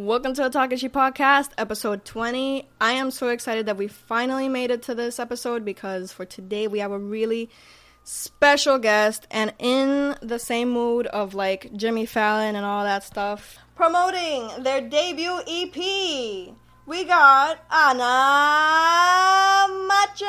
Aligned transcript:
Welcome 0.00 0.32
to 0.32 0.44
the 0.44 0.48
Takashi 0.48 0.88
Podcast, 0.88 1.50
episode 1.58 2.06
20. 2.06 2.66
I 2.80 2.92
am 2.92 3.10
so 3.10 3.28
excited 3.28 3.66
that 3.66 3.76
we 3.76 3.86
finally 3.86 4.48
made 4.48 4.70
it 4.70 4.80
to 4.84 4.94
this 4.94 5.20
episode 5.20 5.62
because 5.62 6.10
for 6.10 6.24
today 6.24 6.68
we 6.68 6.78
have 6.78 6.90
a 6.90 6.98
really 6.98 7.50
special 8.02 8.78
guest 8.78 9.26
and 9.30 9.52
in 9.58 10.16
the 10.22 10.38
same 10.38 10.70
mood 10.70 11.06
of 11.08 11.34
like 11.34 11.70
Jimmy 11.76 12.06
Fallon 12.06 12.56
and 12.56 12.64
all 12.64 12.82
that 12.82 13.04
stuff, 13.04 13.58
promoting 13.76 14.48
their 14.62 14.80
debut 14.80 15.38
EP. 15.46 16.54
We 16.90 17.04
got 17.04 17.62
Ana 17.70 18.10
Macho. 19.86 20.26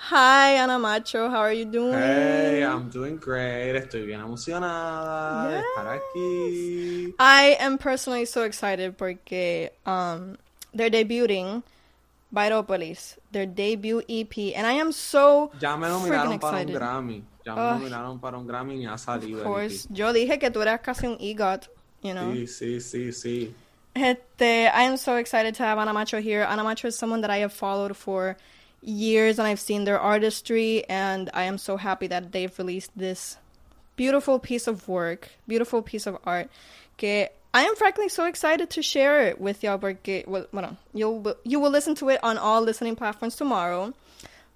Hi, 0.00 0.56
Ana 0.56 0.78
Macho. 0.78 1.28
How 1.28 1.40
are 1.40 1.52
you 1.52 1.66
doing? 1.66 1.92
Hey, 1.92 2.64
I'm 2.64 2.88
doing 2.88 3.18
great. 3.18 3.76
Estoy 3.76 4.06
bien 4.06 4.20
emocionada 4.22 5.50
de 5.50 5.58
estar 5.60 5.86
aquí. 6.00 7.14
I 7.18 7.58
am 7.60 7.76
personally 7.76 8.24
so 8.24 8.44
excited 8.44 8.96
porque 8.96 9.68
um, 9.84 10.38
they're 10.72 10.88
debuting 10.88 11.62
Viropolis, 12.32 13.18
their 13.30 13.44
debut 13.44 14.00
EP, 14.08 14.56
and 14.56 14.66
I 14.66 14.80
am 14.80 14.92
so 14.92 15.50
Ya 15.60 15.76
me 15.76 15.88
nominaron 15.88 16.40
para 16.40 16.56
un 16.56 16.62
excited. 16.62 16.74
Grammy. 16.74 17.22
Ya 17.44 17.54
me 17.54 17.60
Ugh. 17.60 17.80
nominaron 17.82 18.18
para 18.18 18.38
un 18.38 18.46
Grammy 18.46 18.82
y 18.82 18.86
ha 18.86 18.96
salido. 18.96 19.40
Of 19.40 19.46
el 19.46 19.52
course, 19.52 19.84
EP. 19.90 19.94
yo 19.94 20.12
dije 20.14 20.38
que 20.38 20.50
tú 20.50 20.62
eras 20.62 20.80
casi 20.80 21.06
un 21.06 21.18
EGOT, 21.20 21.68
you 22.02 22.12
know. 22.14 22.32
Sí, 22.32 22.46
sí, 22.46 22.80
sí, 22.80 23.12
sí. 23.12 23.54
Este, 24.00 24.70
I 24.72 24.82
am 24.82 24.96
so 24.96 25.16
excited 25.16 25.56
to 25.56 25.64
have 25.64 25.76
Ana 25.76 25.92
Macho 25.92 26.20
here. 26.20 26.44
Ana 26.44 26.62
Macho 26.62 26.86
is 26.86 26.96
someone 26.96 27.22
that 27.22 27.30
I 27.30 27.38
have 27.38 27.52
followed 27.52 27.96
for 27.96 28.36
years 28.80 29.40
and 29.40 29.48
I've 29.48 29.58
seen 29.58 29.84
their 29.84 29.98
artistry 29.98 30.88
and 30.88 31.28
I 31.34 31.44
am 31.44 31.58
so 31.58 31.76
happy 31.76 32.06
that 32.06 32.30
they've 32.30 32.56
released 32.58 32.92
this 32.94 33.38
beautiful 33.96 34.38
piece 34.38 34.68
of 34.68 34.86
work, 34.86 35.30
beautiful 35.48 35.82
piece 35.82 36.06
of 36.06 36.16
art. 36.24 36.48
Que 36.96 37.26
I 37.52 37.62
am 37.62 37.74
frankly 37.74 38.08
so 38.08 38.26
excited 38.26 38.70
to 38.70 38.82
share 38.82 39.22
it 39.22 39.40
with 39.40 39.64
y'all 39.64 39.78
porque, 39.78 40.22
well, 40.28 40.46
bueno, 40.52 40.76
you'll, 40.94 41.34
you 41.42 41.58
will 41.58 41.70
listen 41.70 41.96
to 41.96 42.08
it 42.10 42.22
on 42.22 42.38
all 42.38 42.62
listening 42.62 42.94
platforms 42.94 43.34
tomorrow. 43.34 43.92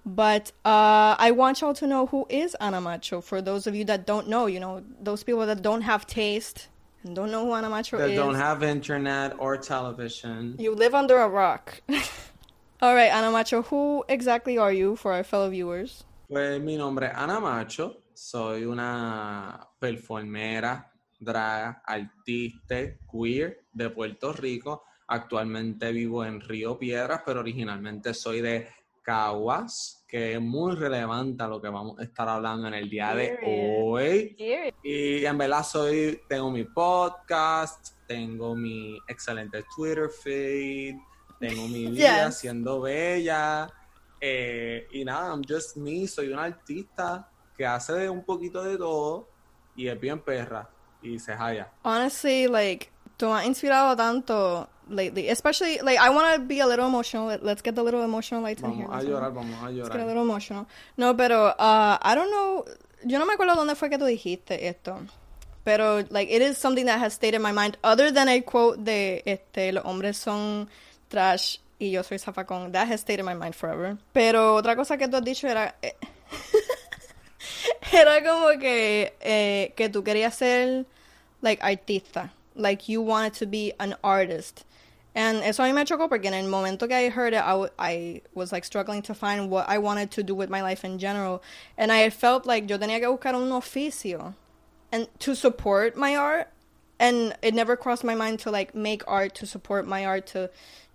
But 0.05 0.53
uh, 0.63 1.15
I 1.19 1.31
want 1.31 1.59
y'all 1.59 1.73
to 1.73 1.87
know 1.87 2.05
who 2.05 2.25
is 2.29 2.55
Ana 2.55 2.79
Macho. 2.79 3.19
For 3.19 3.41
those 3.41 3.67
of 3.67 3.75
you 3.75 3.83
that 3.85 4.05
don't 4.05 4.29
know, 4.29 4.45
you 4.45 4.61
know, 4.61 4.83
those 5.01 5.23
people 5.23 5.45
that 5.45 5.61
don't 5.61 5.81
have 5.81 6.07
taste 6.07 6.69
don't 7.13 7.31
know 7.31 7.45
who 7.45 7.53
Ana 7.53 7.69
Macho 7.69 7.97
That 7.97 8.11
is. 8.11 8.15
don't 8.15 8.35
have 8.35 8.63
internet 8.63 9.35
or 9.37 9.57
television. 9.57 10.55
You 10.57 10.73
live 10.75 10.93
under 10.95 11.17
a 11.17 11.27
rock. 11.27 11.81
All 12.81 12.95
right, 12.95 13.11
Ana 13.11 13.31
Macho, 13.31 13.61
who 13.63 14.03
exactly 14.07 14.57
are 14.57 14.71
you 14.73 14.95
for 14.95 15.13
our 15.13 15.23
fellow 15.23 15.49
viewers? 15.49 16.03
Pues 16.29 16.61
mi 16.61 16.77
nombre 16.77 17.07
es 17.07 17.13
Ana 17.15 17.39
Macho. 17.39 17.97
Soy 18.13 18.63
una 18.65 19.67
performera, 19.79 20.85
drag, 21.19 21.81
artista, 21.85 22.75
queer 23.11 23.65
de 23.73 23.89
Puerto 23.89 24.31
Rico. 24.33 24.83
Actualmente 25.07 25.91
vivo 25.91 26.23
en 26.23 26.39
Río 26.39 26.77
Piedras, 26.77 27.21
pero 27.25 27.41
originalmente 27.41 28.13
soy 28.13 28.41
de 28.41 28.67
Caguas, 29.03 30.03
que 30.07 30.33
es 30.33 30.41
muy 30.41 30.75
relevante 30.75 31.43
a 31.43 31.47
lo 31.47 31.61
que 31.61 31.69
vamos 31.69 31.99
a 31.99 32.03
estar 32.03 32.27
hablando 32.29 32.67
en 32.67 32.73
el 32.73 32.89
día 32.89 33.13
de 33.13 33.37
hoy. 33.45 34.35
Y 34.81 35.25
en 35.25 35.37
verdad 35.37 35.63
soy, 35.63 36.21
tengo 36.27 36.49
mi 36.51 36.63
podcast, 36.63 37.95
tengo 38.07 38.55
mi 38.55 38.97
excelente 39.07 39.63
Twitter 39.75 40.09
feed, 40.09 40.95
tengo 41.39 41.67
mi 41.67 41.87
vida 41.91 42.27
Yes. 42.27 42.39
siendo 42.39 42.81
bella. 42.81 43.67
eh, 44.21 44.87
y 44.93 45.03
nada, 45.03 45.29
I'm 45.33 45.41
just 45.45 45.75
me, 45.75 46.07
soy 46.07 46.29
una 46.29 46.45
artista 46.45 47.29
que 47.57 47.65
hace 47.65 48.09
un 48.09 48.23
poquito 48.23 48.63
de 48.63 48.77
todo 48.77 49.27
y 49.75 49.87
es 49.89 49.99
bien 49.99 50.21
perra 50.23 50.69
y 51.01 51.19
se 51.19 51.33
halla. 51.33 51.73
Honestly, 51.83 52.47
like, 52.47 52.89
tú 53.23 53.29
me 53.31 53.39
has 53.39 53.45
inspirado 53.45 53.95
tanto 53.95 54.67
lately. 54.89 55.29
Especially, 55.29 55.79
like, 55.79 55.97
I 55.97 56.09
want 56.09 56.33
to 56.35 56.41
be 56.41 56.59
a 56.59 56.67
little 56.67 56.85
emotional. 56.87 57.27
Let- 57.27 57.43
Let's 57.43 57.61
get 57.61 57.75
the 57.75 57.83
little 57.83 58.03
emotional 58.03 58.41
lights 58.41 58.61
in 58.61 58.71
here. 58.73 58.85
Vamos 58.87 58.95
a 59.03 59.07
Let's 59.07 59.09
llorar, 59.09 59.33
vamos 59.33 59.55
a 59.63 59.69
Let's 59.69 59.89
get 59.89 59.95
a 59.95 59.99
llorar. 59.99 60.07
little 60.07 60.23
emotional. 60.23 60.65
No, 60.97 61.15
pero, 61.15 61.47
uh, 61.57 61.97
I 62.01 62.15
don't 62.15 62.29
know. 62.29 62.65
Yo 63.05 63.19
no 63.19 63.25
me 63.25 63.33
acuerdo 63.33 63.55
dónde 63.55 63.75
fue 63.75 63.89
que 63.89 63.97
tú 63.97 64.05
dijiste 64.05 64.67
esto. 64.67 64.97
Pero, 65.63 66.03
like, 66.09 66.29
it 66.29 66.41
is 66.41 66.57
something 66.57 66.85
that 66.85 66.99
has 66.99 67.13
stayed 67.13 67.33
in 67.35 67.41
my 67.41 67.53
mind. 67.53 67.77
Other 67.83 68.11
than 68.11 68.27
a 68.27 68.41
quote 68.41 68.83
de, 68.83 69.23
este, 69.25 69.71
los 69.71 69.83
hombres 69.85 70.17
son 70.17 70.67
trash 71.09 71.59
y 71.79 71.91
yo 71.91 72.03
soy 72.03 72.17
zafacón. 72.19 72.73
That 72.73 72.87
has 72.89 72.99
stayed 73.01 73.19
in 73.19 73.25
my 73.25 73.33
mind 73.33 73.55
forever. 73.55 73.97
Pero 74.13 74.55
otra 74.55 74.75
cosa 74.75 74.97
que 74.97 75.07
tú 75.07 75.15
has 75.17 75.23
dicho 75.23 75.47
era... 75.47 75.75
eh, 75.81 75.95
era 77.93 78.21
como 78.23 78.57
que, 78.59 79.13
eh, 79.21 79.73
que 79.75 79.87
tú 79.89 80.03
querías 80.03 80.35
ser, 80.35 80.85
like, 81.41 81.61
artista. 81.63 82.33
Like, 82.55 82.87
you 82.89 83.01
wanted 83.01 83.33
to 83.35 83.45
be 83.45 83.73
an 83.79 83.95
artist. 84.03 84.65
And 85.15 85.43
eso 85.43 85.63
a 85.63 85.67
mí 85.67 85.75
me 85.75 85.85
chocó 85.85 86.09
porque 86.09 86.25
en 86.25 86.33
el 86.33 86.49
momento 86.49 86.87
que 86.87 86.95
I 86.95 87.09
heard 87.09 87.33
it, 87.33 87.43
I, 87.43 87.51
w- 87.51 87.69
I 87.77 88.21
was 88.33 88.51
like 88.51 88.65
struggling 88.65 89.03
to 89.03 89.13
find 89.13 89.49
what 89.49 89.69
I 89.69 89.77
wanted 89.77 90.09
to 90.11 90.23
do 90.23 90.33
with 90.33 90.49
my 90.49 90.61
life 90.63 90.83
in 90.83 90.97
general. 90.97 91.43
And 91.77 91.91
I 91.91 92.09
felt 92.09 92.47
like 92.47 92.67
yo 92.67 92.77
tenía 92.79 92.99
que 92.99 93.07
buscar 93.07 93.35
un 93.35 93.49
oficio 93.51 94.33
and 94.91 95.07
to 95.19 95.35
support 95.35 95.95
my 95.95 96.15
art. 96.15 96.49
And 96.99 97.35
it 97.41 97.53
never 97.53 97.75
crossed 97.75 98.03
my 98.03 98.15
mind 98.15 98.39
to 98.39 98.51
like 98.51 98.73
make 98.73 99.03
art 99.07 99.35
to 99.35 99.45
support 99.45 99.85
my 99.85 100.05
art 100.05 100.25
to 100.27 100.49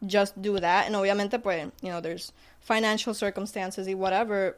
just 0.04 0.40
do 0.40 0.58
that. 0.58 0.86
And 0.86 0.96
obviamente, 0.96 1.40
pues, 1.40 1.70
you 1.80 1.90
know, 1.90 2.00
there's 2.00 2.32
financial 2.60 3.14
circumstances 3.14 3.86
y 3.86 3.94
whatever. 3.94 4.56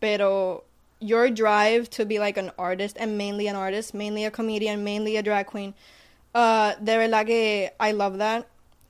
Pero 0.00 0.64
your 0.98 1.30
drive 1.30 1.90
to 1.90 2.04
be 2.04 2.18
like 2.18 2.36
an 2.36 2.50
artist 2.58 2.96
and 2.98 3.16
mainly 3.16 3.46
an 3.46 3.54
artist, 3.56 3.94
mainly 3.94 4.24
a 4.24 4.30
comedian, 4.30 4.82
mainly 4.82 5.16
a 5.16 5.22
drag 5.22 5.46
queen, 5.46 5.74
uh, 6.36 6.74
de 6.82 6.96
verdad 6.98 7.26
que 7.26 7.70
I 7.80 7.92
love 7.92 8.18
that. 8.18 8.46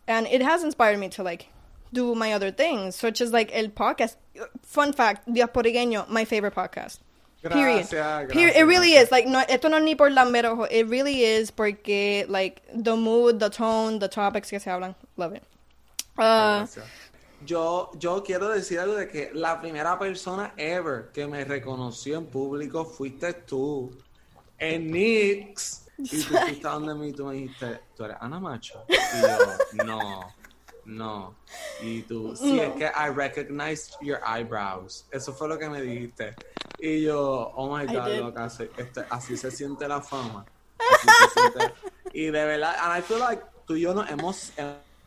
And 0.09 0.27
it 0.27 0.43
has 0.43 0.63
inspired 0.63 0.99
me 0.99 1.09
to 1.11 1.23
like 1.23 1.49
do 1.93 2.15
my 2.15 2.33
other 2.33 2.51
things, 2.51 2.97
such 2.97 3.21
as 3.21 3.33
like 3.33 3.51
el 3.55 3.69
podcast. 3.69 4.17
Fun 4.63 4.93
fact, 4.93 5.29
Diasporigueño, 5.29 6.09
my 6.09 6.25
favorite 6.25 6.55
podcast. 6.55 6.99
Period. 7.43 7.87
Gracias, 7.89 8.33
Period. 8.33 8.57
It 8.57 8.65
really 8.65 8.91
gracias. 8.91 9.05
is. 9.05 9.13
Like, 9.13 9.27
no, 9.29 9.45
esto 9.49 9.69
no 9.69 9.77
es 9.77 9.85
ni 9.85 9.95
por 9.95 10.11
lambero. 10.11 10.67
It 10.69 10.89
really 10.89 11.23
is 11.23 11.53
porque, 11.53 12.27
like, 12.29 12.63
the 12.75 12.97
mood, 12.97 13.39
the 13.39 13.51
tone, 13.51 14.01
the 14.01 14.09
topics 14.09 14.51
que 14.51 14.59
se 14.59 14.69
hablan. 14.69 14.97
Love 15.17 15.35
it. 15.35 15.45
Uh. 16.19 16.67
Yo, 17.45 17.93
yo 17.99 18.23
quiero 18.23 18.49
decir 18.49 18.81
algo 18.81 18.97
de 18.97 19.07
que 19.07 19.31
la 19.35 19.61
primera 19.61 19.97
persona 19.99 20.53
ever 20.57 21.11
que 21.13 21.27
me 21.29 21.45
reconoció 21.45 22.17
en 22.17 22.27
público 22.27 22.85
fuiste 22.85 23.33
tú 23.47 23.93
en 24.59 24.91
Nix. 24.91 25.86
Y 25.99 26.23
tú 26.61 26.69
a 26.69 26.73
donde 26.73 26.95
mí 26.95 27.09
y 27.09 27.13
tú 27.13 27.25
me 27.27 27.35
dijiste, 27.35 27.81
tú 27.97 28.05
eres 28.05 28.17
Ana 28.21 28.39
Macho. 28.39 28.85
Y 28.89 29.21
yo, 29.23 29.85
no, 29.85 30.21
no. 30.85 31.35
Y 31.83 32.03
tú, 32.03 32.37
sí, 32.37 32.61
es 32.61 32.73
que 32.75 32.85
I 32.85 33.09
recognized 33.15 33.95
your 34.03 34.21
eyebrows. 34.27 35.07
Eso 35.11 35.33
fue 35.33 35.49
lo 35.49 35.59
que 35.59 35.69
me 35.69 35.81
dijiste. 35.81 36.35
Y 36.79 37.03
yo, 37.03 37.53
oh 37.55 37.75
my 37.75 37.87
God, 37.87 38.09
loca, 38.19 38.45
así, 38.45 38.69
este- 38.77 39.05
así 39.09 39.37
se 39.37 39.51
siente 39.51 39.89
la 39.89 40.03
fama. 40.03 40.45
Así 40.79 41.09
se 41.09 41.41
siente. 41.41 41.75
Y 42.13 42.25
de 42.27 42.45
verdad, 42.45 42.77
and 42.81 42.99
I 42.99 43.03
feel 43.03 43.19
like 43.21 43.43
tú 43.67 43.77
y 43.77 43.81
yo 43.83 43.95
nos 43.95 44.09
hemos, 44.11 44.53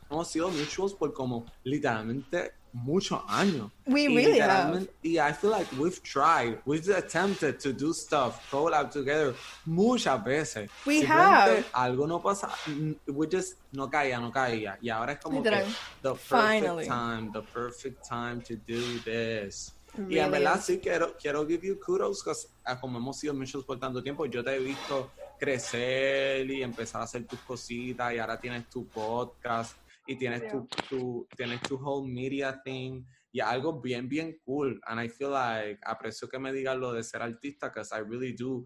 hemos 0.09 0.27
sido 0.27 0.50
mutuals 0.50 0.94
por 0.94 1.13
como 1.13 1.45
literalmente 1.63 2.53
muchos 2.74 3.22
años. 3.28 3.72
We 3.85 4.02
Y 4.03 4.07
really 4.07 4.34
literalmente- 4.34 4.94
Y 5.03 5.18
I 5.19 5.34
feel 5.34 5.52
like 5.52 5.68
we've 5.78 6.00
tried, 6.03 6.59
we've 6.66 6.88
attempted 6.96 7.59
to 7.59 7.72
do 7.74 7.94
stuff, 7.94 8.40
collab 8.52 8.91
together 8.91 9.34
muchas 9.66 10.24
veces. 10.24 10.69
We 10.85 11.03
have. 11.06 11.63
Algo 11.74 12.07
no 12.07 12.22
pasa, 12.22 12.50
mm, 12.68 12.94
we 13.07 13.28
just 13.31 13.57
no 13.72 13.90
caía, 13.90 14.19
no 14.19 14.31
caía. 14.31 14.78
Y 14.81 14.90
ahora 14.90 15.13
es 15.13 15.19
como 15.19 15.38
Literal. 15.40 15.63
que 15.66 15.72
the 16.02 16.09
perfect 16.13 16.28
Finally. 16.30 16.88
time, 16.88 17.31
the 17.34 17.41
perfect 17.41 18.07
time 18.07 18.41
to 18.41 18.56
do 18.68 19.00
this. 19.03 19.74
y 19.97 20.01
Really 20.01 20.19
en 20.19 20.31
verdad 20.31 20.62
sí 20.63 20.80
quiero, 20.80 21.16
quiero 21.19 21.47
give 21.47 21.66
you 21.68 21.80
kudos, 21.80 22.24
because 22.24 22.47
como 22.80 23.00
hemos 23.00 23.18
sido 23.18 23.34
muchos 23.34 23.66
por 23.66 23.80
tanto 23.80 24.03
tiempo, 24.03 24.25
yo 24.28 24.44
te 24.44 24.56
he 24.56 24.59
visto 24.59 25.09
crecer 25.40 26.50
y 26.50 26.62
empezar 26.62 27.01
a 27.01 27.06
hacer 27.06 27.25
tus 27.25 27.40
cositas 27.40 28.13
y 28.13 28.19
ahora 28.19 28.40
tienes 28.40 28.69
tu 28.69 28.86
podcast 28.88 29.74
y 30.09 30.17
tienes 30.17 30.47
tu, 30.47 30.67
tu, 30.89 31.27
tienes 31.38 31.61
tu 31.61 31.75
whole 31.77 32.11
media 32.11 32.59
thing 32.63 33.06
y 33.31 33.39
algo 33.39 33.79
bien, 33.79 34.09
bien 34.09 34.35
cool. 34.44 34.79
And 34.88 35.00
I 35.00 35.07
feel 35.07 35.29
like, 35.29 35.79
aprecio 35.85 36.27
que 36.27 36.39
me 36.39 36.51
digas 36.51 36.75
lo 36.77 36.94
de 36.94 37.03
ser 37.03 37.21
artista, 37.21 37.67
because 37.69 37.91
I 37.94 38.00
really 38.00 38.33
do. 38.33 38.65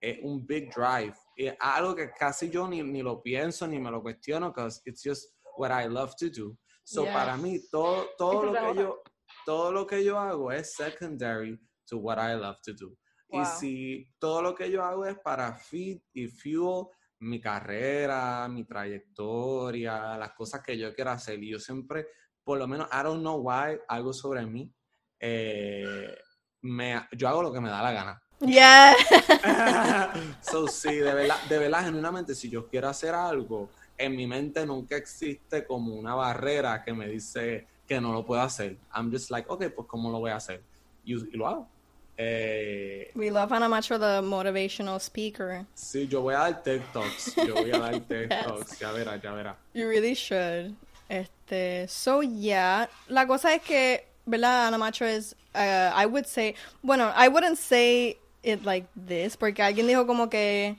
Es 0.00 0.18
un 0.22 0.46
big 0.46 0.70
drive. 0.72 1.16
Y 1.36 1.46
es 1.46 1.56
algo 1.58 1.96
que 1.96 2.12
casi 2.16 2.48
yo 2.48 2.68
ni, 2.68 2.80
ni 2.84 3.02
lo 3.02 3.20
pienso 3.20 3.66
ni 3.66 3.80
me 3.80 3.90
lo 3.90 4.02
cuestiono, 4.02 4.52
because 4.52 4.80
it's 4.84 5.02
just 5.02 5.34
what 5.56 5.72
I 5.72 5.88
love 5.88 6.14
to 6.18 6.30
do. 6.30 6.56
So 6.84 7.02
Yeah. 7.02 7.12
para 7.12 7.36
mí, 7.36 7.58
todo, 7.72 8.10
todo, 8.16 8.44
lo 8.44 8.52
que 8.52 8.74
yo, 8.76 9.02
todo 9.44 9.72
lo 9.72 9.86
que 9.86 10.04
yo 10.04 10.16
hago 10.16 10.52
es 10.52 10.76
secondary 10.76 11.58
to 11.88 11.98
what 11.98 12.18
I 12.18 12.36
love 12.36 12.60
to 12.62 12.72
do. 12.72 12.96
Y 13.28 13.38
Wow. 13.38 13.46
si 13.58 14.06
todo 14.20 14.42
lo 14.42 14.54
que 14.54 14.70
yo 14.70 14.84
hago 14.84 15.04
es 15.06 15.18
para 15.18 15.52
feed 15.54 16.00
y 16.12 16.28
fuel 16.28 16.86
mi 17.24 17.40
carrera, 17.40 18.48
mi 18.48 18.64
trayectoria, 18.64 20.16
las 20.16 20.32
cosas 20.32 20.62
que 20.62 20.76
yo 20.78 20.94
quiero 20.94 21.10
hacer. 21.10 21.42
Y 21.42 21.50
yo 21.50 21.58
siempre, 21.58 22.06
por 22.42 22.58
lo 22.58 22.66
menos, 22.66 22.88
I 22.92 23.02
don't 23.02 23.20
know 23.20 23.40
why, 23.40 23.78
algo 23.88 24.12
sobre 24.12 24.46
mí, 24.46 24.72
eh, 25.20 26.14
me, 26.62 27.08
yo 27.12 27.28
hago 27.28 27.42
lo 27.42 27.52
que 27.52 27.60
me 27.60 27.68
da 27.68 27.82
la 27.82 27.92
gana. 27.92 28.22
Yeah. 28.40 28.94
so, 30.40 30.66
sí, 30.68 30.96
de 30.96 31.14
verdad, 31.14 31.36
de 31.48 31.58
verdad, 31.58 31.84
genuinamente, 31.84 32.34
si 32.34 32.50
yo 32.50 32.68
quiero 32.68 32.88
hacer 32.88 33.14
algo 33.14 33.70
en 33.96 34.16
mi 34.16 34.26
mente 34.26 34.66
nunca 34.66 34.96
existe 34.96 35.64
como 35.64 35.94
una 35.94 36.14
barrera 36.14 36.82
que 36.82 36.92
me 36.92 37.08
dice 37.08 37.66
que 37.86 38.00
no 38.00 38.12
lo 38.12 38.24
puedo 38.24 38.42
hacer. 38.42 38.78
I'm 38.94 39.10
just 39.12 39.30
like, 39.30 39.46
ok, 39.48 39.66
pues 39.74 39.88
¿cómo 39.88 40.10
lo 40.10 40.18
voy 40.18 40.30
a 40.30 40.36
hacer? 40.36 40.62
Y, 41.04 41.14
lo 41.36 41.46
hago. 41.46 41.68
Eh, 42.16 43.10
We 43.16 43.30
love 43.30 43.52
Ana 43.52 43.68
Macho, 43.68 43.98
the 43.98 44.22
motivational 44.22 45.00
speaker. 45.00 45.66
Sí, 45.74 46.06
yo 46.08 46.22
voy 46.22 46.34
a 46.34 46.38
dar 46.38 46.62
TikToks. 46.62 47.46
Yo 47.46 47.54
voy 47.54 47.70
a 47.72 47.78
dar 47.78 47.92
TikToks. 48.00 48.78
Ya 48.80 48.92
verás, 48.92 49.20
ya 49.22 49.32
verás. 49.32 49.54
You 49.72 49.88
really 49.88 50.14
should. 50.14 50.74
Este, 51.08 51.86
so 51.88 52.20
yeah. 52.22 52.86
La 53.08 53.26
cosa 53.26 53.54
es 53.54 53.62
que, 53.62 54.04
¿verdad? 54.26 54.68
Ana 54.68 54.78
Macho 54.78 55.04
es, 55.04 55.34
uh, 55.54 55.92
I 55.94 56.06
would 56.06 56.26
say, 56.26 56.54
bueno, 56.82 57.12
I 57.16 57.28
wouldn't 57.28 57.58
say 57.58 58.16
it 58.42 58.64
like 58.64 58.86
this, 58.96 59.36
porque 59.36 59.62
alguien 59.62 59.86
dijo 59.86 60.06
como 60.06 60.28
que 60.28 60.76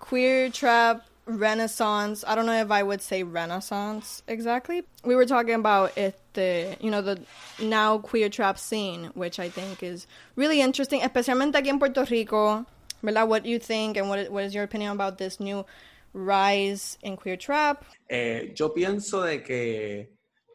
queer 0.00 0.50
trap 0.50 1.02
renaissance. 1.26 2.24
I 2.26 2.34
don't 2.34 2.46
know 2.46 2.60
if 2.60 2.70
I 2.70 2.82
would 2.82 3.00
say 3.00 3.22
renaissance 3.22 4.22
exactly. 4.26 4.82
We 5.04 5.14
were 5.14 5.26
talking 5.26 5.54
about 5.54 5.96
it, 5.96 6.18
the, 6.34 6.76
you 6.80 6.90
know, 6.90 7.02
the 7.02 7.20
now 7.60 7.98
queer 7.98 8.28
trap 8.28 8.58
scene, 8.58 9.10
which 9.14 9.38
I 9.38 9.48
think 9.48 9.82
is 9.82 10.06
really 10.36 10.60
interesting, 10.60 11.00
especialmente 11.00 11.54
aquí 11.54 11.68
en 11.68 11.78
Puerto 11.78 12.04
Rico. 12.04 12.66
¿Verdad? 13.02 13.28
What 13.28 13.42
do 13.42 13.50
you 13.50 13.58
think 13.58 13.96
and 13.96 14.08
what, 14.08 14.30
what 14.30 14.44
is 14.44 14.54
your 14.54 14.62
opinion 14.62 14.92
about 14.92 15.18
this 15.18 15.40
new 15.40 15.66
rise 16.12 16.98
in 17.02 17.16
queer 17.16 17.36
trap? 17.36 17.84
Eh, 18.08 18.52
yo 18.54 18.68
pienso 18.68 19.22
de 19.22 19.42
que 19.42 20.08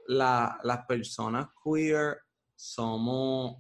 la, 0.08 0.58
las 0.64 0.86
personas 0.88 1.48
queer 1.64 2.22
somos... 2.56 3.58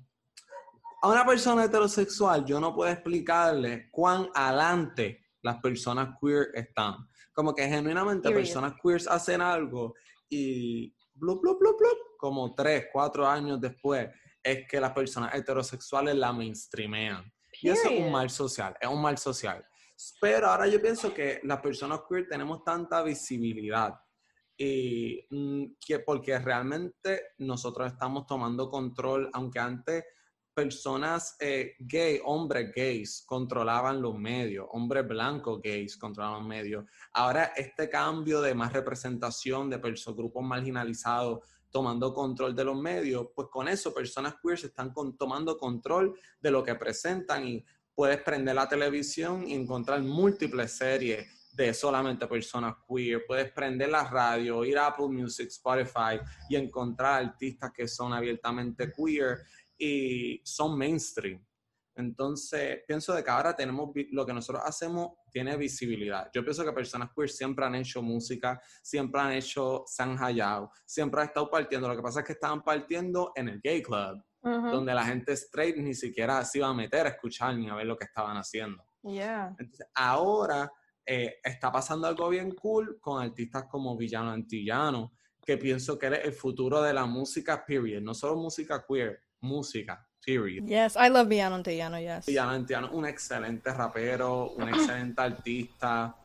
A 1.03 1.09
una 1.09 1.25
persona 1.25 1.65
heterosexual 1.65 2.43
yo 2.45 2.59
no 2.59 2.73
puedo 2.73 2.91
explicarle 2.91 3.89
cuán 3.91 4.29
adelante 4.33 5.26
las 5.47 5.61
personas 5.61 6.15
queer 6.21 6.49
están. 6.53 7.07
Como 7.33 7.55
que 7.55 7.67
genuinamente 7.67 8.29
personas 8.31 8.73
queer 8.81 9.01
hacen 9.09 9.41
algo 9.41 9.93
y 10.29 10.93
blup, 11.13 11.41
blup, 11.41 11.59
blup, 11.59 11.79
blup, 11.79 11.97
como 12.17 12.53
tres, 12.53 12.87
cuatro 12.91 13.27
años 13.27 13.59
después, 13.59 14.09
es 14.43 14.67
que 14.67 14.79
las 14.79 14.91
personas 14.91 15.33
heterosexuales 15.33 16.15
la 16.15 16.31
mainstreamean. 16.33 17.31
Y 17.61 17.69
eso 17.69 17.89
es 17.89 17.99
un 17.99 18.11
mal 18.11 18.29
social, 18.29 18.75
es 18.79 18.87
un 18.87 19.01
mal 19.01 19.17
social. 19.17 19.65
Pero 20.21 20.47
ahora 20.47 20.67
yo 20.67 20.81
pienso 20.81 21.13
que 21.13 21.39
las 21.43 21.59
personas 21.59 22.01
queer 22.07 22.27
tenemos 22.27 22.63
tanta 22.63 23.01
visibilidad 23.01 23.95
y 24.57 25.25
mm, 25.29 25.75
que 25.85 25.99
porque 25.99 26.37
realmente 26.39 27.33
nosotros 27.39 27.91
estamos 27.91 28.25
tomando 28.25 28.69
control, 28.69 29.29
aunque 29.33 29.59
antes 29.59 30.03
personas 30.57 31.35
eh, 31.39 31.75
gay, 31.77 32.19
hombres 32.25 32.73
gays, 32.75 33.23
controlaban 33.27 34.01
los 34.01 34.17
medios, 34.17 34.65
hombres 34.71 35.07
blancos 35.07 35.61
gays 35.61 35.95
controlaban 35.97 36.39
los 36.39 36.47
medios. 36.47 36.83
Ahora 37.13 37.53
este 37.55 37.87
cambio 37.87 38.41
de 38.41 38.55
más 38.55 38.73
representación 38.73 39.69
de 39.69 39.77
grupos 39.77 40.43
marginalizados 40.43 41.41
tomando 41.69 42.11
control 42.11 42.55
de 42.55 42.63
los 42.63 42.75
medios, 42.75 43.27
pues 43.35 43.49
con 43.51 43.67
eso 43.67 43.93
personas 43.93 44.33
queer 44.41 44.57
están 44.57 44.91
tomando 45.15 45.59
control 45.59 46.17
de 46.41 46.49
lo 46.49 46.63
que 46.63 46.73
presentan 46.73 47.47
y 47.47 47.63
puedes 47.93 48.19
prender 48.23 48.55
la 48.55 48.67
televisión 48.67 49.47
y 49.47 49.53
encontrar 49.53 50.01
múltiples 50.01 50.71
series 50.71 51.37
de 51.57 51.73
solamente 51.73 52.27
personas 52.27 52.75
queer. 52.87 53.25
Puedes 53.25 53.51
prender 53.51 53.89
la 53.89 54.03
radio, 54.03 54.63
ir 54.63 54.77
a 54.77 54.87
Apple 54.87 55.07
Music, 55.07 55.47
Spotify 55.47 56.19
y 56.49 56.55
encontrar 56.55 57.25
artistas 57.25 57.71
que 57.75 57.87
son 57.87 58.13
abiertamente 58.13 58.91
queer 58.91 59.39
y 59.77 60.41
son 60.43 60.77
mainstream. 60.77 61.45
Entonces, 61.97 62.81
pienso 62.87 63.13
de 63.13 63.23
que 63.23 63.29
ahora 63.31 63.55
tenemos 63.55 63.89
lo 64.11 64.25
que 64.25 64.33
nosotros 64.33 64.63
hacemos 64.63 65.13
tiene 65.31 65.57
visibilidad. 65.57 66.29
Yo 66.31 66.43
pienso 66.43 66.63
que 66.63 66.71
personas 66.71 67.09
queer 67.15 67.29
siempre 67.29 67.65
han 67.65 67.73
hecho 67.73 68.03
música, 68.03 68.61
siempre 68.83 69.19
han 69.19 69.31
hecho 69.31 69.83
San 69.87 70.15
Hayao, 70.21 70.71
siempre 70.85 71.21
han 71.21 71.27
estado 71.27 71.49
partiendo. 71.49 71.87
Lo 71.87 71.95
que 71.95 72.03
pasa 72.03 72.19
es 72.19 72.25
que 72.25 72.33
estaban 72.33 72.63
partiendo 72.63 73.31
en 73.35 73.49
el 73.49 73.59
gay 73.61 73.81
club, 73.81 74.23
donde 74.43 74.93
la 74.93 75.05
gente 75.05 75.33
straight 75.33 75.75
ni 75.77 75.95
siquiera 75.95 76.45
se 76.45 76.59
iba 76.59 76.67
a 76.67 76.73
meter 76.73 77.07
a 77.07 77.09
escuchar 77.09 77.55
ni 77.55 77.67
a 77.67 77.75
ver 77.75 77.87
lo 77.87 77.97
que 77.97 78.05
estaban 78.05 78.37
haciendo. 78.37 78.83
Entonces, 79.57 79.87
ahora 79.95 80.71
eh, 81.03 81.39
está 81.43 81.71
pasando 81.71 82.05
algo 82.05 82.29
bien 82.29 82.51
cool 82.51 82.99
con 82.99 83.23
artistas 83.23 83.65
como 83.71 83.97
Villano 83.97 84.29
Antillano, 84.29 85.13
que 85.43 85.57
pienso 85.57 85.97
que 85.97 86.07
es 86.07 86.25
el 86.25 86.33
futuro 86.33 86.81
de 86.81 86.93
la 86.93 87.05
música, 87.05 87.65
period. 87.65 88.01
No 88.01 88.13
solo 88.13 88.35
música 88.35 88.85
queer, 88.87 89.19
música, 89.41 90.05
period. 90.25 90.67
Yes, 90.67 90.95
I 90.95 91.09
love 91.09 91.27
Villano 91.27 91.55
Antillano, 91.55 91.99
yes. 91.99 92.25
Villano 92.25 92.51
Antillano, 92.51 92.91
un 92.91 93.05
excelente 93.05 93.73
rapero, 93.73 94.53
un 94.57 94.69
excelente 94.69 95.21
artista, 95.21 96.15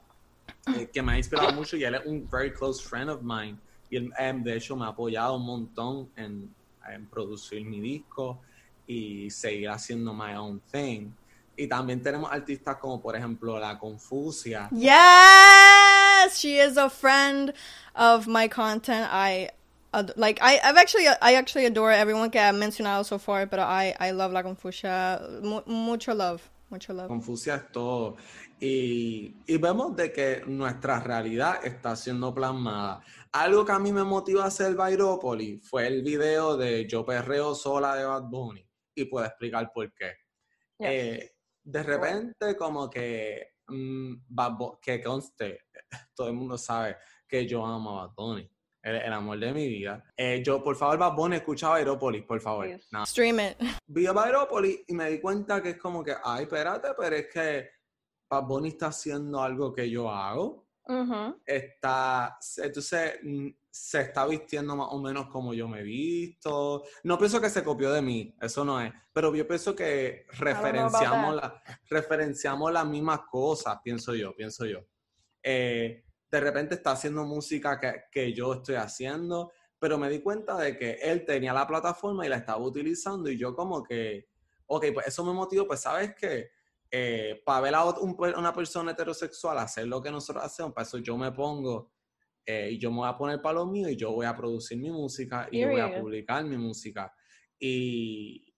eh, 0.67 0.89
que 0.93 1.03
me 1.03 1.13
ha 1.13 1.19
inspirado 1.19 1.53
mucho 1.53 1.77
y 1.77 1.85
él 1.85 1.95
es 1.95 2.07
un 2.07 2.29
very 2.31 2.53
close 2.53 2.83
friend 2.83 3.11
of 3.11 3.23
mine. 3.23 3.57
Y 3.91 3.97
él, 3.97 4.13
em, 4.19 4.43
de 4.43 4.57
hecho, 4.57 4.77
me 4.77 4.85
ha 4.85 4.89
apoyado 4.89 5.37
un 5.37 5.45
montón 5.45 6.11
en, 6.17 6.55
en 6.89 7.07
producir 7.07 7.65
mi 7.65 7.81
disco 7.81 8.41
y 8.87 9.31
seguir 9.31 9.69
haciendo 9.69 10.13
my 10.13 10.35
own 10.35 10.61
thing. 10.71 11.11
Y 11.57 11.67
también 11.67 12.03
tenemos 12.03 12.33
artistas 12.33 12.77
como, 12.77 13.01
por 13.01 13.15
ejemplo, 13.15 13.59
La 13.59 13.79
Confusia. 13.79 14.71
Yes, 14.73 16.39
she 16.39 16.59
is 16.59 16.77
a 16.77 16.89
friend 16.89 17.53
of 17.95 18.27
my 18.27 18.49
content. 18.49 19.07
I 19.11 19.51
like 20.17 20.39
I 20.41 20.59
I've 20.65 20.77
actually 20.77 21.07
I 21.07 21.35
actually 21.35 21.67
adore 21.67 21.93
everyone 21.93 22.31
que 22.31 22.41
ha 22.41 22.53
mencionado 22.53 23.05
so 23.05 23.19
far, 23.19 23.47
pero 23.49 23.63
I 23.63 23.95
I 24.01 24.13
love 24.13 24.33
La 24.33 24.43
Confusia. 24.43 25.21
mucho 25.67 26.15
love, 26.15 26.43
mucho 26.71 26.93
love. 26.93 27.09
Confusia 27.09 27.57
es 27.57 27.73
todo. 27.73 28.17
Y, 28.59 29.35
y, 29.47 29.59
vemos 29.59 29.97
de 29.97 30.13
que 30.13 30.45
nuestra 30.47 31.01
realidad 31.01 31.65
está 31.65 31.97
siendo 31.97 32.33
plasmada. 32.33 33.03
Algo 33.33 33.65
que 33.65 33.73
a 33.73 33.79
mí 33.81 33.93
me 33.93 34.05
motiva 34.05 34.45
a 34.45 34.47
hacer 34.47 34.77
Vairópolis 34.77 35.69
fue 35.69 35.89
el 35.89 36.03
video 36.03 36.57
de 36.57 36.87
Yo 36.87 37.05
Perreo 37.05 37.57
Sola 37.57 37.97
de 37.97 38.05
Bad 38.05 38.23
Bunny. 38.31 38.65
Y 38.95 39.07
puedo 39.07 39.27
explicar 39.27 39.73
por 39.75 39.93
qué. 39.93 40.13
Eh, 40.79 41.33
de 41.65 41.83
repente, 41.83 42.57
como 42.57 42.89
que, 42.89 43.55
mm, 43.67 44.15
que 44.81 45.03
conste, 45.03 45.67
todo 46.15 46.29
el 46.29 46.35
mundo 46.35 46.57
sabe 46.57 46.99
que 47.27 47.45
yo 47.45 47.67
amo 47.67 47.99
a 47.99 48.07
Bad 48.07 48.15
Bunny 48.15 48.53
el, 48.83 49.13
amor 49.13 49.39
de 49.39 49.53
mi 49.53 49.69
vida. 49.69 50.05
Eh, 50.17 50.43
yo, 50.45 50.63
por 50.63 50.77
favor, 50.77 50.99
Bad 50.99 51.15
Bunny, 51.15 51.37
escucha 51.37 51.75
Aeropolis, 51.75 52.25
por 52.25 52.41
favor. 52.41 52.69
Stream 53.07 53.41
it. 53.41 53.57
Vi 53.87 54.07
a 54.07 54.13
Aeropolis 54.13 54.81
y 54.89 54.95
me 54.95 55.11
di 55.11 55.21
cuenta 55.21 55.63
que 55.63 55.71
es 55.71 55.77
como 55.77 56.03
que, 56.03 56.15
ay, 56.23 56.45
espérate, 56.45 56.89
pero 56.99 57.17
es 57.17 57.27
que 57.33 57.71
Bad 58.29 58.45
Bunny 58.45 58.69
está 58.71 58.89
haciendo 58.89 59.41
algo 59.41 59.73
que 59.73 59.89
yo 59.89 60.11
hago. 60.11 60.67
Está, 61.47 62.39
entonces, 62.59 63.15
mm, 63.23 63.49
se 63.71 64.03
está 64.03 64.27
vistiendo 64.27 64.77
más 64.77 64.89
o 64.91 65.01
menos 65.01 65.29
como 65.29 65.55
yo 65.55 65.67
me 65.69 65.81
he 65.81 65.83
visto. 65.83 66.83
No 67.05 67.17
pienso 67.17 67.41
que 67.41 67.49
se 67.49 67.65
copió 67.65 67.93
de 67.93 68.03
mí, 68.03 68.35
eso 68.41 68.65
no 68.65 68.81
es. 68.81 68.93
Pero 69.13 69.35
yo 69.35 69.47
pienso 69.47 69.75
que 69.75 70.27
referenciamos, 70.39 71.37
la, 71.37 71.63
referenciamos 71.89 72.73
las 72.73 72.87
mismas 72.87 73.21
cosas, 73.31 73.79
pienso 73.83 74.15
yo, 74.15 74.35
pienso 74.35 74.67
yo. 74.67 74.81
Eh, 75.43 76.05
de 76.33 76.41
repente 76.41 76.77
está 76.77 76.93
haciendo 76.93 77.25
música 77.25 77.79
que, 78.11 78.33
yo 78.33 78.55
estoy 78.55 78.77
haciendo, 78.77 79.53
pero 79.79 79.99
me 79.99 80.09
di 80.09 80.23
cuenta 80.23 80.57
de 80.57 80.79
que 80.79 80.93
él 81.03 81.27
tenía 81.27 81.53
la 81.53 81.67
plataforma 81.67 82.25
y 82.25 82.31
la 82.31 82.37
estaba 82.37 82.59
utilizando 82.59 83.31
y 83.31 83.37
yo 83.37 83.55
como 83.55 83.83
que, 83.83 84.29
ok, 84.67 84.87
pues 84.95 85.09
eso 85.09 85.25
me 85.27 85.35
motivó, 85.35 85.67
pues 85.67 85.81
sabes 85.81 86.15
que 86.15 86.49
eh, 86.91 87.43
para 87.45 87.61
ver 87.61 87.75
a 87.75 87.85
una 87.85 88.55
persona 88.55 88.93
heterosexual 88.93 89.59
hacer 89.59 89.87
lo 89.87 90.03
que 90.03 90.11
nosotros 90.11 90.43
hacemos, 90.43 90.73
para 90.73 90.87
eso 90.87 90.97
yo 90.99 91.19
me 91.19 91.33
pongo 91.33 91.93
eh, 92.47 92.71
y 92.73 92.79
yo 92.79 92.91
me 92.91 92.99
voy 92.99 93.09
a 93.09 93.17
poner 93.17 93.43
para 93.43 93.57
lo 93.57 93.67
mío 93.67 93.91
y 93.91 93.97
yo 93.97 94.13
voy 94.13 94.25
a 94.25 94.35
producir 94.35 94.79
mi 94.79 94.91
música 94.91 95.49
y 95.53 95.61
yo 95.61 95.69
voy 95.69 95.81
a 95.81 96.01
publicar 96.01 96.43
mi 96.45 96.57
música. 96.57 97.13
Y, 97.59 98.52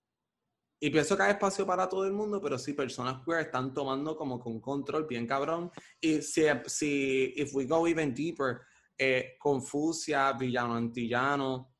y 0.80 0.90
pienso 0.90 1.16
que 1.16 1.22
hay 1.22 1.30
espacio 1.32 1.64
para 1.66 1.88
todo 1.88 2.04
el 2.04 2.12
mundo, 2.12 2.40
pero 2.40 2.58
sí, 2.58 2.72
personas 2.72 3.22
queer 3.24 3.40
están 3.40 3.72
tomando 3.72 4.16
como 4.16 4.38
con 4.38 4.60
control 4.60 5.06
bien 5.06 5.26
cabrón. 5.26 5.70
Y 6.00 6.20
si, 6.20 6.44
si 6.66 7.32
if 7.36 7.54
we 7.54 7.64
go 7.64 7.86
even 7.86 8.14
deeper, 8.14 8.60
eh, 8.98 9.36
Confucia, 9.38 10.32
Villano 10.32 10.74
Antillano, 10.74 11.74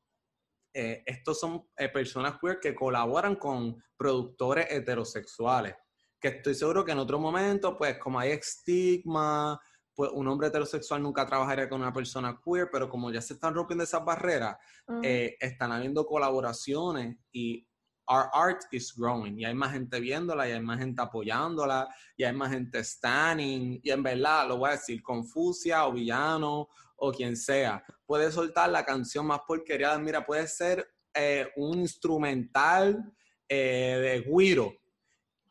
eh, 0.73 1.03
estos 1.05 1.39
son 1.39 1.69
eh, 1.77 1.89
personas 1.89 2.37
queer 2.39 2.59
que 2.59 2.75
colaboran 2.75 3.35
con 3.35 3.81
productores 3.95 4.67
heterosexuales. 4.69 5.75
Que 6.19 6.29
estoy 6.29 6.55
seguro 6.55 6.83
que 6.83 6.93
en 6.93 6.99
otro 6.99 7.19
momento, 7.19 7.77
pues 7.77 7.97
como 7.97 8.19
hay 8.19 8.31
estigma, 8.31 9.59
pues 9.93 10.11
un 10.13 10.27
hombre 10.27 10.47
heterosexual 10.47 11.01
nunca 11.01 11.25
trabajaría 11.25 11.69
con 11.69 11.81
una 11.81 11.93
persona 11.93 12.41
queer, 12.43 12.69
pero 12.71 12.89
como 12.89 13.11
ya 13.11 13.21
se 13.21 13.35
están 13.35 13.53
rompiendo 13.53 13.83
esas 13.83 14.03
barreras, 14.03 14.57
están 15.03 15.71
habiendo 15.71 16.05
colaboraciones 16.05 17.17
y 17.31 17.65
our 18.07 18.29
art 18.33 18.63
is 18.71 18.93
growing 18.95 19.39
y 19.39 19.45
hay 19.45 19.53
más 19.53 19.71
gente 19.71 19.99
viéndola 19.99 20.47
y 20.47 20.51
hay 20.51 20.61
más 20.61 20.79
gente 20.79 21.01
apoyándola 21.01 21.87
y 22.15 22.23
hay 22.23 22.33
más 22.33 22.51
gente 22.51 22.83
standing 22.83 23.79
y 23.83 23.89
en 23.91 24.03
verdad 24.03 24.47
lo 24.47 24.57
voy 24.57 24.69
a 24.69 24.71
decir 24.73 25.01
Confucia 25.01 25.85
o 25.87 25.91
Villano 25.93 26.67
o 26.97 27.11
quien 27.11 27.35
sea 27.35 27.83
puede 28.05 28.31
soltar 28.31 28.69
la 28.69 28.85
canción 28.85 29.25
más 29.25 29.41
porquería 29.47 29.97
mira 29.97 30.25
puede 30.25 30.47
ser 30.47 30.87
eh, 31.13 31.49
un 31.55 31.79
instrumental 31.79 33.11
eh, 33.47 34.21
de 34.25 34.29
Guiro 34.31 34.73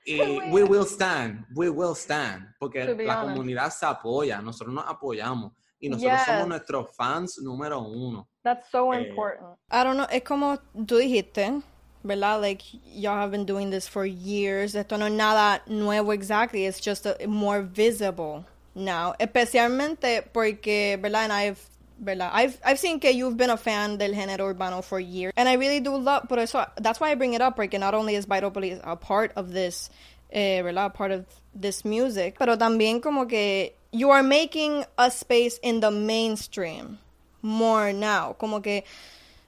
y 0.07 0.21
we 0.53 0.63
will 0.63 0.85
stand 0.87 1.47
we 1.55 1.69
will 1.71 1.95
stand 1.97 2.55
porque 2.59 2.95
la 3.05 3.21
comunidad 3.21 3.71
se 3.71 3.87
apoya 3.87 4.41
nosotros 4.41 4.75
nos 4.75 4.87
apoyamos 4.87 5.53
y 5.81 5.89
nosotros 5.89 6.19
Yes. 6.19 6.27
somos 6.27 6.49
nuestros 6.49 6.97
fans 6.97 7.39
número 7.43 7.81
uno. 7.83 8.29
That's 8.43 8.71
so 8.71 8.93
Eh, 8.95 9.09
important. 9.09 9.59
I 9.71 9.83
don't 9.85 9.97
know, 9.97 10.07
es 10.11 10.23
como 10.23 10.57
tú 10.87 10.97
dijiste, 10.97 11.61
¿verdad? 12.05 12.41
Like, 12.41 12.63
y'all 12.93 13.17
have 13.17 13.31
been 13.31 13.45
doing 13.45 13.71
this 13.71 13.89
for 13.89 14.05
years. 14.05 14.75
Esto 14.75 14.97
no 14.97 15.07
es 15.07 15.13
nada 15.13 15.63
nuevo 15.67 16.13
exactly. 16.13 16.67
It's 16.67 16.81
just 16.81 17.07
a, 17.07 17.17
more 17.27 17.63
visible 17.63 18.45
now. 18.75 19.15
Especialmente 19.19 20.23
porque, 20.33 21.01
¿verdad? 21.01 21.25
And 21.25 21.33
I've, 21.33 21.61
¿verdad? 21.99 22.31
I've, 22.33 22.59
I've 22.65 22.79
seen 22.79 23.01
que 23.01 23.11
you've 23.11 23.37
been 23.37 23.51
a 23.51 23.57
fan 23.57 23.97
del 23.97 24.13
género 24.13 24.55
urbano 24.55 24.83
for 24.83 25.01
years. 25.01 25.33
And 25.37 25.49
I 25.49 25.55
really 25.55 25.81
do 25.81 25.97
love, 25.97 26.29
por 26.29 26.39
eso, 26.39 26.67
that's 26.77 27.01
why 27.01 27.11
I 27.11 27.15
bring 27.15 27.35
it 27.35 27.41
up, 27.41 27.57
porque 27.57 27.79
not 27.79 27.95
only 27.95 28.15
is 28.15 28.27
Viropolis 28.27 28.81
a 28.85 28.97
part 28.97 29.33
of 29.37 29.53
this, 29.53 29.91
eh, 30.31 30.63
¿verdad? 30.63 30.93
Part 30.95 31.11
of 31.11 31.25
this 31.55 31.85
music, 31.85 32.37
pero 32.39 32.57
también 32.57 33.01
como 33.01 33.27
que 33.27 33.75
you 33.93 34.11
are 34.11 34.23
making 34.23 34.85
a 34.99 35.11
space 35.11 35.59
in 35.63 35.81
the 35.81 35.91
mainstream 35.91 36.99
more 37.43 37.93
now. 37.93 38.35
Como 38.39 38.61
que 38.61 38.83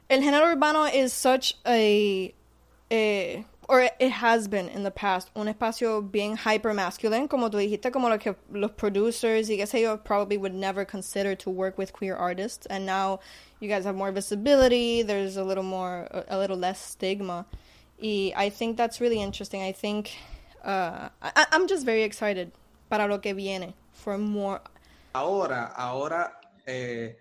el 0.08 0.20
género 0.20 0.54
urbano 0.54 0.84
is 0.84 1.12
such 1.12 1.56
a, 1.66 2.32
eh, 2.90 3.42
or 3.68 3.88
it 3.98 4.10
has 4.10 4.46
been 4.46 4.68
in 4.68 4.84
the 4.84 4.90
past, 4.90 5.30
un 5.34 5.46
espacio 5.46 6.00
bien 6.00 6.36
hyper 6.36 6.72
masculine, 6.72 7.26
como 7.28 7.48
tú 7.48 7.58
dijiste, 7.58 7.92
como 7.92 8.08
lo 8.08 8.18
que 8.18 8.36
los 8.52 8.70
producers 8.72 9.48
y 9.50 9.56
qué 9.56 9.66
sé 9.66 9.80
yo 9.80 9.96
probably 9.96 10.36
would 10.36 10.54
never 10.54 10.84
consider 10.84 11.34
to 11.34 11.50
work 11.50 11.76
with 11.76 11.92
queer 11.92 12.14
artists, 12.14 12.66
and 12.66 12.86
now 12.86 13.18
you 13.60 13.68
guys 13.68 13.84
have 13.84 13.96
more 13.96 14.12
visibility. 14.12 15.02
There's 15.02 15.36
a 15.36 15.44
little 15.44 15.64
more, 15.64 16.08
a, 16.28 16.38
little 16.38 16.56
less 16.56 16.80
stigma. 16.80 17.46
Y 18.00 18.32
I 18.36 18.50
think 18.50 18.76
that's 18.76 19.00
really 19.00 19.20
interesting. 19.20 19.62
I 19.62 19.72
think 19.72 20.12
uh, 20.64 21.08
I, 21.22 21.46
I'm 21.50 21.66
just 21.66 21.84
very 21.84 22.02
excited 22.02 22.52
para 22.90 23.08
lo 23.08 23.18
que 23.18 23.34
viene 23.34 23.74
for 23.92 24.18
more. 24.18 24.60
Ahora, 25.14 25.72
ahora, 25.76 26.32
eh, 26.66 27.14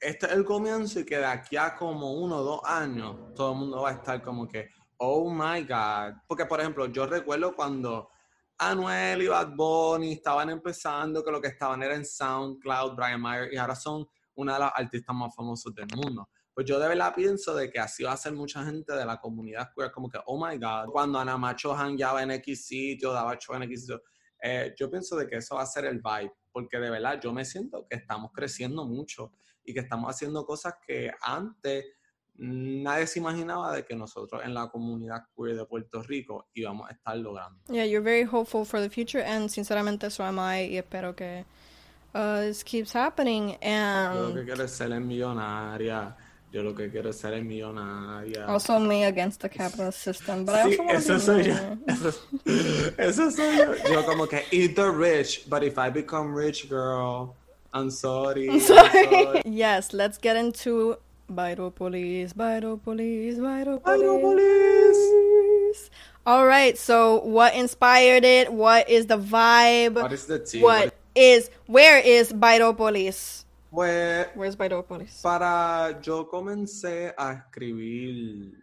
este 0.00 0.26
es 0.26 0.32
el 0.32 0.44
comienzo 0.44 1.00
y 1.00 1.04
que 1.04 1.18
de 1.18 1.26
aquí 1.26 1.56
a 1.56 1.74
como 1.74 2.12
uno 2.12 2.36
o 2.36 2.42
dos 2.42 2.60
años, 2.64 3.34
todo 3.34 3.52
el 3.52 3.58
mundo 3.58 3.82
va 3.82 3.90
a 3.90 3.94
estar 3.94 4.22
como 4.22 4.46
que, 4.46 4.68
oh 4.98 5.30
my 5.30 5.62
God. 5.62 6.20
Porque, 6.26 6.46
por 6.46 6.60
ejemplo, 6.60 6.86
yo 6.86 7.06
recuerdo 7.06 7.54
cuando 7.54 8.10
Anuel 8.58 9.22
y 9.22 9.28
Bad 9.28 9.54
Bunny 9.54 10.12
estaban 10.12 10.50
empezando, 10.50 11.24
que 11.24 11.30
lo 11.30 11.40
que 11.40 11.48
estaban 11.48 11.82
era 11.82 11.94
en 11.94 12.04
SoundCloud, 12.04 12.94
Brian 12.94 13.20
Mayer, 13.20 13.52
y 13.52 13.56
ahora 13.56 13.74
son 13.74 14.06
una 14.34 14.54
de 14.54 14.60
las 14.60 14.72
artistas 14.74 15.14
más 15.14 15.34
famosos 15.34 15.74
del 15.74 15.86
mundo. 15.94 16.28
Pues 16.54 16.66
yo 16.66 16.78
de 16.80 16.88
verdad 16.88 17.14
pienso 17.14 17.54
de 17.54 17.70
que 17.70 17.78
así 17.78 18.02
va 18.02 18.12
a 18.12 18.16
ser 18.16 18.32
mucha 18.32 18.64
gente 18.64 18.92
de 18.92 19.04
la 19.04 19.20
comunidad 19.20 19.70
queer, 19.76 19.92
como 19.92 20.08
que, 20.08 20.18
oh 20.26 20.44
my 20.44 20.56
God, 20.58 20.90
cuando 20.90 21.18
Ana 21.18 21.36
Macho 21.36 21.72
hangueaba 21.72 22.22
en 22.22 22.32
X 22.32 22.66
sitio, 22.66 23.12
daba 23.12 23.36
show 23.38 23.54
en 23.54 23.62
X 23.64 23.82
sitio, 23.82 24.02
eh, 24.42 24.74
yo 24.76 24.90
pienso 24.90 25.16
de 25.16 25.28
que 25.28 25.36
eso 25.36 25.56
va 25.56 25.62
a 25.62 25.66
ser 25.66 25.84
el 25.84 26.00
vibe, 26.00 26.32
porque 26.52 26.78
de 26.78 26.90
verdad 26.90 27.20
yo 27.20 27.32
me 27.32 27.44
siento 27.44 27.86
que 27.88 27.96
estamos 27.96 28.32
creciendo 28.32 28.84
mucho 28.84 29.32
y 29.68 29.74
que 29.74 29.80
estamos 29.80 30.08
haciendo 30.10 30.44
cosas 30.46 30.74
que 30.86 31.10
antes 31.22 31.84
nadie 32.40 33.06
se 33.06 33.18
imaginaba 33.18 33.74
de 33.74 33.84
que 33.84 33.94
nosotros 33.96 34.40
en 34.44 34.54
la 34.54 34.68
comunidad 34.68 35.24
queer 35.36 35.56
de 35.56 35.64
Puerto 35.66 36.02
Rico 36.02 36.46
íbamos 36.54 36.88
a 36.88 36.92
estar 36.92 37.16
logrando. 37.16 37.58
Yeah, 37.68 37.84
you're 37.84 38.00
very 38.02 38.22
hopeful 38.24 38.64
for 38.64 38.80
the 38.80 38.88
future, 38.88 39.22
and 39.24 39.48
sinceramente 39.50 40.10
so 40.10 40.22
am 40.24 40.38
I, 40.38 40.68
y 40.70 40.76
espero 40.78 41.14
que 41.16 41.44
uh, 42.14 42.40
this 42.40 42.62
keeps 42.64 42.92
happening. 42.94 43.56
Yo 43.60 44.28
lo 44.28 44.32
que 44.34 44.38
And 44.40 44.44
quiero 44.46 44.64
es 44.64 44.70
ser 44.70 44.88
millonaria, 45.00 46.16
yo 46.52 46.62
lo 46.62 46.74
que 46.74 46.88
quiero 46.90 47.10
es 47.10 47.18
ser 47.18 47.42
millonaria. 47.42 48.46
also 48.46 48.78
me 48.78 49.04
against 49.04 49.40
the 49.40 49.48
capitalist 49.48 49.98
system, 50.00 50.44
but 50.46 50.54
I 50.54 50.70
Sí, 50.70 50.78
also 50.78 50.84
want 50.84 50.90
to 50.90 50.96
eso 50.96 51.14
be 51.14 51.20
soy 51.20 51.42
yo. 51.44 51.76
Eso, 51.88 52.92
eso 52.98 53.30
soy 53.32 53.56
yo. 53.58 53.74
Yo 53.92 54.04
como 54.06 54.26
que 54.28 54.44
eat 54.52 54.76
the 54.76 54.88
rich, 54.90 55.44
but 55.48 55.64
if 55.64 55.76
I 55.76 55.90
become 55.90 56.32
rich, 56.32 56.68
girl, 56.68 57.34
I'm 57.78 57.90
sorry. 57.90 58.50
I'm 58.50 58.60
Sorry. 58.60 59.42
Yes, 59.44 59.92
let's 59.92 60.18
get 60.18 60.36
into 60.36 60.96
Viropolis, 61.30 62.32
Viropolis, 62.34 63.38
Viropolis. 63.38 64.96
All 66.26 66.44
right, 66.46 66.76
so 66.76 67.20
what 67.20 67.54
inspired 67.54 68.24
it? 68.24 68.52
What 68.52 68.90
is 68.90 69.06
the 69.06 69.16
vibe? 69.18 69.94
What 69.94 70.12
is 70.12 70.26
the 70.26 70.40
tea? 70.40 70.60
What 70.60 70.94
is, 71.14 71.50
where 71.66 71.98
is 72.00 72.32
Viropolis? 72.32 73.44
Pues 73.70 74.26
Where's 74.34 74.56
Viropolis? 74.56 75.20
para 75.22 76.00
yo 76.00 76.26
comencé 76.28 77.14
a 77.16 77.32
escribir 77.34 78.54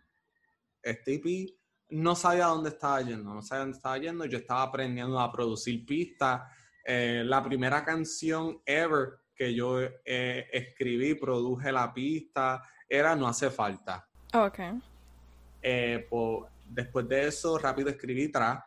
este 0.84 1.14
EP, 1.16 1.54
no 1.92 2.16
sabía 2.16 2.48
dónde 2.48 2.70
estaba 2.70 3.02
yendo, 3.02 3.34
no 3.34 3.42
sabía 3.44 3.62
dónde 3.62 3.78
estaba 3.78 3.98
yendo, 4.00 4.26
yo 4.26 4.40
estaba 4.40 4.64
aprendiendo 4.64 5.20
a 5.20 5.32
producir 5.32 5.86
pistas. 5.86 6.42
Eh, 6.86 7.24
la 7.26 7.44
primera 7.44 7.84
canción 7.84 8.62
ever 8.66 9.22
que 9.36 9.54
yo 9.54 9.82
eh, 9.82 10.48
escribí, 10.54 11.16
produje 11.16 11.72
la 11.72 11.92
pista, 11.94 12.64
era 12.88 13.16
No 13.16 13.28
hace 13.28 13.50
falta. 13.50 14.08
Oh, 14.34 14.46
okay. 14.46 14.72
Eh, 15.62 16.06
po- 16.10 16.48
después 16.64 17.08
de 17.08 17.28
eso, 17.28 17.58
rápido 17.58 17.90
escribí 17.90 18.32
Tra. 18.32 18.64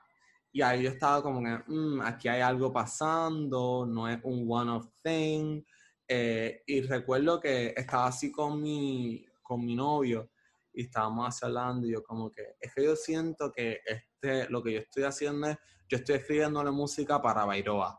Y 0.51 0.63
ahí 0.63 0.83
yo 0.83 0.91
estaba 0.91 1.23
como 1.23 1.43
que, 1.43 1.63
"Mm, 1.73 2.01
aquí 2.01 2.27
hay 2.29 2.41
algo 2.41 2.73
pasando, 2.73 3.87
no 3.87 4.09
es 4.09 4.19
un 4.25 4.47
one-off 4.49 4.89
thing. 5.03 5.63
Eh, 6.09 6.63
y 6.67 6.81
recuerdo 6.83 7.39
que 7.39 7.75
estaba 7.77 8.07
así 8.07 8.33
con 8.33 8.61
mi, 8.61 9.25
con 9.43 9.65
mi 9.65 9.75
novio 9.77 10.31
y 10.73 10.83
estábamos 10.83 11.29
así 11.29 11.45
hablando 11.45 11.87
y 11.87 11.93
yo 11.93 12.03
como 12.03 12.31
que, 12.31 12.57
es 12.61 12.75
que 12.75 12.83
yo 12.85 12.97
siento 12.97 13.53
que 13.53 13.81
este, 13.85 14.49
lo 14.51 14.63
que 14.63 14.73
yo 14.73 14.79
estoy 14.81 15.05
haciendo 15.05 15.49
es, 15.49 15.59
yo 15.89 15.99
estoy 15.99 16.17
escribiéndole 16.17 16.71
música 16.71 17.21
para 17.21 17.45
Bairoa. 17.45 17.99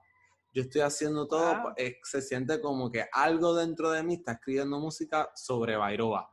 Yo 0.53 0.63
estoy 0.63 0.81
haciendo 0.81 1.27
todo, 1.27 1.61
Wow. 1.61 1.73
eh, 1.77 1.97
se 2.03 2.21
siente 2.21 2.59
como 2.59 2.89
que 2.91 3.05
algo 3.11 3.55
dentro 3.55 3.91
de 3.91 4.01
mí 4.03 4.15
está 4.15 4.33
escribiendo 4.33 4.79
música 4.79 5.29
sobre 5.35 5.75
Bairoa. 5.75 6.29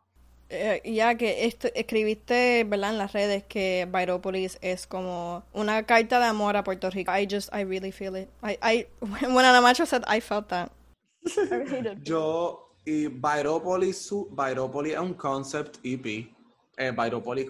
Eh, 0.48 0.80
ya 0.84 1.16
que 1.16 1.44
esto, 1.44 1.68
escribiste, 1.74 2.64
¿verdad? 2.64 2.92
En 2.92 2.98
las 2.98 3.12
redes 3.12 3.44
que 3.44 3.86
Viropolis 3.92 4.58
es 4.60 4.86
como 4.86 5.42
una 5.52 5.82
carta 5.84 6.20
de 6.20 6.26
amor 6.26 6.56
a 6.56 6.62
Puerto 6.62 6.88
Rico. 6.88 7.10
I 7.16 7.26
just, 7.28 7.52
I 7.52 7.64
really 7.64 7.90
feel 7.90 8.14
it. 8.16 8.28
I, 8.44 8.56
I, 8.62 8.86
when 9.00 9.44
Ana 9.44 9.60
Macho 9.60 9.84
said, 9.84 10.04
I 10.06 10.20
felt 10.20 10.46
that. 10.48 10.70
I 11.36 11.54
really. 11.56 11.96
Yo, 12.02 12.76
y 12.84 13.08
Viropolis, 13.08 13.98
su- 13.98 14.28
Viropolis 14.30 14.92
es 14.94 15.00
un 15.00 15.14
concept 15.14 15.78
EP. 15.82 16.32
Eh, 16.78 16.92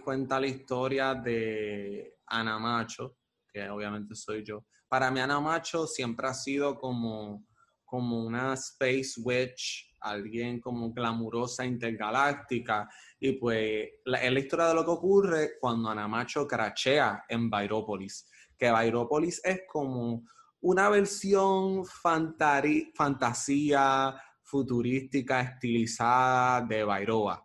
cuenta 0.02 0.40
la 0.40 0.46
historia 0.46 1.14
de 1.14 2.14
Ana 2.26 2.58
Macho, 2.58 3.16
que 3.52 3.68
obviamente 3.68 4.14
soy 4.14 4.42
yo. 4.42 4.64
Para 4.88 5.11
mí 5.11 5.21
Ana 5.21 5.40
Macho 5.40 5.87
siempre 5.87 6.28
ha 6.28 6.35
sido 6.35 6.76
como, 6.76 7.47
como 7.85 8.25
una 8.25 8.55
space 8.55 9.21
witch, 9.23 9.97
alguien 10.00 10.61
como 10.61 10.93
glamurosa, 10.93 11.64
intergaláctica. 11.64 12.88
Y 13.19 13.33
pues 13.33 13.88
la- 14.05 14.23
es 14.23 14.33
la 14.33 14.38
historia 14.40 14.66
de 14.69 14.75
lo 14.75 14.85
que 14.85 14.90
ocurre 14.90 15.50
cuando 15.61 15.88
Ana 15.90 16.07
Macho 16.07 16.47
crachea 16.47 17.25
en 17.28 17.50
Viropolis. 17.50 18.28
Que 18.57 18.73
Viropolis 18.73 19.40
es 19.45 19.62
como 19.69 20.23
una 20.61 20.88
versión 20.88 21.85
fantasía 22.95 24.14
futurística, 24.43 25.40
estilizada 25.40 26.61
de 26.62 26.85
Bairoa. 26.85 27.45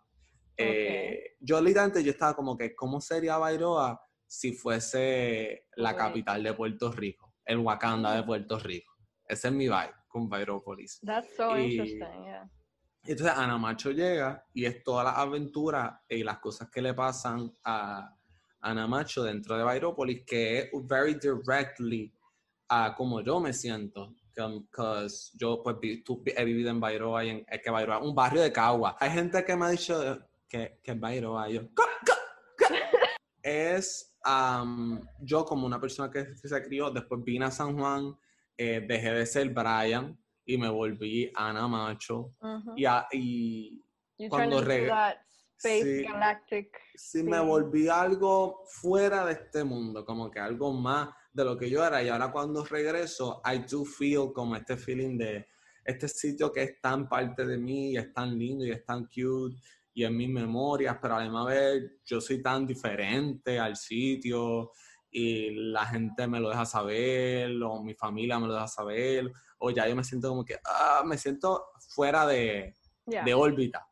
Eh, 0.57 1.35
yo 1.39 1.59
literalmente 1.59 2.03
yo 2.03 2.11
estaba 2.11 2.35
como 2.35 2.55
que, 2.55 2.75
¿cómo 2.75 3.01
sería 3.01 3.37
Bairoa 3.37 3.99
si 4.27 4.53
fuese 4.53 5.67
la 5.75 5.95
capital 5.95 6.43
de 6.43 6.53
Puerto 6.53 6.91
Rico? 6.91 7.30
El 7.45 7.57
Wakanda 7.59 8.15
de 8.15 8.23
Puerto 8.23 8.57
Rico. 8.59 8.93
Ese 9.27 9.47
es 9.49 9.53
mi 9.53 9.65
vibe 9.67 9.93
con 10.07 10.27
Bairópolis. 10.29 10.99
That's 11.05 11.35
so 11.35 11.57
Y- 11.57 11.71
interesting, 11.77 12.23
yeah. 12.25 12.49
Entonces 13.03 13.35
Ana 13.35 13.57
Macho 13.57 13.91
llega 13.91 14.45
y 14.53 14.65
es 14.65 14.83
todas 14.83 15.05
las 15.05 15.17
aventuras 15.17 15.93
y 16.07 16.23
las 16.23 16.37
cosas 16.39 16.69
que 16.69 16.81
le 16.81 16.93
pasan 16.93 17.51
a 17.63 18.15
Ana 18.59 18.87
Macho 18.87 19.23
dentro 19.23 19.57
de 19.57 19.63
Bairópolis, 19.63 20.23
que 20.25 20.59
es 20.59 20.69
very 20.83 21.15
directly 21.15 22.13
a 22.69 22.93
como 22.95 23.21
yo 23.21 23.39
me 23.39 23.53
siento. 23.53 24.13
Because 24.33 25.31
yo 25.35 25.61
pues 25.63 25.77
vi- 25.81 26.03
tú- 26.03 26.23
he 26.25 26.45
vivido 26.45 26.69
en 26.69 26.79
Bairoa 26.79 27.25
y 27.25 27.29
en, 27.29 27.45
es 27.47 27.61
que 27.61 27.69
Bairoa 27.69 27.99
un 27.99 28.15
barrio 28.15 28.41
de 28.41 28.51
Cagua. 28.51 28.95
Hay 28.99 29.09
gente 29.11 29.43
que 29.43 29.55
me 29.55 29.65
ha 29.65 29.69
dicho 29.69 30.19
que, 30.47 30.79
que 30.83 30.93
Bairoa. 30.93 31.49
Yo, 31.49 31.61
es 33.43 34.10
am, 34.23 35.01
yo 35.19 35.45
como 35.45 35.65
una 35.65 35.79
persona 35.79 36.11
que 36.11 36.35
se 36.35 36.63
crió, 36.63 36.91
después 36.91 37.23
vine 37.23 37.45
a 37.45 37.51
San 37.51 37.77
Juan, 37.77 38.15
eh, 38.57 38.85
dejé 38.87 39.11
de 39.11 39.25
ser 39.25 39.49
Brian 39.49 40.17
y 40.45 40.57
me 40.57 40.69
volví 40.69 41.31
Ana 41.35 41.67
Macho. 41.67 42.33
Mhm. 42.41 42.73
Y, 42.77 42.85
a- 42.85 43.07
y 43.11 43.81
cuando 44.29 44.57
turned 44.59 44.59
into 44.59 44.71
reg- 44.71 44.87
that 44.87 45.17
space 45.57 45.97
Sí. 45.99 46.03
galactic. 46.03 46.77
sí 46.95 47.23
me 47.23 47.39
volví 47.39 47.87
algo 47.87 48.63
fuera 48.67 49.25
de 49.25 49.33
este 49.33 49.63
mundo, 49.63 50.03
como 50.05 50.29
que 50.31 50.39
algo 50.39 50.73
más 50.73 51.09
de 51.33 51.45
lo 51.45 51.57
que 51.57 51.69
yo 51.69 51.85
era. 51.85 52.01
Y 52.03 52.09
ahora 52.09 52.31
cuando 52.31 52.63
regreso, 52.65 53.41
I 53.45 53.59
do 53.59 53.85
feel 53.85 54.31
como 54.33 54.55
este 54.55 54.75
feeling 54.77 55.17
de 55.17 55.47
este 55.85 56.07
sitio 56.07 56.51
que 56.51 56.63
es 56.63 56.81
tan 56.81 57.07
parte 57.07 57.45
de 57.45 57.57
mí 57.57 57.91
y 57.91 57.97
es 57.97 58.11
tan 58.13 58.37
lindo 58.37 58.65
y 58.65 58.71
es 58.71 58.83
tan 58.85 59.05
cute 59.05 59.55
y 59.93 60.03
en 60.03 60.15
mis 60.15 60.29
memorias, 60.29 60.97
pero 61.01 61.15
a 61.15 61.19
la 61.19 61.23
misma 61.25 61.45
vez 61.45 61.99
yo 62.05 62.21
soy 62.21 62.41
tan 62.41 62.65
diferente 62.65 63.59
al 63.59 63.75
sitio 63.75 64.71
y 65.11 65.49
la 65.71 65.85
gente 65.85 66.25
me 66.27 66.39
lo 66.39 66.49
deja 66.49 66.65
saber, 66.65 67.51
o 67.63 67.83
mi 67.83 67.93
familia 67.93 68.39
me 68.39 68.47
lo 68.47 68.53
deja 68.53 68.67
saber, 68.67 69.31
o 69.59 69.69
ya 69.69 69.87
yo 69.87 69.95
me 69.95 70.03
siento 70.03 70.29
como 70.29 70.45
que, 70.45 70.57
ah, 70.65 71.03
me 71.05 71.17
siento 71.17 71.65
fuera 71.89 72.25
de, 72.25 72.75
de 73.05 73.33
órbita. 73.33 73.85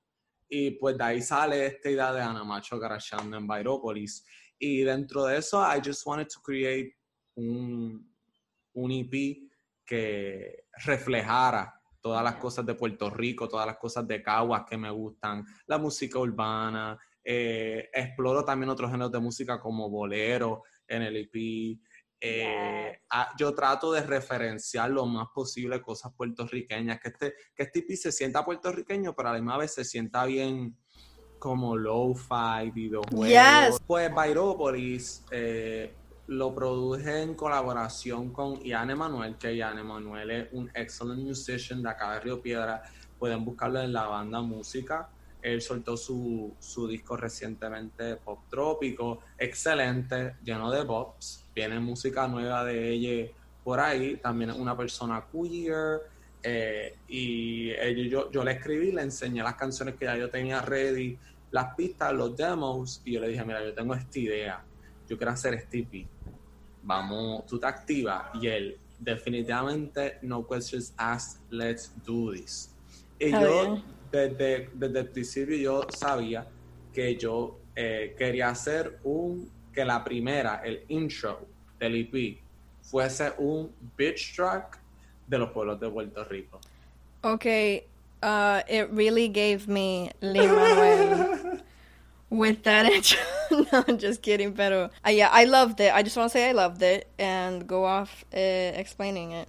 Y 0.47 0.71
pues 0.71 0.97
de 0.97 1.03
ahí 1.03 1.21
sale 1.21 1.65
esta 1.65 1.89
idea 1.89 2.13
de 2.13 2.21
Ana 2.21 2.43
Macho 2.43 2.79
crashando 2.79 3.37
en 3.37 3.47
Viropolis. 3.47 4.25
Y 4.57 4.81
dentro 4.81 5.25
de 5.25 5.37
eso, 5.37 5.61
I 5.61 5.81
just 5.85 6.05
wanted 6.07 6.27
to 6.27 6.41
create 6.41 6.95
un, 7.35 8.11
un 8.73 8.91
EP 8.91 9.49
que 9.85 10.65
reflejara 10.85 11.78
todas 12.01 12.23
las 12.23 12.35
cosas 12.35 12.65
de 12.65 12.75
Puerto 12.75 13.09
Rico, 13.09 13.47
todas 13.47 13.67
las 13.67 13.77
cosas 13.77 14.07
de 14.07 14.21
Caguas 14.21 14.63
que 14.67 14.77
me 14.77 14.89
gustan, 14.91 15.45
la 15.67 15.77
música 15.77 16.19
urbana, 16.19 16.97
eh, 17.23 17.89
exploro 17.93 18.43
también 18.43 18.69
otros 18.69 18.89
géneros 18.89 19.11
de 19.11 19.19
música 19.19 19.59
como 19.59 19.89
bolero 19.89 20.63
en 20.87 21.03
el 21.03 21.17
EP. 21.17 21.79
Eh, 22.21 22.99
yo 23.37 23.53
trato 23.53 23.91
de 23.91 24.01
referenciar 24.01 24.89
lo 24.89 25.05
más 25.05 25.27
posible 25.33 25.81
cosas 25.81 26.13
puertorriqueñas, 26.13 26.99
que 26.99 27.09
este, 27.09 27.33
que 27.55 27.63
este 27.63 27.79
EP 27.79 27.95
se 27.95 28.11
sienta 28.11 28.43
puertorriqueño, 28.43 29.15
pero 29.15 29.29
a 29.29 29.33
la 29.33 29.39
misma 29.39 29.57
vez 29.57 29.73
se 29.73 29.85
sienta 29.85 30.25
bien 30.25 30.75
como 31.39 31.77
low-fi, 31.77 32.71
videojuegos. 32.71 33.79
Pues 33.87 34.13
Byropolis 34.13 35.23
eh, 35.31 35.95
lo 36.29 36.53
produje 36.53 37.23
en 37.23 37.33
colaboración 37.33 38.31
con 38.31 38.61
Ian 38.63 38.91
Emanuel, 38.91 39.35
que 39.37 39.55
Ian 39.55 39.79
Emanuel 39.79 40.29
es 40.29 40.47
un 40.51 40.69
excellent 40.75 41.23
musician 41.23 41.81
de 41.81 41.89
acá 41.89 42.13
de 42.13 42.19
Río 42.19 42.39
Piedra. 42.39 42.83
Pueden 43.17 43.43
buscarlo 43.43 43.81
en 43.81 43.91
la 43.91 44.05
banda 44.05 44.39
música. 44.39 45.09
Él 45.41 45.59
soltó 45.59 45.97
su, 45.97 46.53
su 46.59 46.87
disco 46.87 47.17
recientemente, 47.17 48.17
Pop 48.17 48.41
Trópico, 48.47 49.21
excelente, 49.39 50.35
lleno 50.43 50.69
de 50.69 50.85
pops. 50.85 51.45
Viene 51.55 51.79
música 51.79 52.27
nueva 52.27 52.63
de 52.63 52.89
ella 52.89 53.31
por 53.63 53.79
ahí. 53.79 54.17
También 54.17 54.51
es 54.51 54.57
una 54.57 54.77
persona 54.77 55.25
queer. 55.31 56.01
Eh, 56.43 56.95
y 57.07 58.07
yo, 58.07 58.29
yo 58.29 58.43
le 58.43 58.51
escribí, 58.51 58.91
le 58.91 59.01
enseñé 59.01 59.41
las 59.41 59.55
canciones 59.55 59.95
que 59.95 60.05
ya 60.05 60.15
yo 60.15 60.29
tenía 60.29 60.61
ready, 60.61 61.17
las 61.49 61.73
pistas, 61.73 62.13
los 62.13 62.37
demos. 62.37 63.01
Y 63.03 63.13
yo 63.13 63.19
le 63.19 63.29
dije, 63.29 63.43
mira, 63.43 63.63
yo 63.63 63.73
tengo 63.73 63.95
esta 63.95 64.19
idea. 64.19 64.63
Yo 65.07 65.17
quiero 65.17 65.31
hacer 65.31 65.55
este 65.55 65.79
EP. 65.79 66.07
Vamos, 66.89 67.45
tú 67.45 67.59
te 67.59 67.67
activas. 67.67 68.23
Y 68.33 68.47
él, 68.47 68.79
definitivamente, 68.97 70.17
no 70.23 70.43
questions 70.43 70.91
asked, 70.97 71.39
let's 71.51 71.93
do 72.03 72.31
this. 72.31 72.73
Y 73.19 73.29
yo 73.29 73.79
desde, 74.11 74.71
desde 74.73 74.99
el 75.01 75.09
principio 75.09 75.55
yo 75.55 75.87
sabía 75.95 76.47
que 76.91 77.15
yo 77.15 77.59
eh, 77.75 78.15
quería 78.17 78.49
hacer 78.49 78.97
un, 79.03 79.51
que 79.71 79.85
la 79.85 80.03
primera, 80.03 80.63
el 80.65 80.83
intro 80.87 81.45
del 81.79 81.95
EP, 81.95 82.39
fuese 82.81 83.33
un 83.37 83.71
bitch 83.95 84.35
track 84.35 84.79
de 85.27 85.37
los 85.37 85.51
pueblos 85.51 85.79
de 85.79 85.91
Puerto 85.91 86.23
Rico. 86.23 86.59
Ok, 87.21 87.45
uh, 88.23 88.61
it 88.67 88.89
really 88.91 89.27
gave 89.29 89.67
me 89.67 90.09
Lin 90.21 90.49
with 92.31 92.63
that 92.63 92.87
intro. 92.87 93.38
no, 93.71 93.83
I'm 93.87 93.97
just 93.97 94.21
kidding, 94.21 94.53
pero 94.53 94.89
uh, 95.05 95.09
yeah, 95.09 95.29
I 95.31 95.45
loved 95.45 95.79
it. 95.79 95.93
I 95.93 96.03
just 96.03 96.17
want 96.17 96.31
to 96.31 96.37
say 96.37 96.49
I 96.49 96.53
loved 96.53 96.81
it 96.81 97.07
and 97.17 97.67
go 97.67 97.85
off 97.85 98.25
uh, 98.33 98.37
explaining 98.77 99.31
it. 99.31 99.47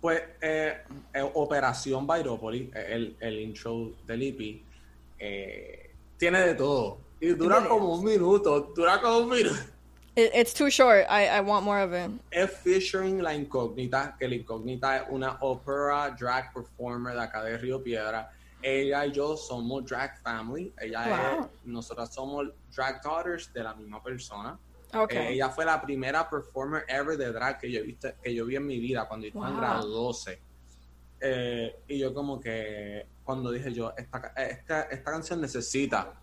Pues 0.00 0.20
eh, 0.42 0.74
eh, 1.14 1.30
Operación 1.34 2.06
Byropolis, 2.06 2.68
eh, 2.74 2.86
el, 2.90 3.16
el 3.20 3.38
intro 3.40 3.92
del 4.06 4.22
EP, 4.22 4.60
tiene 6.18 6.40
de 6.40 6.54
todo. 6.54 6.98
Y 7.20 7.28
dura 7.28 7.66
como 7.66 7.94
un 7.94 8.04
minuto, 8.04 8.72
dura 8.76 9.00
como 9.00 9.18
un 9.20 9.30
minuto. 9.30 9.56
it's 10.16 10.52
too 10.52 10.68
short. 10.68 11.06
I, 11.08 11.26
I 11.26 11.40
want 11.40 11.64
more 11.64 11.80
of 11.80 11.92
it. 11.94 12.10
Es 12.30 12.50
featuring 12.50 13.22
La 13.22 13.34
Incógnita, 13.34 14.14
que 14.18 14.28
La 14.28 14.34
Incógnita 14.34 14.96
es 14.98 15.02
una 15.08 15.38
opera 15.40 16.14
drag 16.18 16.52
performer 16.52 17.14
de 17.14 17.22
acá 17.22 17.42
de 17.42 17.56
Río 17.56 17.82
Piedra. 17.82 18.30
Ella 18.66 19.04
y 19.04 19.12
yo 19.12 19.36
somos 19.36 19.84
drag 19.84 20.18
family. 20.22 20.72
Ella 20.80 21.38
es, 21.38 21.46
nosotras 21.64 22.14
somos 22.14 22.48
drag 22.74 23.02
daughters 23.02 23.52
de 23.52 23.62
la 23.62 23.74
misma 23.74 24.02
persona. 24.02 24.58
Eh, 25.10 25.32
ella 25.32 25.50
fue 25.50 25.64
la 25.64 25.82
primera 25.82 26.30
performer 26.30 26.84
ever 26.88 27.18
de 27.18 27.30
drag 27.30 27.58
que 27.58 27.70
yo, 27.70 27.82
viste, 27.82 28.14
que 28.22 28.34
yo 28.34 28.46
vi 28.46 28.56
en 28.56 28.66
mi 28.66 28.78
vida 28.78 29.06
cuando 29.06 29.26
estaba 29.26 29.50
en 29.50 29.56
grado 29.56 29.86
12. 29.86 30.40
Eh, 31.20 31.76
y 31.88 31.98
yo 31.98 32.14
como 32.14 32.40
que 32.40 33.06
cuando 33.22 33.50
dije 33.50 33.72
yo, 33.72 33.92
esta, 33.96 34.32
esta, 34.36 34.82
esta 34.82 35.10
canción 35.10 35.40
necesita 35.40 36.14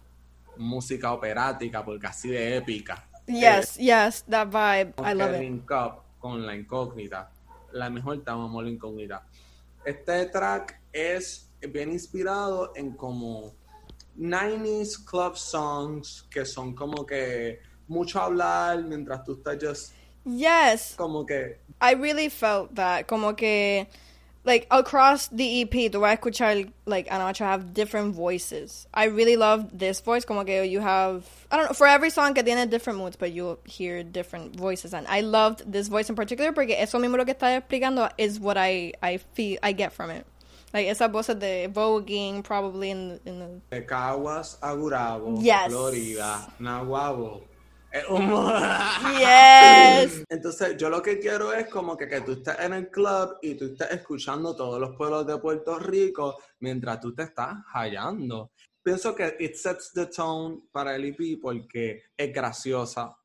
música 0.58 1.12
operática 1.12 1.86
porque 1.86 2.08
así 2.08 2.30
de 2.30 2.58
épica. 2.58 3.08
Yes, 3.28 3.78
eh, 3.78 3.84
yes, 3.84 4.24
that 4.24 4.48
vibe, 4.48 4.94
I 4.98 5.14
love 5.14 5.42
it. 5.42 5.72
Up 5.72 6.04
con 6.18 6.46
la 6.46 6.56
incógnita, 6.56 7.32
la 7.72 7.90
mejor 7.90 8.24
te 8.24 8.32
la 8.32 8.70
incógnita. 8.70 9.26
Este 9.84 10.26
track 10.28 10.80
es 10.92 11.51
bien 11.68 11.92
inspirado 11.92 12.72
en 12.76 12.92
como 12.92 13.56
90s 14.18 15.06
club 15.06 15.38
songs 15.38 16.28
que 16.30 16.46
son 16.46 16.76
como 16.76 17.06
que 17.06 17.60
mucho 17.88 18.22
hablar 18.22 18.84
mientras 18.84 19.24
tú 19.24 19.34
estás 19.34 19.58
just 19.62 19.94
Yes. 20.26 20.96
Como 20.98 21.26
que 21.26 21.58
I 21.82 21.94
really 21.94 22.30
felt 22.30 22.76
that 22.76 23.08
como 23.08 23.34
que 23.34 23.88
like 24.44 24.68
across 24.70 25.28
the 25.30 25.62
EP 25.62 25.92
tú 25.92 26.02
vas 26.02 26.12
a 26.12 26.18
escuchar 26.18 26.72
like 26.86 27.10
Anacho 27.10 27.46
have 27.46 27.74
different 27.74 28.14
voices. 28.14 28.88
I 28.94 29.06
really 29.06 29.36
love 29.36 29.78
this 29.78 30.00
voice 30.00 30.26
como 30.26 30.44
que 30.44 30.64
you 30.64 30.80
have 30.80 31.26
I 31.52 31.58
don't 31.58 31.68
know 31.68 31.74
for 31.74 31.88
every 31.88 32.12
song 32.12 32.34
que 32.34 32.44
tiene 32.44 32.70
different 32.70 33.00
moods 33.00 33.16
but 33.16 33.32
you 33.32 33.58
hear 33.66 34.04
different 34.04 34.56
voices 34.56 34.94
and 34.94 35.08
I 35.08 35.22
loved 35.22 35.72
this 35.72 35.88
voice 35.88 36.10
in 36.10 36.16
particular 36.16 36.54
porque 36.54 36.76
eso 36.80 37.00
mismo 37.00 37.18
lo 37.18 37.26
que 37.26 37.34
está 37.34 37.60
explicando 37.60 38.12
is 38.18 38.40
what 38.40 38.58
I 38.58 38.94
I 39.02 39.18
feel 39.18 39.58
I 39.64 39.74
get 39.74 39.92
from 39.92 40.12
it. 40.12 40.26
Like 40.74 40.90
esas 40.90 41.12
voces 41.12 41.38
de 41.40 41.68
voguing 41.68 42.44
probably 42.44 42.92
in 42.92 43.20
the, 43.24 43.30
in 43.30 43.40
the... 43.40 43.76
De 43.76 43.86
Caguas 43.86 44.58
a 44.62 44.74
Gurabo, 44.74 45.42
yes. 45.42 45.68
Florida, 45.68 46.48
Nahuabo. 46.60 47.52
Yes. 49.20 50.24
Entonces, 50.30 50.78
yo 50.78 50.90
lo 50.90 51.02
que 51.02 51.20
quiero 51.20 51.52
es 51.54 51.68
como 51.68 51.98
que, 51.98 52.08
que 52.08 52.22
tú 52.22 52.34
estés 52.34 52.58
en 52.60 52.74
el 52.74 52.90
club 52.90 53.38
y 53.42 53.56
tú 53.56 53.66
estés 53.66 53.92
escuchando 53.92 54.56
todos 54.56 54.80
los 54.80 54.96
pueblos 54.96 55.28
de 55.28 55.38
Puerto 55.38 55.78
Rico 55.78 56.38
mientras 56.60 57.02
tú 57.02 57.14
te 57.14 57.24
estás 57.24 57.54
hallando. 57.74 58.52
Pienso 58.82 59.14
que 59.14 59.36
it 59.40 59.56
sets 59.56 59.92
the 59.94 60.06
tone 60.06 60.62
para 60.72 60.96
el 60.96 61.06
EP 61.06 61.40
porque 61.42 62.04
es 62.16 62.34
graciosa. 62.34 63.16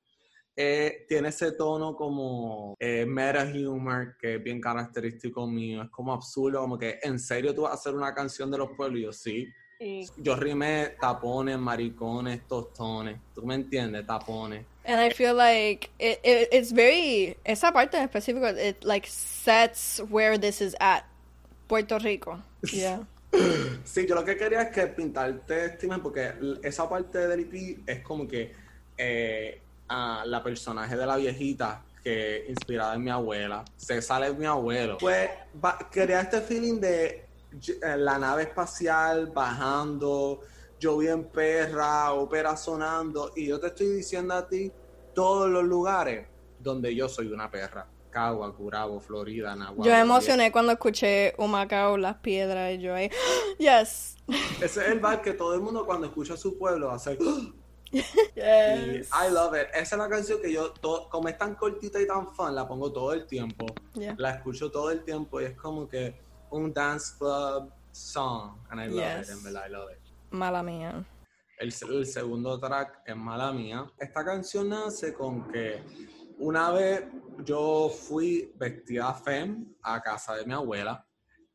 Eh, 0.57 1.05
tiene 1.07 1.29
ese 1.29 1.53
tono 1.53 1.95
como 1.95 2.75
eh, 2.81 3.05
meta 3.05 3.45
humor 3.45 4.17
que 4.19 4.37
es 4.37 4.43
bien 4.43 4.61
característico 4.61 5.47
mío. 5.47 5.83
Es 5.83 5.91
como 5.91 6.15
absurdo, 6.15 6.61
como 6.61 6.79
que 6.79 6.99
en 7.03 7.19
serio 7.19 7.55
tú 7.55 7.63
vas 7.63 7.73
a 7.73 7.75
hacer 7.75 7.95
una 7.95 8.15
canción 8.15 8.51
de 8.51 8.59
los 8.59 8.71
pueblos 8.71 8.99
y 8.99 9.03
yo 9.03 9.13
sí 9.13 9.53
yo 10.17 10.37
rimé 10.37 10.95
tapones, 11.01 11.59
maricones, 11.59 12.47
tostones. 12.49 13.19
¿Tú 13.35 13.45
me 13.45 13.55
entiendes? 13.55 14.07
Tapones. 14.07 14.65
And 14.85 15.01
I 15.01 15.11
feel 15.11 15.35
like 15.35 15.91
it, 15.99 16.21
it, 16.23 16.49
it's 16.53 16.73
very 16.73 17.37
esa 17.45 17.73
parte 17.73 17.97
en 17.97 18.05
específico 18.05 18.47
it 18.47 18.85
like 18.85 19.07
sets 19.07 20.01
where 20.09 20.39
this 20.39 20.61
is 20.61 20.75
at 20.81 21.05
Puerto 21.69 21.99
Rico. 21.99 22.41
Yeah. 22.73 23.01
sí, 23.85 24.07
yo 24.07 24.15
lo 24.15 24.25
que 24.25 24.37
quería 24.37 24.63
es 24.63 24.71
que 24.71 24.87
pintarte 24.87 25.67
este 25.67 25.89
porque 25.99 26.33
esa 26.63 26.89
parte 26.89 27.27
del 27.27 27.41
EP 27.41 27.81
es 27.87 28.01
como 28.01 28.27
que 28.27 28.53
eh, 28.97 29.61
a 29.89 30.25
la 30.27 30.43
personaje 30.43 30.97
de 30.97 31.07
la 31.07 31.17
viejita 31.17 31.83
que 32.03 32.47
inspirada 32.49 32.95
en 32.95 33.03
mi 33.03 33.11
abuela, 33.11 33.65
se 33.77 34.01
sale 34.01 34.33
mi 34.33 34.47
abuelo. 34.47 34.99
Pues 34.99 35.29
quería 35.91 36.21
este 36.21 36.41
feeling 36.41 36.81
de 36.81 37.27
eh, 37.63 37.97
la 37.97 38.19
nave 38.19 38.45
espacial 38.45 39.27
bajando, 39.29 40.41
yo 40.79 41.03
en 41.03 41.25
perra, 41.25 42.13
ópera 42.13 42.57
sonando, 42.57 43.33
y 43.35 43.47
yo 43.47 43.59
te 43.59 43.69
estoy 43.69 43.89
diciendo 43.89 44.35
a 44.35 44.47
ti 44.47 44.71
todos 45.15 45.49
los 45.51 45.65
lugares 45.65 46.29
donde 46.61 46.95
yo 46.95 47.09
soy 47.09 47.33
una 47.33 47.51
perra. 47.51 47.89
Cagua, 48.11 48.55
Curabo, 48.55 48.99
Florida, 48.99 49.55
Nahuatl. 49.55 49.83
Yo 49.83 49.93
me 49.93 50.01
emocioné 50.01 50.51
cuando 50.51 50.73
escuché 50.73 51.35
Humacao, 51.37 51.99
Las 51.99 52.17
Piedras, 52.17 52.75
y 52.75 52.79
yo 52.79 52.95
ahí, 52.95 53.11
yes. 53.59 54.17
Ese 54.61 54.65
es 54.65 54.89
el 54.89 55.01
bar 55.01 55.21
que 55.21 55.33
todo 55.33 55.55
el 55.55 55.61
mundo 55.61 55.85
cuando 55.85 56.07
escucha 56.07 56.37
su 56.37 56.57
pueblo 56.57 56.91
hace... 56.91 57.19
Yes. 58.35 59.11
I 59.13 59.31
love 59.31 59.55
it. 59.55 59.69
Esa 59.75 59.97
es 59.97 59.99
la 59.99 60.09
canción 60.09 60.41
que 60.43 60.53
yo, 60.53 60.75
como 61.11 61.29
es 61.29 61.39
tan 61.39 61.55
cortita 61.55 62.01
y 62.01 62.07
tan 62.07 62.35
fan, 62.35 62.55
la 62.55 62.67
pongo 62.67 62.93
todo 62.93 63.13
el 63.13 63.27
tiempo. 63.27 63.67
La 64.17 64.31
escucho 64.31 64.71
todo 64.71 64.91
el 64.91 65.03
tiempo 65.05 65.41
y 65.41 65.45
es 65.45 65.57
como 65.57 65.89
que 65.89 66.15
un 66.51 66.73
dance 66.73 67.15
club 67.19 67.73
song, 67.93 68.59
and 68.71 68.81
I 68.81 68.89
love 68.89 69.23
it, 69.23 69.31
en 69.31 69.43
verdad, 69.43 69.67
I 69.67 69.71
love 69.71 69.91
it. 69.93 69.99
Mala 70.31 70.63
mía. 70.63 71.05
El, 71.59 71.73
el, 71.91 72.07
segundo 72.07 72.61
track 72.61 73.03
es 73.07 73.17
Mala 73.17 73.53
mía. 73.53 73.87
Esta 73.99 74.25
canción 74.25 74.69
nace 74.69 75.15
con 75.15 75.49
que 75.49 75.83
una 76.39 76.71
vez 76.71 77.05
yo 77.45 77.89
fui 77.89 78.53
vestida 78.57 79.15
fem 79.15 79.75
a 79.83 80.03
casa 80.03 80.35
de 80.35 80.45
mi 80.45 80.53
abuela 80.53 81.07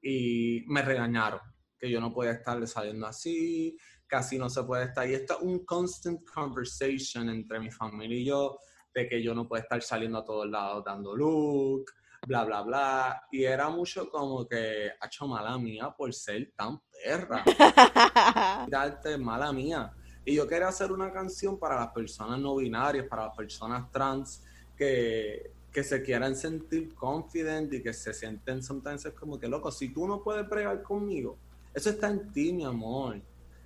y 0.01 0.63
me 0.67 0.81
regañaron 0.81 1.39
que 1.77 1.89
yo 1.89 1.99
no 1.99 2.13
podía 2.13 2.31
estar 2.31 2.65
saliendo 2.67 3.07
así, 3.07 3.75
casi 4.11 4.37
no 4.37 4.49
se 4.49 4.61
puede 4.63 4.83
estar. 4.83 5.09
Y 5.09 5.13
esto 5.13 5.37
es 5.37 5.41
un 5.41 5.65
constant 5.65 6.29
conversation 6.29 7.29
entre 7.29 7.61
mi 7.61 7.71
familia 7.71 8.19
y 8.19 8.25
yo 8.25 8.59
de 8.93 9.07
que 9.07 9.23
yo 9.23 9.33
no 9.33 9.47
puedo 9.47 9.63
estar 9.63 9.81
saliendo 9.81 10.17
a 10.17 10.25
todos 10.25 10.49
lados 10.49 10.83
dando 10.83 11.15
look, 11.15 11.85
bla, 12.27 12.43
bla, 12.43 12.61
bla. 12.61 13.23
Y 13.31 13.45
era 13.45 13.69
mucho 13.69 14.09
como 14.09 14.45
que, 14.45 14.91
ha 14.99 15.05
hecho 15.05 15.27
mala 15.27 15.57
mía 15.57 15.95
por 15.97 16.13
ser 16.13 16.51
tan 16.57 16.81
perra. 16.91 17.45
Darte 18.67 19.17
mala 19.17 19.53
mía. 19.53 19.93
Y 20.25 20.35
yo 20.35 20.45
quería 20.45 20.67
hacer 20.67 20.91
una 20.91 21.13
canción 21.13 21.57
para 21.57 21.77
las 21.77 21.93
personas 21.93 22.37
no 22.37 22.57
binarias, 22.57 23.07
para 23.07 23.27
las 23.27 23.35
personas 23.37 23.89
trans 23.91 24.43
que, 24.75 25.53
que 25.71 25.85
se 25.85 26.03
quieran 26.03 26.35
sentir 26.35 26.93
confident 26.95 27.71
y 27.73 27.81
que 27.81 27.93
se 27.93 28.13
sienten 28.13 28.61
sometimes 28.61 29.07
como 29.17 29.39
que, 29.39 29.47
loco, 29.47 29.71
si 29.71 29.87
tú 29.93 30.05
no 30.05 30.21
puedes 30.21 30.47
bregar 30.49 30.83
conmigo, 30.83 31.39
eso 31.73 31.91
está 31.91 32.09
en 32.09 32.29
ti, 32.33 32.51
mi 32.51 32.65
amor. 32.65 33.21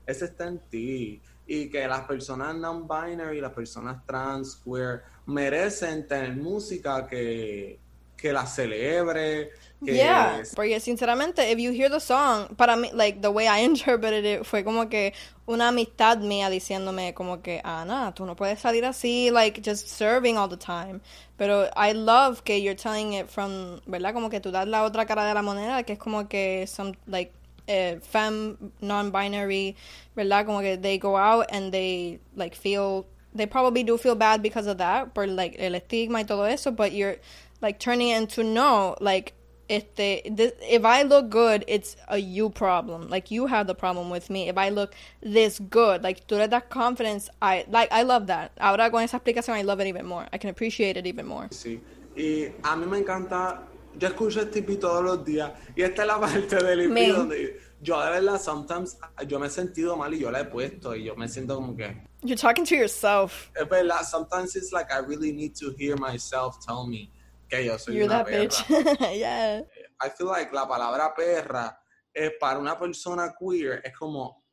Eso 0.06 0.26
está 0.26 0.48
en 0.48 0.60
ti. 0.70 1.22
Y 1.48 1.70
que 1.70 1.88
las 1.88 2.02
personas 2.02 2.56
non-binary, 2.56 3.40
las 3.40 3.54
personas 3.54 4.04
trans, 4.06 4.56
queer, 4.56 5.04
merecen 5.26 6.08
tener 6.08 6.36
música 6.36 7.06
que, 7.08 7.80
que 8.18 8.34
la 8.34 8.46
celebre. 8.46 9.52
Que 9.84 9.94
yeah, 9.94 10.42
porque 10.56 10.80
sinceramente, 10.80 11.52
if 11.52 11.60
you 11.60 11.72
hear 11.72 11.92
the 11.92 12.00
song, 12.00 12.48
para 12.56 12.76
mí, 12.76 12.90
like, 12.94 13.22
the 13.22 13.30
way 13.30 13.48
I 13.48 13.60
interpreted 13.66 14.26
it 14.26 14.44
fue 14.44 14.64
como 14.64 14.90
que 14.90 15.14
una 15.46 15.68
amistad 15.68 16.18
mía 16.18 16.50
diciéndome 16.50 17.14
como 17.14 17.42
que, 17.42 17.62
Ana, 17.64 18.14
tú 18.16 18.26
no 18.26 18.36
puedes 18.36 18.60
salir 18.60 18.86
así, 18.86 19.30
like, 19.32 19.62
just 19.64 19.88
serving 19.88 20.38
all 20.38 20.50
the 20.50 20.58
time. 20.58 21.02
Pero 21.38 21.70
I 21.76 21.94
love 21.94 22.42
que 22.44 22.62
you're 22.62 22.76
telling 22.76 23.14
it 23.14 23.28
from, 23.28 23.82
¿verdad? 23.86 24.14
Como 24.14 24.30
que 24.30 24.40
tú 24.40 24.50
das 24.52 24.68
la 24.68 24.84
otra 24.84 25.06
cara 25.06 25.26
de 25.26 25.34
la 25.34 25.44
moneda, 25.44 25.84
que 25.84 25.94
es 25.94 26.00
como 26.00 26.28
que 26.28 26.66
some, 26.68 26.94
like, 27.06 27.32
eh, 27.68 27.98
femme, 28.02 28.72
non-binary, 28.82 29.76
they 30.16 30.98
go 30.98 31.16
out 31.16 31.46
and 31.50 31.72
they, 31.72 32.20
like, 32.36 32.56
feel, 32.56 33.06
they 33.34 33.46
probably 33.46 33.84
do 33.84 33.98
feel 33.98 34.16
bad 34.16 34.42
because 34.42 34.68
of 34.68 34.78
that, 34.78 35.14
por, 35.14 35.28
like, 35.28 35.56
el 35.60 35.74
estigma 35.74 36.16
y 36.16 36.24
todo 36.24 36.44
eso, 36.44 36.72
but 36.72 36.92
you're, 36.92 37.18
like, 37.62 37.80
turning 37.80 38.10
into 38.10 38.44
no, 38.44 38.96
like, 39.00 39.34
este, 39.70 40.22
this, 40.36 40.54
if 40.62 40.86
I 40.86 41.04
look 41.04 41.30
good, 41.30 41.66
it's 41.68 41.96
a 42.08 42.18
you 42.18 42.50
problem. 42.50 43.10
Like 43.10 43.32
you 43.32 43.48
have 43.48 43.68
the 43.68 43.76
problem 43.76 44.10
with 44.10 44.30
me. 44.30 44.48
If 44.50 44.58
I 44.58 44.70
look 44.70 44.94
this 45.22 45.60
good, 45.60 46.04
like 46.04 46.28
tú 46.28 46.38
le 46.38 46.48
das 46.48 46.64
confidence, 46.70 47.30
I 47.42 47.66
like 47.70 47.92
I 47.92 48.04
love 48.04 48.28
that. 48.28 48.52
Ahora 48.60 48.90
con 48.92 49.02
esa 49.02 49.20
explicación, 49.20 49.56
I 49.56 49.64
love 49.64 49.80
it 49.80 49.88
even 49.88 50.06
more. 50.06 50.28
I 50.32 50.38
can 50.38 50.50
appreciate 50.50 50.98
it 50.98 51.08
even 51.08 51.26
more. 51.26 51.48
Sí. 51.50 51.80
Y 52.16 52.52
a 52.64 52.76
mí 52.76 52.88
me 52.88 53.00
encanta. 53.00 53.60
Yo 53.98 54.08
escucho 54.08 54.42
este 54.42 54.60
hippie 54.60 54.78
todos 54.78 55.04
los 55.04 55.24
días 55.24 55.52
y 55.76 55.82
esta 55.82 56.02
es 56.04 56.08
la 56.08 56.20
parte 56.20 56.56
del 56.64 56.82
hippie 56.84 57.14
donde 57.14 57.60
yo 57.82 58.02
de 58.04 58.12
verdad 58.12 58.42
sometimes 58.42 58.98
yo 59.28 59.40
me 59.40 59.48
he 59.48 59.50
sentido 59.50 59.96
mal 59.96 60.14
y 60.14 60.20
yo 60.20 60.32
la 60.32 60.42
he 60.42 60.46
puesto 60.46 60.96
y 60.96 61.04
yo 61.06 61.16
me 61.16 61.28
siento 61.28 61.56
como 61.56 61.76
que 61.76 62.06
You're 62.22 62.42
talking 62.42 62.66
to 62.66 62.76
yourself. 62.76 63.52
Es 63.56 63.70
verdad, 63.70 64.04
sometimes 64.04 64.56
it's 64.56 64.72
like 64.72 64.92
I 64.92 65.00
really 65.00 65.32
need 65.32 65.56
to 65.60 65.72
hear 65.78 65.96
myself 65.96 66.58
tell 66.66 66.88
me 66.88 67.12
que 67.50 67.64
yo 67.66 67.78
soy 67.78 67.96
You're 67.96 68.06
una 68.06 68.24
that 68.24 68.28
perra. 68.28 68.48
bitch. 68.48 69.16
yeah. 69.20 69.62
I 70.02 70.10
feel 70.10 70.28
like 70.28 70.52
la 70.52 70.68
palabra 70.68 71.14
perra 71.16 71.78
es 72.14 72.32
para 72.40 72.58
una 72.60 72.80
persona 72.80 73.34
queer 73.40 73.82
es 73.84 73.94
como 73.96 74.44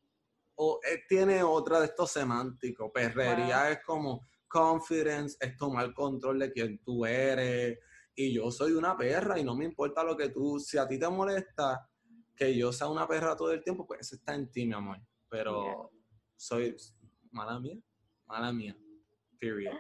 o, 0.57 0.81
eh, 0.85 1.03
tiene 1.09 1.43
otra 1.43 1.81
de 1.81 1.87
estos 1.87 2.11
semánticos. 2.11 2.91
Perrería 2.93 3.71
es 3.71 3.79
como 3.85 4.27
confidence, 4.47 5.37
es 5.41 5.57
tomar 5.57 5.93
control 5.95 6.39
de 6.41 6.53
quién 6.53 6.79
tú 6.85 7.07
eres. 7.07 7.79
Y 8.15 8.33
yo 8.35 8.51
soy 8.51 8.73
una 8.73 8.97
perra 8.97 9.39
y 9.39 9.45
no 9.45 9.55
me 9.55 9.65
importa 9.65 10.05
lo 10.05 10.17
que 10.17 10.29
tú, 10.29 10.59
si 10.61 10.79
a 10.79 10.87
ti 10.87 10.99
te 10.99 11.09
molesta 11.09 11.89
que 12.37 12.57
yo 12.57 12.73
sea 12.73 12.89
una 12.89 13.07
perra 13.07 13.37
todo 13.37 13.53
el 13.53 13.63
tiempo, 13.63 13.87
pues 13.87 14.01
eso 14.01 14.17
está 14.17 14.35
en 14.35 14.51
ti, 14.51 14.67
mi 14.67 14.75
amor. 14.75 14.99
Pero 15.29 15.91
soy 16.37 16.77
mala 17.31 17.59
mía, 17.59 17.79
mala 18.27 18.53
mía. 18.53 18.77
Period. 19.41 19.75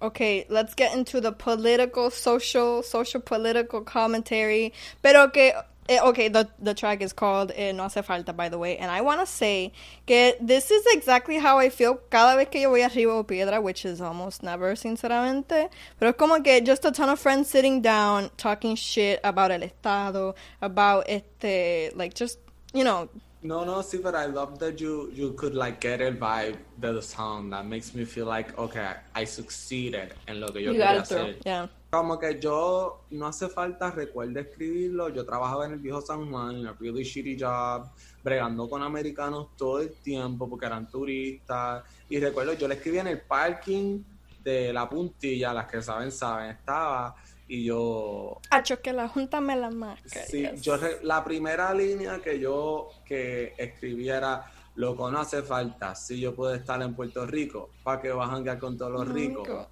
Okay, 0.00 0.44
let's 0.50 0.74
get 0.74 0.94
into 0.94 1.20
the 1.20 1.32
political, 1.32 2.10
social, 2.10 2.82
social 2.82 3.22
political 3.22 3.82
commentary. 3.82 4.74
Pero 5.00 5.30
que, 5.32 5.54
okay, 5.88 6.28
the, 6.28 6.48
the 6.58 6.74
track 6.74 7.00
is 7.02 7.12
called 7.12 7.52
eh, 7.54 7.72
No 7.72 7.84
Hace 7.84 8.04
Falta, 8.04 8.34
by 8.34 8.48
the 8.48 8.58
way. 8.58 8.76
And 8.76 8.90
I 8.90 9.00
want 9.00 9.20
to 9.20 9.26
say 9.26 9.72
que 10.06 10.34
this 10.40 10.70
is 10.70 10.84
exactly 10.88 11.38
how 11.38 11.58
I 11.58 11.68
feel 11.68 11.94
cada 12.10 12.36
vez 12.36 12.48
que 12.50 12.60
yo 12.60 12.70
voy 12.70 12.84
a 12.84 12.88
Río 12.88 13.26
Piedra, 13.26 13.60
which 13.60 13.84
is 13.84 14.00
almost 14.00 14.42
never, 14.42 14.74
sinceramente. 14.74 15.70
Pero 15.98 16.10
es 16.10 16.16
como 16.16 16.40
que 16.40 16.60
just 16.60 16.84
a 16.84 16.92
ton 16.92 17.08
of 17.08 17.18
friends 17.18 17.48
sitting 17.48 17.80
down, 17.80 18.30
talking 18.36 18.74
shit 18.76 19.20
about 19.24 19.50
el 19.50 19.60
Estado, 19.60 20.34
about 20.60 21.04
este, 21.08 21.94
like, 21.96 22.14
just, 22.14 22.38
you 22.72 22.84
know, 22.84 23.08
No, 23.42 23.64
no, 23.64 23.80
sí, 23.80 24.02
but 24.02 24.16
I 24.16 24.26
love 24.26 24.58
that 24.58 24.80
you 24.80 25.08
you 25.14 25.32
could 25.34 25.54
like 25.54 25.80
get 25.80 26.00
a 26.00 26.10
vibe 26.10 26.56
de 26.80 26.92
the 26.92 27.02
song 27.02 27.50
that 27.50 27.64
makes 27.64 27.94
me 27.94 28.04
feel 28.04 28.26
like 28.26 28.58
okay, 28.58 28.94
I 29.14 29.24
succeeded 29.24 30.14
en 30.26 30.40
lo 30.40 30.48
que 30.48 30.62
yo 30.62 30.72
you 30.72 30.78
got 30.78 30.96
it 30.96 31.06
through. 31.06 31.34
Yeah. 31.44 31.68
Como 31.90 32.18
que 32.18 32.38
yo 32.40 33.04
no 33.10 33.26
hace 33.28 33.48
falta 33.48 33.90
recuerdo 33.90 34.40
escribirlo. 34.40 35.08
Yo 35.08 35.24
trabajaba 35.24 35.66
en 35.66 35.72
el 35.72 35.78
viejo 35.78 36.00
San 36.00 36.30
Juan, 36.30 36.56
en 36.56 36.66
a 36.66 36.72
really 36.72 37.04
shitty 37.04 37.38
job, 37.40 37.86
bregando 38.22 38.68
con 38.68 38.82
americanos 38.82 39.48
todo 39.56 39.80
el 39.80 39.92
tiempo 40.00 40.48
porque 40.48 40.66
eran 40.66 40.88
turistas. 40.90 41.84
Y 42.08 42.18
recuerdo, 42.18 42.54
yo 42.54 42.66
le 42.68 42.74
escribí 42.74 42.98
en 42.98 43.06
el 43.06 43.20
parking 43.22 44.02
de 44.42 44.72
la 44.72 44.88
puntilla, 44.88 45.52
las 45.54 45.66
que 45.68 45.80
saben, 45.80 46.10
saben, 46.10 46.50
estaba. 46.50 47.14
Y 47.48 47.64
yo 47.64 48.40
Acho, 48.50 48.80
que 48.82 48.92
la 48.92 49.08
junta 49.08 49.40
me 49.40 49.54
la 49.54 49.70
marca. 49.70 50.24
Sí, 50.26 50.48
yo 50.60 50.76
re- 50.76 50.98
la 51.04 51.22
primera 51.22 51.72
línea 51.72 52.20
que 52.20 52.40
yo 52.40 52.88
que 53.04 53.54
escribí 53.56 54.08
era 54.08 54.50
loco 54.74 55.10
no 55.10 55.20
hace 55.20 55.42
falta 55.42 55.94
si 55.94 56.20
yo 56.20 56.34
puedo 56.34 56.52
estar 56.54 56.82
en 56.82 56.94
Puerto 56.94 57.24
Rico 57.24 57.70
para 57.82 58.00
que 58.02 58.10
vas 58.10 58.30
a 58.46 58.58
con 58.58 58.76
todos 58.76 58.92
los 58.92 59.08
ricos. 59.08 59.68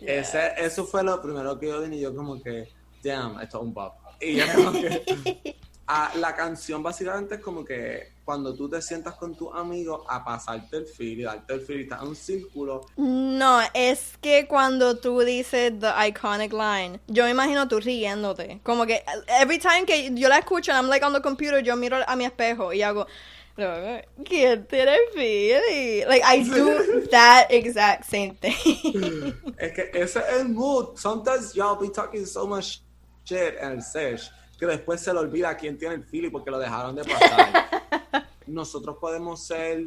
Rico. 0.00 0.12
Ese, 0.12 0.52
eso 0.58 0.84
fue 0.84 1.02
lo 1.02 1.20
primero 1.20 1.58
que 1.58 1.68
yo 1.68 1.80
vine 1.80 1.96
y 1.96 2.00
yo 2.00 2.14
como 2.14 2.42
que 2.42 2.68
damn, 3.02 3.40
esto 3.40 3.58
es 3.58 3.64
un 3.64 3.74
pop. 3.74 3.94
Y 4.20 4.36
yo 4.36 4.44
como 4.54 4.72
que 4.72 5.56
ah, 5.86 6.10
la 6.16 6.34
canción 6.34 6.82
básicamente 6.82 7.36
es 7.36 7.40
como 7.40 7.64
que 7.64 8.14
cuando 8.24 8.54
tú 8.54 8.68
te 8.68 8.82
sientas 8.82 9.14
con 9.14 9.36
tus 9.36 9.54
amigos 9.54 10.02
a 10.08 10.24
pasarte 10.24 10.78
el 10.78 10.86
feel 10.86 11.20
y 11.20 11.22
darte 11.22 11.54
el 11.54 11.60
feel 11.60 11.80
y 11.80 11.82
estás 11.84 12.02
en 12.02 12.08
un 12.08 12.16
círculo 12.16 12.80
No, 12.96 13.60
es 13.72 14.14
que 14.20 14.48
cuando 14.48 14.98
tú 14.98 15.20
dices 15.20 15.72
the 15.78 15.90
iconic 16.08 16.52
line, 16.52 16.98
yo 17.06 17.24
me 17.24 17.30
imagino 17.30 17.68
tú 17.68 17.78
riéndote. 17.78 18.60
Como 18.62 18.84
que 18.84 19.04
every 19.40 19.58
time 19.58 19.84
que 19.86 20.10
yo 20.14 20.28
la 20.28 20.38
escucho, 20.38 20.72
and 20.72 20.80
I'm 20.80 20.88
like 20.88 21.04
on 21.04 21.12
the 21.12 21.20
computer, 21.20 21.62
yo 21.62 21.76
miro 21.76 21.98
a 22.06 22.16
mi 22.16 22.24
espejo 22.24 22.72
y 22.72 22.82
hago, 22.82 23.06
¿quién 24.24 24.66
tiene 24.66 24.96
feeling? 25.14 26.06
Like 26.06 26.22
I 26.24 26.42
do 26.42 27.06
that 27.10 27.46
exact 27.50 28.04
same 28.04 28.36
thing. 28.36 29.32
Es 29.58 29.72
que 29.72 29.90
ese 29.94 30.18
es 30.18 30.40
el 30.40 30.48
mood. 30.48 30.96
Sometimes 30.96 31.54
y'all 31.54 31.76
be 31.76 31.88
talking 31.88 32.26
so 32.26 32.46
much 32.46 32.80
shit 33.24 33.56
el 33.60 33.82
sesh 33.82 34.30
que 34.58 34.66
después 34.66 35.00
se 35.00 35.12
le 35.12 35.20
olvida 35.20 35.56
quién 35.56 35.78
tiene 35.78 35.96
el 35.96 36.04
feeling 36.04 36.30
porque 36.30 36.50
lo 36.50 36.58
dejaron 36.58 36.94
de 36.94 37.04
pasar. 37.04 38.28
nosotros 38.46 38.96
podemos 38.98 39.46
ser 39.46 39.84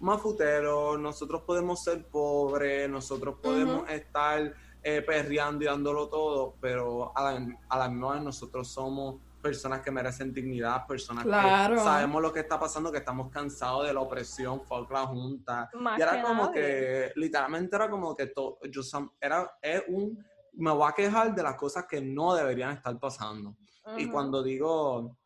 mafuteros, 0.00 0.98
nosotros 0.98 1.42
podemos 1.42 1.82
ser 1.82 2.04
pobres, 2.04 2.88
nosotros 2.88 3.36
podemos 3.42 3.88
estar 3.90 4.54
eh, 4.82 5.02
perreando 5.02 5.64
y 5.64 5.66
dándolo 5.66 6.08
todo, 6.08 6.54
pero 6.60 7.12
a 7.16 7.22
la, 7.32 7.56
a 7.68 7.78
la 7.78 7.88
misma 7.88 8.14
vez 8.14 8.22
nosotros 8.22 8.68
somos 8.68 9.16
personas 9.48 9.80
que 9.80 9.90
merecen 9.90 10.32
dignidad, 10.32 10.86
personas 10.86 11.24
Claro. 11.24 11.74
que 11.76 11.80
sabemos 11.80 12.20
lo 12.20 12.32
que 12.32 12.40
está 12.40 12.60
pasando, 12.60 12.92
que 12.92 12.98
estamos 12.98 13.30
cansados 13.30 13.86
de 13.86 13.94
la 13.94 14.00
opresión, 14.00 14.60
fuck 14.60 14.90
la 14.90 15.06
junta. 15.06 15.70
Más 15.74 15.98
y 15.98 16.02
era 16.02 16.16
que 16.16 16.22
como 16.22 16.44
nadie. 16.46 16.60
que, 16.60 17.12
literalmente 17.16 17.76
era 17.76 17.88
como 17.88 18.14
que 18.14 18.26
todo, 18.26 18.58
yo 18.70 18.82
era, 19.20 19.50
es 19.62 19.82
un, 19.88 20.22
me 20.52 20.70
voy 20.70 20.88
a 20.88 20.92
quejar 20.92 21.34
de 21.34 21.42
las 21.42 21.54
cosas 21.54 21.86
que 21.88 22.00
no 22.00 22.34
deberían 22.34 22.72
estar 22.72 22.98
pasando. 22.98 23.56
Y 23.96 24.06
cuando 24.10 24.42
digo 24.42 25.16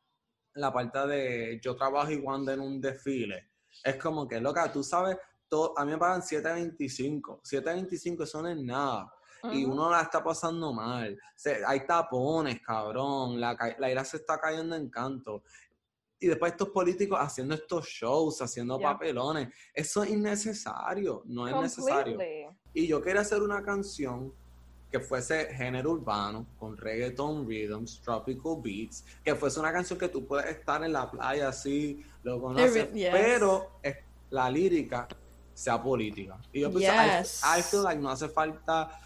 la 0.55 0.73
parte 0.73 1.07
de 1.09 1.61
yo 1.61 1.75
trabajo 1.75 2.13
y 2.13 2.17
Wanda 2.17 2.53
en 2.53 2.61
un 2.61 2.81
desfile, 2.81 3.51
es 3.83 3.97
como 3.97 4.29
que, 4.29 4.41
loca, 4.41 4.71
tú 4.71 4.85
sabes, 4.85 5.17
todo, 5.49 5.77
a 5.77 5.85
mí 5.85 5.91
me 5.91 5.99
pagan 5.99 6.21
7.25. 6.21 7.41
7.25 7.43 8.23
eso 8.23 8.41
no 8.41 8.49
es 8.49 8.57
nada. 8.59 9.13
Y 9.53 9.65
uno 9.65 9.91
la 9.91 10.03
está 10.03 10.23
pasando 10.23 10.73
mal. 10.73 11.19
Se- 11.35 11.65
hay 11.67 11.85
tapones, 11.87 12.61
cabrón. 12.61 13.41
La, 13.41 13.57
la 13.79 13.91
ira 13.91 14.05
se 14.05 14.19
está 14.19 14.39
cayendo 14.39 14.77
en 14.77 14.89
canto. 14.89 15.43
Y 16.21 16.29
después 16.29 16.53
estos 16.53 16.69
políticos 16.69 17.19
haciendo 17.21 17.55
estos 17.55 17.87
shows, 17.87 18.41
haciendo 18.43 18.79
papelones. 18.93 19.49
Eso 19.75 20.05
es 20.05 20.11
innecesario. 20.11 21.23
No 21.27 21.49
es 21.49 21.55
necesario. 21.63 22.17
Y 22.73 22.87
yo 22.87 23.03
quería 23.03 23.23
hacer 23.23 23.43
una 23.43 23.63
canción 23.63 24.33
que 24.91 25.01
fuese 25.01 25.47
género 25.55 25.93
urbano, 25.93 26.47
con 26.59 26.77
reggaeton 26.77 27.49
rhythms, 27.49 28.01
tropical 28.03 28.59
beats, 28.63 29.05
que 29.25 29.35
fuese 29.35 29.59
una 29.59 29.73
canción 29.73 29.99
que 29.99 30.09
tú 30.09 30.27
puedes 30.27 30.47
estar 30.55 30.85
en 30.85 30.93
la 30.93 31.11
playa 31.11 31.49
así, 31.49 32.05
lo 32.23 32.41
conoces, 32.41 32.93
yes. 32.93 33.09
pero 33.11 33.81
la 34.31 34.51
lírica 34.51 35.09
sea 35.55 35.83
política. 35.83 36.39
Y 36.53 36.61
yo 36.61 36.71
pienso, 36.71 36.95
I- 36.95 37.19
Yes. 37.23 37.43
I, 37.43 37.63
feel 37.63 37.83
like 37.85 38.01
no 38.03 38.11
hace 38.11 38.29
falta, 38.29 39.01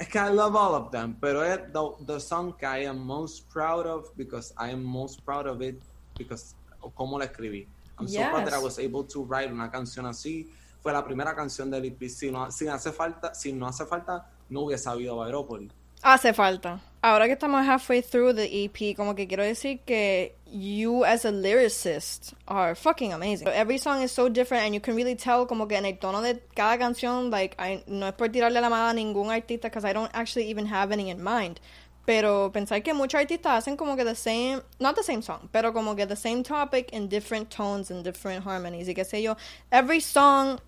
es 0.00 0.08
que 0.08 0.18
I 0.18 0.30
love 0.30 0.56
all 0.56 0.74
of 0.74 0.90
them, 0.90 1.14
pero 1.20 1.42
es 1.44 1.58
the, 1.72 2.04
the 2.06 2.18
song 2.18 2.54
que 2.56 2.66
I 2.66 2.86
am 2.86 2.98
most 2.98 3.48
proud 3.52 3.86
of, 3.86 4.08
because 4.16 4.52
I 4.58 4.72
am 4.72 4.82
most 4.82 5.22
proud 5.24 5.46
of 5.46 5.60
it, 5.60 5.80
because 6.16 6.54
cómo 6.96 7.18
la 7.18 7.26
escribí. 7.26 7.66
I'm 7.98 8.08
so 8.08 8.22
proud 8.30 8.44
that 8.46 8.54
I 8.54 8.56
Yes. 8.56 8.64
was 8.64 8.78
able 8.78 9.04
to 9.04 9.22
write 9.24 9.52
una 9.52 9.70
canción 9.70 10.06
así. 10.06 10.48
Fue 10.82 10.90
la 10.92 11.04
primera 11.04 11.34
canción 11.36 11.70
del 11.70 11.84
EP. 11.84 12.08
Si 12.08 12.30
no, 12.30 12.50
si 12.50 12.66
hace 12.66 12.90
falta, 12.92 13.34
si 13.34 13.52
no 13.52 13.66
hace 13.66 13.84
falta, 13.84 14.26
no 14.48 14.62
hubiese 14.62 14.88
habido 14.88 15.22
Aerópolis. 15.22 15.70
Hace 16.02 16.32
falta. 16.32 16.80
Ahora 17.02 17.26
que 17.26 17.32
estamos 17.32 17.64
halfway 17.64 18.02
through 18.02 18.34
the 18.34 18.44
EP, 18.44 18.94
como 18.94 19.14
que 19.14 19.26
quiero 19.26 19.42
decir 19.42 19.80
que 19.86 20.34
you 20.44 21.02
as 21.02 21.24
a 21.24 21.30
lyricist 21.32 22.34
are 22.46 22.74
fucking 22.74 23.14
amazing. 23.14 23.48
Every 23.48 23.78
song 23.78 24.02
is 24.02 24.12
so 24.12 24.28
different 24.28 24.64
and 24.64 24.74
you 24.74 24.82
can 24.82 24.94
really 24.94 25.14
tell 25.14 25.46
como 25.46 25.66
que 25.66 25.78
en 25.78 25.86
el 25.86 25.94
tono 25.94 26.20
de 26.20 26.42
cada 26.54 26.76
canción, 26.76 27.30
like, 27.30 27.56
I, 27.58 27.82
no 27.86 28.06
es 28.08 28.12
por 28.12 28.28
tirarle 28.28 28.60
la 28.60 28.68
mano 28.68 28.90
a 28.90 28.92
ningún 28.92 29.30
artista 29.30 29.62
because 29.62 29.86
I 29.86 29.94
don't 29.94 30.10
actually 30.12 30.50
even 30.50 30.66
have 30.66 30.92
any 30.92 31.08
in 31.08 31.24
mind. 31.24 31.58
Pero 32.04 32.50
pensar 32.52 32.82
que 32.84 32.92
muchos 32.92 33.18
artistas 33.18 33.64
hacen 33.64 33.78
como 33.78 33.96
que 33.96 34.04
the 34.04 34.14
same, 34.14 34.60
not 34.78 34.94
the 34.94 35.02
same 35.02 35.22
song, 35.22 35.48
pero 35.52 35.72
como 35.72 35.94
que 35.94 36.06
the 36.06 36.16
same 36.16 36.42
topic 36.42 36.92
in 36.92 37.08
different 37.08 37.48
tones 37.50 37.90
and 37.90 38.04
different 38.04 38.44
harmonies. 38.44 38.88
Y 38.88 38.92
qué 38.92 39.06
sé 39.06 39.22
yo, 39.22 39.36
every 39.72 40.00
song 40.00 40.60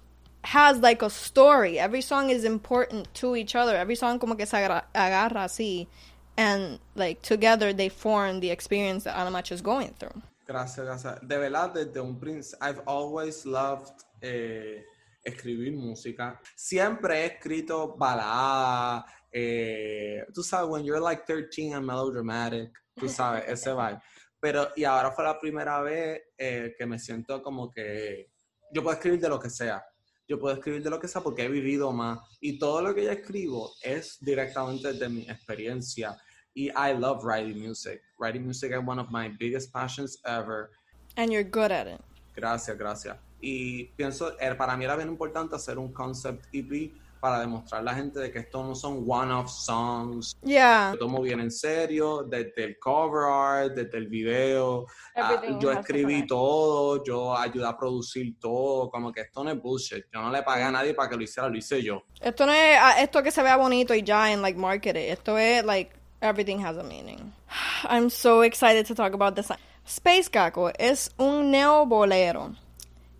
has 0.44 0.78
like 0.78 1.02
a 1.02 1.10
story. 1.10 1.78
Every 1.78 2.00
song 2.00 2.30
is 2.30 2.44
important 2.44 3.12
to 3.14 3.36
each 3.36 3.54
other. 3.54 3.76
Every 3.76 3.96
song 3.96 4.18
como 4.18 4.34
que 4.34 4.46
se 4.46 4.56
agarra, 4.56 4.84
agarra 4.94 5.44
así. 5.44 5.88
And 6.36 6.78
like 6.94 7.22
together 7.22 7.72
they 7.72 7.88
form 7.88 8.40
the 8.40 8.50
experience 8.50 9.04
that 9.04 9.16
Anamach 9.16 9.52
is 9.52 9.60
going 9.60 9.94
through. 9.98 10.22
Gracias, 10.46 10.84
gracias. 10.84 11.20
De 11.26 11.38
verdad, 11.38 11.72
desde 11.72 12.00
un 12.00 12.18
principio, 12.18 12.58
I've 12.60 12.82
always 12.86 13.46
loved 13.46 13.92
eh, 14.20 14.84
escribir 15.24 15.72
música. 15.72 16.40
Siempre 16.56 17.22
he 17.22 17.26
escrito 17.26 17.96
baladas. 17.96 19.04
Eh, 19.32 20.24
tú 20.34 20.42
sabes, 20.42 20.68
when 20.68 20.84
you're 20.84 21.00
like 21.00 21.24
13 21.26 21.74
and 21.74 21.86
melodramatic, 21.86 22.70
tú 22.96 23.08
sabes, 23.08 23.44
ese 23.46 23.72
vibe. 23.74 24.00
Pero, 24.40 24.68
y 24.76 24.84
ahora 24.84 25.12
fue 25.12 25.24
la 25.24 25.38
primera 25.38 25.80
vez 25.80 26.20
eh, 26.36 26.74
que 26.76 26.86
me 26.86 26.98
siento 26.98 27.42
como 27.42 27.70
que 27.70 28.30
yo 28.72 28.82
puedo 28.82 28.94
escribir 28.94 29.20
de 29.20 29.28
lo 29.28 29.38
que 29.38 29.50
sea 29.50 29.84
yo 30.32 30.38
puedo 30.38 30.54
escribir 30.54 30.82
de 30.82 30.88
lo 30.88 30.98
que 30.98 31.08
sea 31.08 31.20
porque 31.22 31.44
he 31.44 31.48
vivido 31.48 31.92
más 31.92 32.18
y 32.40 32.58
todo 32.58 32.80
lo 32.80 32.94
que 32.94 33.04
yo 33.04 33.10
escribo 33.10 33.70
es 33.82 34.16
directamente 34.18 34.94
de 34.94 35.08
mi 35.10 35.22
experiencia 35.28 36.16
y 36.54 36.68
I 36.70 36.94
love 36.98 37.22
writing 37.22 37.60
music. 37.60 38.00
Writing 38.18 38.44
music 38.44 38.72
is 38.72 38.80
one 38.82 38.98
of 38.98 39.10
my 39.10 39.28
biggest 39.28 39.72
passions 39.72 40.18
ever. 40.24 40.70
And 41.16 41.30
you're 41.30 41.44
good 41.44 41.70
at 41.70 41.86
it. 41.86 42.00
Gracias, 42.34 42.78
gracias. 42.78 43.18
Y 43.42 43.84
pienso, 43.96 44.38
er, 44.40 44.56
para 44.56 44.74
mí 44.74 44.84
era 44.84 44.96
bien 44.96 45.08
importante 45.08 45.54
hacer 45.54 45.78
un 45.78 45.92
concept 45.92 46.46
EP 46.54 46.92
para 47.22 47.38
demostrar 47.38 47.82
a 47.82 47.84
la 47.84 47.94
gente 47.94 48.18
de 48.18 48.32
que 48.32 48.40
esto 48.40 48.64
no 48.64 48.74
son 48.74 49.04
one-off 49.06 49.48
songs. 49.48 50.36
Yeah. 50.42 50.90
Lo 50.94 50.98
tomo 50.98 51.22
bien 51.22 51.38
en 51.38 51.52
serio, 51.52 52.24
desde 52.24 52.64
el 52.64 52.78
cover 52.80 53.30
art, 53.30 53.74
desde 53.74 53.96
el 53.96 54.08
video. 54.08 54.86
Ah, 55.14 55.40
yo 55.60 55.70
escribí 55.70 56.26
todo, 56.26 57.04
yo 57.04 57.32
ayudé 57.32 57.64
a 57.64 57.78
producir 57.78 58.40
todo, 58.40 58.90
como 58.90 59.12
que 59.12 59.20
esto 59.20 59.44
no 59.44 59.52
es 59.52 59.62
bullshit. 59.62 60.04
Yo 60.12 60.20
no 60.20 60.32
le 60.32 60.42
pagué 60.42 60.64
a 60.64 60.72
nadie 60.72 60.94
para 60.94 61.10
que 61.10 61.16
lo 61.16 61.22
hiciera, 61.22 61.48
lo 61.48 61.56
hice 61.56 61.80
yo. 61.80 62.02
Esto 62.20 62.44
no 62.44 62.52
es 62.52 62.76
ah, 62.80 63.00
esto 63.00 63.22
que 63.22 63.30
se 63.30 63.40
vea 63.40 63.56
bonito 63.56 63.94
y 63.94 64.02
ya 64.02 64.32
en 64.32 64.42
like 64.42 64.58
market 64.58 64.96
it. 64.96 65.12
Esto 65.12 65.38
es 65.38 65.64
like 65.64 65.92
everything 66.20 66.58
has 66.58 66.76
a 66.76 66.82
meaning. 66.82 67.32
I'm 67.84 68.10
so 68.10 68.42
excited 68.42 68.84
to 68.86 68.96
talk 68.96 69.14
about 69.14 69.36
this. 69.36 69.48
Space 69.86 70.28
Caco 70.28 70.72
es 70.76 71.08
un 71.20 71.52
neo 71.52 71.86
bolero. 71.86 72.56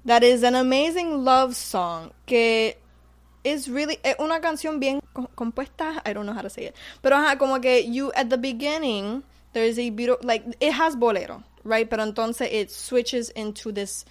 That 0.04 0.24
is 0.24 0.42
an 0.42 0.56
amazing 0.56 1.24
love 1.24 1.54
song 1.54 2.10
que 2.26 2.81
is 3.44 3.68
really 3.68 3.98
es 4.02 4.16
una 4.18 4.40
canción 4.40 4.80
bien 4.80 5.00
compuesta. 5.34 6.00
I 6.04 6.12
don't 6.12 6.26
know 6.26 6.34
how 6.34 6.42
to 6.42 6.50
say 6.50 6.66
it. 6.66 6.76
Pero 7.02 7.16
ajá, 7.16 7.38
como 7.38 7.60
que 7.60 7.82
you 7.82 8.12
at 8.14 8.30
the 8.30 8.38
beginning 8.38 9.22
there's 9.52 9.78
a 9.78 9.90
beautiful 9.90 10.26
like 10.26 10.44
it 10.60 10.72
has 10.72 10.96
bolero, 10.96 11.42
right? 11.64 11.88
Pero 11.88 12.04
entonces 12.04 12.48
it 12.52 12.70
switches 12.70 13.30
into 13.30 13.72
this 13.72 14.04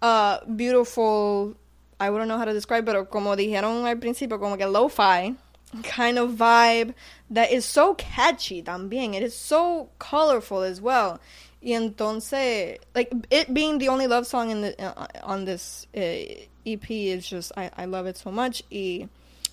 uh 0.00 0.38
beautiful 0.56 1.56
I 2.00 2.10
wouldn't 2.10 2.28
know 2.28 2.38
how 2.38 2.44
to 2.44 2.52
describe, 2.52 2.84
pero 2.84 3.04
como 3.04 3.36
dijeron 3.36 3.86
al 3.86 3.96
principio, 3.98 4.38
como 4.40 4.56
que 4.56 4.66
lo-fi 4.66 5.36
kind 5.84 6.18
of 6.18 6.32
vibe 6.32 6.94
that 7.30 7.50
is 7.50 7.64
so 7.64 7.94
catchy 7.94 8.62
también. 8.62 9.14
It 9.14 9.22
is 9.22 9.36
so 9.36 9.88
colorful 9.98 10.62
as 10.62 10.80
well. 10.80 11.20
Y 11.62 11.70
entonces, 11.70 12.78
like 12.94 13.12
it 13.30 13.54
being 13.54 13.78
the 13.78 13.88
only 13.88 14.08
love 14.08 14.26
song 14.26 14.50
in 14.50 14.62
the 14.62 14.82
uh, 14.82 15.06
on 15.22 15.44
this 15.44 15.86
uh, 15.96 16.00
EP 16.66 16.90
is 16.90 17.26
just 17.28 17.52
I 17.56 17.70
I 17.76 17.84
love 17.86 18.06
it 18.06 18.16
so 18.16 18.30
much. 18.30 18.62
E 18.70 19.08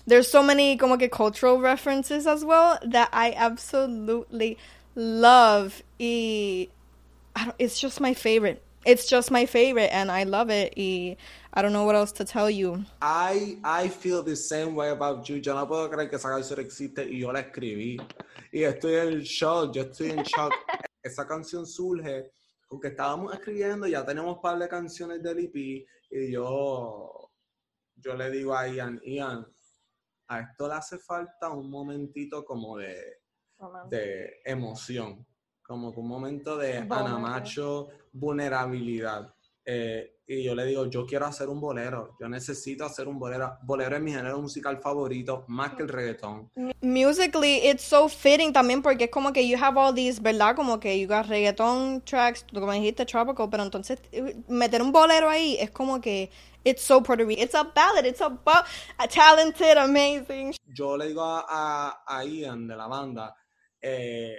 there's 0.06 0.30
so 0.30 0.42
many 0.42 0.76
como 0.76 0.96
que 0.96 1.08
cultural 1.08 1.60
references 1.60 2.26
as 2.26 2.44
well 2.44 2.78
that 2.84 3.08
I 3.12 3.32
absolutely 3.36 4.58
love. 4.94 5.82
Y 5.98 6.68
it's 7.58 7.80
just 7.80 8.00
my 8.00 8.14
favorite. 8.14 8.62
It's 8.86 9.06
just 9.06 9.30
my 9.30 9.44
favorite, 9.44 9.90
and 9.92 10.10
I 10.10 10.24
love 10.24 10.48
it. 10.50 10.72
E 10.76 11.16
I 11.52 11.62
don't 11.62 11.72
know 11.72 11.84
what 11.84 11.96
else 11.96 12.12
to 12.12 12.24
tell 12.24 12.48
you. 12.48 12.84
I 13.02 13.58
I 13.62 13.88
feel 13.88 14.22
the 14.22 14.36
same 14.36 14.74
way 14.74 14.90
about 14.90 15.28
you. 15.28 15.36
Yo 15.36 15.54
no 15.54 15.66
puedo 15.66 15.90
creer 15.90 16.08
que 16.08 16.16
esa 16.16 16.28
canción 16.28 16.58
existe 16.60 17.04
y 17.04 17.20
yo 17.20 17.30
la 17.32 17.42
escribí. 17.42 18.00
Y 18.52 18.62
estoy 18.62 18.94
en 18.94 19.20
shock. 19.20 19.74
Yo 19.74 19.82
estoy 19.82 20.10
en 20.10 20.22
shock. 20.22 20.54
esa 21.02 21.26
canción 21.26 21.66
surge 21.66 22.30
porque 22.68 22.88
estábamos 22.88 23.34
escribiendo, 23.34 23.86
ya 23.88 24.04
tenemos 24.04 24.36
un 24.36 24.40
par 24.40 24.58
de 24.58 24.68
canciones 24.68 25.22
del 25.22 25.40
EP 25.40 25.84
y 26.10 26.32
yo, 26.32 27.30
yo 27.94 28.16
le 28.16 28.30
digo 28.30 28.54
a 28.54 28.68
Ian, 28.68 29.00
Ian, 29.04 29.46
a 30.28 30.40
esto 30.40 30.68
le 30.68 30.74
hace 30.74 30.98
falta 30.98 31.50
un 31.50 31.70
momentito 31.70 32.44
como 32.44 32.76
de, 32.76 33.22
de 33.88 34.40
emoción, 34.44 35.26
como 35.62 35.90
un 35.90 36.08
momento 36.08 36.56
de 36.56 36.78
anamacho, 36.78 37.88
vulnerabilidad. 38.12 39.34
Eh, 39.72 40.16
y 40.26 40.42
yo 40.42 40.54
le 40.54 40.64
digo, 40.64 40.86
yo 40.86 41.06
quiero 41.06 41.26
hacer 41.26 41.48
un 41.48 41.60
bolero, 41.60 42.16
yo 42.20 42.28
necesito 42.28 42.84
hacer 42.84 43.06
un 43.06 43.20
bolero. 43.20 43.56
Bolero 43.62 43.94
es 43.94 44.02
mi 44.02 44.10
género 44.10 44.40
musical 44.40 44.78
favorito, 44.78 45.44
más 45.46 45.74
que 45.74 45.82
el 45.82 45.88
reggaetón. 45.88 46.50
Musically, 46.80 47.68
it's 47.68 47.84
so 47.84 48.08
fitting 48.08 48.52
también 48.52 48.82
porque 48.82 49.04
es 49.04 49.10
como 49.10 49.32
que 49.32 49.46
you 49.46 49.56
have 49.56 49.78
all 49.78 49.94
these, 49.94 50.20
¿verdad? 50.20 50.56
Como 50.56 50.80
que 50.80 50.98
you 50.98 51.06
got 51.06 51.26
reggaeton 51.26 52.02
tracks, 52.04 52.44
como 52.52 52.72
dijiste, 52.72 53.06
tropical, 53.06 53.48
pero 53.48 53.62
entonces 53.62 54.00
eh, 54.10 54.36
meter 54.48 54.82
un 54.82 54.90
bolero 54.90 55.28
ahí 55.28 55.56
es 55.60 55.70
como 55.70 56.00
que 56.00 56.30
it's 56.64 56.82
so 56.82 57.00
Puerto 57.00 57.24
Rican. 57.24 57.44
It's 57.44 57.54
a 57.54 57.62
ballad, 57.62 58.06
it's 58.06 58.20
a, 58.20 58.36
a 58.98 59.06
talented, 59.06 59.76
amazing. 59.76 60.54
Yo 60.66 60.96
le 60.96 61.08
digo 61.08 61.22
a, 61.22 62.02
a, 62.06 62.24
Ian 62.24 62.66
de 62.66 62.76
la 62.76 62.88
banda, 62.88 63.36
eh, 63.80 64.36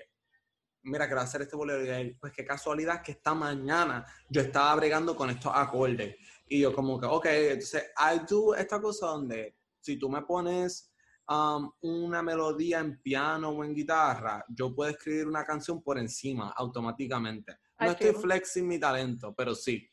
mira, 0.84 1.06
quiero 1.08 1.22
hacer 1.22 1.42
este 1.44 1.56
bolero. 1.56 1.86
Y 1.86 1.90
él, 1.90 2.18
pues 2.20 2.34
qué 2.34 2.46
casualidad 2.46 3.02
que 3.02 3.14
esta 3.14 3.34
mañana 3.34 4.06
yo 4.30 4.42
estaba 4.42 4.76
bregando 4.76 5.16
con 5.16 5.30
estos 5.30 5.52
acordes. 5.54 6.16
Y 6.48 6.62
yo 6.62 6.74
como 6.74 7.00
que, 7.00 7.06
ok, 7.06 7.26
entonces, 7.26 7.92
I 7.98 8.22
do 8.30 8.56
esta 8.56 8.82
cosa 8.82 9.08
donde 9.08 9.56
si 9.80 9.98
tú 9.98 10.10
me 10.10 10.22
pones 10.24 10.92
um, 11.30 11.72
una 11.82 12.22
melodía 12.22 12.80
en 12.80 13.02
piano 13.02 13.50
o 13.50 13.64
en 13.64 13.74
guitarra, 13.74 14.44
yo 14.50 14.74
puedo 14.76 14.92
escribir 14.92 15.28
una 15.28 15.46
canción 15.46 15.82
por 15.82 15.98
encima 15.98 16.54
automáticamente. 16.56 17.58
No 17.80 17.92
estoy 17.92 18.14
flexing 18.14 18.68
mi 18.68 18.80
talento, 18.80 19.34
pero 19.34 19.56
sí. 19.56 19.90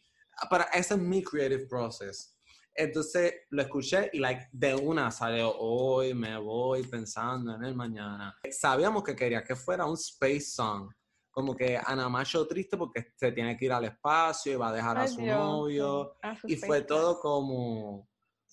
Pero 0.50 0.64
ese 0.72 0.94
es 0.94 1.00
mi 1.00 1.22
creative 1.22 1.66
process. 1.66 2.37
Entonces 2.78 3.34
lo 3.50 3.62
escuché 3.62 4.08
y 4.12 4.20
like 4.20 4.50
de 4.52 4.72
una 4.72 5.10
salió 5.10 5.52
hoy 5.58 6.14
me 6.14 6.38
voy 6.38 6.84
pensando 6.84 7.56
en 7.56 7.64
el 7.64 7.74
mañana. 7.74 8.38
Sabíamos 8.52 9.02
que 9.02 9.16
quería 9.16 9.42
que 9.42 9.56
fuera 9.56 9.84
un 9.84 9.94
space 9.94 10.42
song, 10.42 10.88
como 11.28 11.56
que 11.56 11.76
Ana 11.76 12.08
Macho 12.08 12.46
triste 12.46 12.76
porque 12.76 13.08
se 13.16 13.32
tiene 13.32 13.56
que 13.56 13.64
ir 13.64 13.72
al 13.72 13.86
espacio 13.86 14.52
y 14.52 14.56
va 14.56 14.68
a 14.68 14.72
dejar 14.72 14.96
a 14.96 15.08
su 15.08 15.20
novio. 15.20 16.14
y 16.44 16.54
fue 16.54 16.82
todo 16.82 17.18
como 17.18 18.08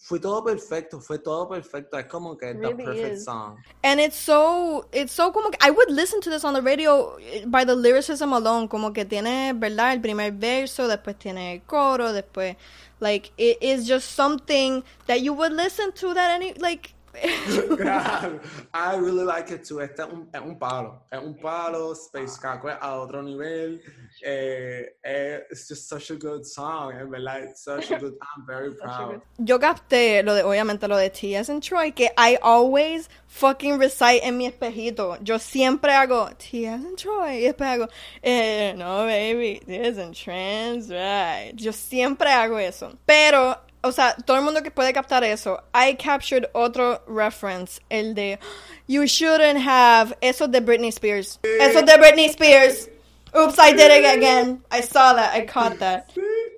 fue 0.05 0.19
todo 0.19 0.43
perfecto, 0.43 0.99
fue 0.99 1.17
todo 1.17 1.49
perfecto. 1.49 1.97
Es 1.97 2.05
como 2.05 2.37
que 2.37 2.53
the 2.53 2.75
perfect 2.75 3.17
song. 3.17 3.57
And 3.81 3.99
it's 3.99 4.15
so, 4.15 4.87
it's 4.93 5.11
so 5.11 5.31
como 5.31 5.49
que 5.49 5.57
I 5.59 5.71
would 5.71 5.89
listen 5.89 6.21
to 6.21 6.29
this 6.29 6.43
on 6.43 6.53
the 6.53 6.61
radio 6.61 7.17
eh, 7.17 7.43
by 7.47 7.65
the 7.65 7.75
lyricism 7.75 8.31
alone, 8.31 8.67
como 8.67 8.93
que 8.93 9.03
tiene, 9.05 9.53
¿verdad? 9.53 9.93
El 9.93 10.01
primer 10.01 10.31
verso, 10.31 10.87
después 10.87 11.17
tiene 11.17 11.53
el 11.53 11.63
coro, 11.63 12.13
después 12.13 12.55
like 12.99 13.31
it 13.37 13.57
is 13.61 13.87
just 13.87 14.11
something 14.11 14.83
that 15.07 15.21
you 15.21 15.33
would 15.33 15.51
listen 15.51 15.91
to 15.93 16.13
that 16.13 16.29
any 16.29 16.53
like 16.59 16.93
I 18.73 18.95
really 18.95 19.23
like 19.23 19.51
it 19.51 19.63
too. 19.63 19.79
Este 19.79 19.99
es 19.99 20.07
un, 20.11 20.29
es 20.33 20.41
un 20.41 20.57
palo. 20.57 21.03
Es 21.11 21.19
un 21.19 21.35
palo. 21.35 21.93
Space 21.93 22.37
Caco 22.39 22.69
a 22.69 22.95
otro 22.99 23.21
nivel. 23.21 23.79
Eh, 24.23 24.85
eh, 25.03 25.39
it's 25.49 25.67
just 25.67 25.87
such 25.89 26.11
a 26.11 26.15
good 26.15 26.45
song. 26.45 26.93
En 26.93 27.09
verdad, 27.09 27.43
it's 27.43 27.63
such 27.63 27.91
a 27.91 27.97
good. 27.99 28.15
I'm 28.21 28.45
very 28.45 28.73
proud. 28.81 29.21
Yo 29.37 29.59
capté 29.59 30.23
lo 30.23 30.33
de, 30.33 30.43
obviamente, 30.43 30.87
lo 30.87 30.97
de 30.97 31.09
T.S. 31.09 31.49
and 31.51 31.61
Troy, 31.61 31.91
que 31.91 32.09
I 32.17 32.37
always 32.41 33.09
fucking 33.27 33.77
recite 33.77 34.23
en 34.23 34.37
mi 34.37 34.47
espejito. 34.47 35.17
Yo 35.21 35.37
siempre 35.37 35.91
hago 35.91 36.29
T.S. 36.37 36.85
and 36.85 36.97
Troy. 36.97 37.39
Y 37.39 37.41
después 37.41 37.69
hago, 37.69 37.87
eh, 38.21 38.73
no, 38.77 39.05
baby, 39.05 39.61
T.S. 39.65 40.01
and 40.01 40.15
Trans, 40.15 40.89
right. 40.89 41.53
Yo 41.55 41.71
siempre 41.71 42.29
hago 42.29 42.57
eso. 42.57 42.97
Pero 43.05 43.57
o 43.85 43.91
sea, 43.91 44.15
todo 44.15 44.37
el 44.37 44.43
mundo 44.43 44.63
que 44.63 44.71
puede 44.71 44.91
captar 44.93 45.23
eso. 45.23 45.63
I 45.73 45.95
captured 45.95 46.49
otro 46.53 47.03
reference, 47.07 47.79
el 47.89 48.15
de 48.15 48.39
You 48.87 49.05
shouldn't 49.05 49.59
have. 49.59 50.17
Eso 50.21 50.47
de 50.47 50.59
Britney 50.59 50.89
Spears. 50.89 51.39
Eso 51.43 51.83
de 51.83 51.97
Britney 51.97 52.25
Spears. 52.25 52.89
Oops, 53.35 53.59
I 53.59 53.73
did 53.73 53.91
it 53.91 54.05
again. 54.05 54.63
I 54.71 54.81
saw 54.81 55.13
that. 55.13 55.35
I 55.35 55.45
caught 55.45 55.77
that. 55.79 56.11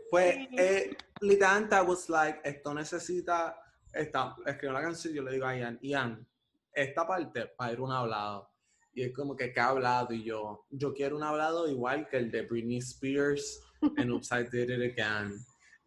Pues, 0.10 0.48
eh, 0.58 0.96
literalmente, 1.22 1.74
I 1.74 1.82
was 1.82 2.10
like, 2.10 2.40
esto 2.46 2.74
necesita. 2.74 3.56
Esta, 3.94 4.36
escribió 4.46 4.74
la 4.74 4.82
canción, 4.82 5.13
yo 5.13 5.24
le 5.24 5.32
digo 5.32 5.46
a 5.48 5.56
Ian, 5.58 5.80
Ian, 5.82 6.26
esta 6.72 7.06
parte 7.06 7.48
para 7.58 7.74
ir 7.74 7.82
un 7.82 7.92
hablado. 7.92 8.50
Y 8.94 9.04
es 9.04 9.13
como 9.13 9.36
que, 9.36 9.52
¿qué 9.52 9.60
ha 9.60 9.70
hablado? 9.70 10.13
Y 10.13 10.24
yo, 10.24 10.66
yo 10.70 10.94
quiero 10.94 11.18
un 11.18 11.24
hablado 11.24 11.68
igual 11.68 12.08
que 12.08 12.18
el 12.18 12.32
de 12.32 12.44
Britney 12.44 12.78
Spears 12.78 13.60
en 13.98 14.12
Upside 14.12 14.50
Did 14.50 14.70
It 14.70 14.98
Again. 14.98 15.34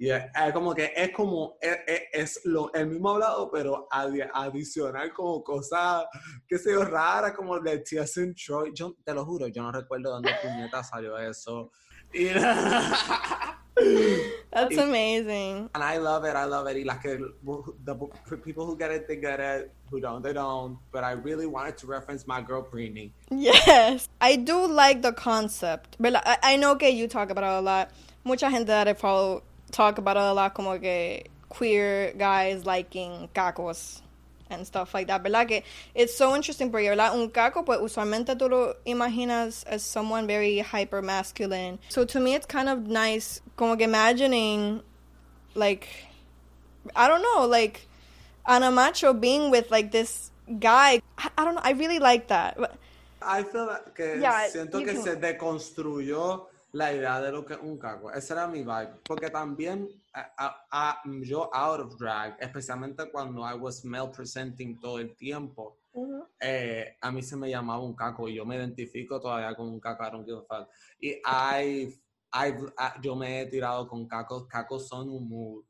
Y 0.00 0.10
es, 0.10 0.24
como 0.54 0.74
que 0.74 0.94
es 0.96 1.12
como, 1.12 1.58
es, 1.60 1.78
es, 2.10 2.40
lo, 2.46 2.72
el 2.72 2.86
mismo 2.86 3.10
hablado, 3.10 3.50
pero 3.50 3.86
adicional 3.90 5.12
como 5.12 5.44
cosas, 5.44 6.06
qué 6.48 6.56
sé 6.56 6.72
yo, 6.72 6.86
raras, 6.86 7.32
como 7.32 7.60
de 7.60 7.80
TSN 7.80 8.34
Troy. 8.34 8.72
Yo 8.74 8.96
te 9.04 9.12
lo 9.12 9.26
juro, 9.26 9.46
yo 9.48 9.62
no 9.62 9.70
recuerdo 9.70 10.12
dónde 10.12 10.30
puñeta 10.42 10.82
salió 10.82 11.18
eso. 11.18 11.70
Y, 12.14 12.28
That's 14.50 14.78
amazing. 14.78 15.68
And 15.74 15.84
I 15.84 15.98
love 15.98 16.24
it. 16.24 16.34
I 16.34 16.44
love 16.44 16.66
it. 16.66 16.78
Y 16.78 16.84
las 16.84 17.02
que 17.02 17.18
the 17.84 17.94
people 18.42 18.64
who 18.64 18.76
get 18.76 18.90
it, 18.90 19.06
they 19.06 19.16
get 19.16 19.38
it. 19.38 19.70
Who 19.90 20.00
don't, 20.00 20.22
they 20.22 20.32
don't. 20.32 20.78
But 20.92 21.04
I 21.04 21.12
really 21.12 21.46
wanted 21.46 21.76
to 21.76 21.86
reference 21.86 22.26
my 22.26 22.40
girl 22.40 22.62
Britney. 22.62 23.10
Yes, 23.30 24.08
I 24.18 24.36
do 24.36 24.66
like 24.66 25.02
the 25.02 25.12
concept. 25.12 25.98
But 26.00 26.26
I, 26.26 26.38
I 26.42 26.56
know 26.56 26.76
que 26.76 26.88
you 26.88 27.06
talk 27.06 27.28
about 27.28 27.44
it 27.44 27.58
a 27.58 27.60
lot. 27.60 27.90
Mucha 28.24 28.50
gente 28.50 28.66
that 28.66 28.88
I 28.88 28.94
follow 28.94 29.42
talk 29.70 29.98
about 29.98 30.16
it 30.16 30.22
a 30.22 30.32
lot, 30.32 30.54
como 30.54 30.78
que 30.78 31.24
queer 31.48 32.12
guys 32.16 32.64
liking 32.64 33.28
cacos 33.34 34.02
and 34.50 34.66
stuff 34.66 34.92
like 34.94 35.06
that, 35.06 35.22
¿verdad? 35.22 35.46
Que 35.46 35.62
it's 35.94 36.16
so 36.16 36.34
interesting 36.34 36.70
porque, 36.70 36.88
¿verdad? 36.88 37.14
Un 37.14 37.30
caco, 37.30 37.64
pues 37.64 37.80
usualmente 37.80 38.36
tú 38.36 38.50
lo 38.50 38.74
imaginas 38.86 39.64
as 39.66 39.82
someone 39.82 40.26
very 40.26 40.58
hyper 40.58 41.02
masculine. 41.02 41.78
So 41.88 42.04
to 42.04 42.20
me, 42.20 42.34
it's 42.34 42.46
kind 42.46 42.68
of 42.68 42.86
nice, 42.86 43.40
como 43.56 43.76
que 43.76 43.84
imagining, 43.84 44.82
like, 45.54 45.88
I 46.96 47.08
don't 47.08 47.22
know, 47.22 47.46
like, 47.46 47.86
Ana 48.46 48.70
Macho 48.70 49.12
being 49.12 49.50
with, 49.50 49.70
like, 49.70 49.92
this 49.92 50.30
guy. 50.58 51.00
I, 51.18 51.30
I 51.38 51.44
don't 51.44 51.54
know, 51.54 51.62
I 51.62 51.72
really 51.72 51.98
like 52.00 52.28
that. 52.28 52.58
I 53.22 53.42
feel 53.42 53.66
like 53.66 53.94
que 53.94 54.18
yeah, 54.20 54.48
siento 54.48 54.82
que 54.84 54.94
can... 54.94 55.02
se 55.02 55.16
deconstruyó 55.16 56.46
la 56.72 56.92
idea 56.92 57.20
de 57.20 57.32
lo 57.32 57.44
que 57.44 57.54
es 57.54 57.60
un 57.60 57.78
caco. 57.78 58.12
Ese 58.12 58.32
era 58.32 58.46
mi 58.46 58.60
vibe. 58.60 59.00
Porque 59.04 59.30
también 59.30 59.88
yo 61.22 61.50
out 61.52 61.80
of 61.80 61.96
drag, 61.98 62.36
especialmente 62.40 63.10
cuando 63.10 63.42
I 63.42 63.54
was 63.54 63.84
male 63.84 64.10
presenting 64.14 64.78
todo 64.78 64.98
el 64.98 65.14
tiempo, 65.16 65.78
eh, 66.40 66.96
a 67.00 67.10
mí 67.10 67.22
se 67.22 67.36
me 67.36 67.50
llamaba 67.50 67.82
un 67.82 67.94
caco 67.94 68.28
y 68.28 68.34
yo 68.34 68.44
me 68.44 68.56
identifico 68.56 69.20
todavía 69.20 69.54
con 69.54 69.68
un 69.68 69.80
caco, 69.80 70.04
I 70.04 70.10
don't 70.10 70.26
give 70.26 70.38
a 70.38 70.42
fuck. 70.42 70.68
Y 71.00 71.20
yo 73.02 73.16
me 73.16 73.40
he 73.40 73.46
tirado 73.46 73.88
con 73.88 74.06
cacos, 74.06 74.46
cacos 74.46 74.86
son 74.88 75.08
un 75.08 75.28
mood. 75.28 75.64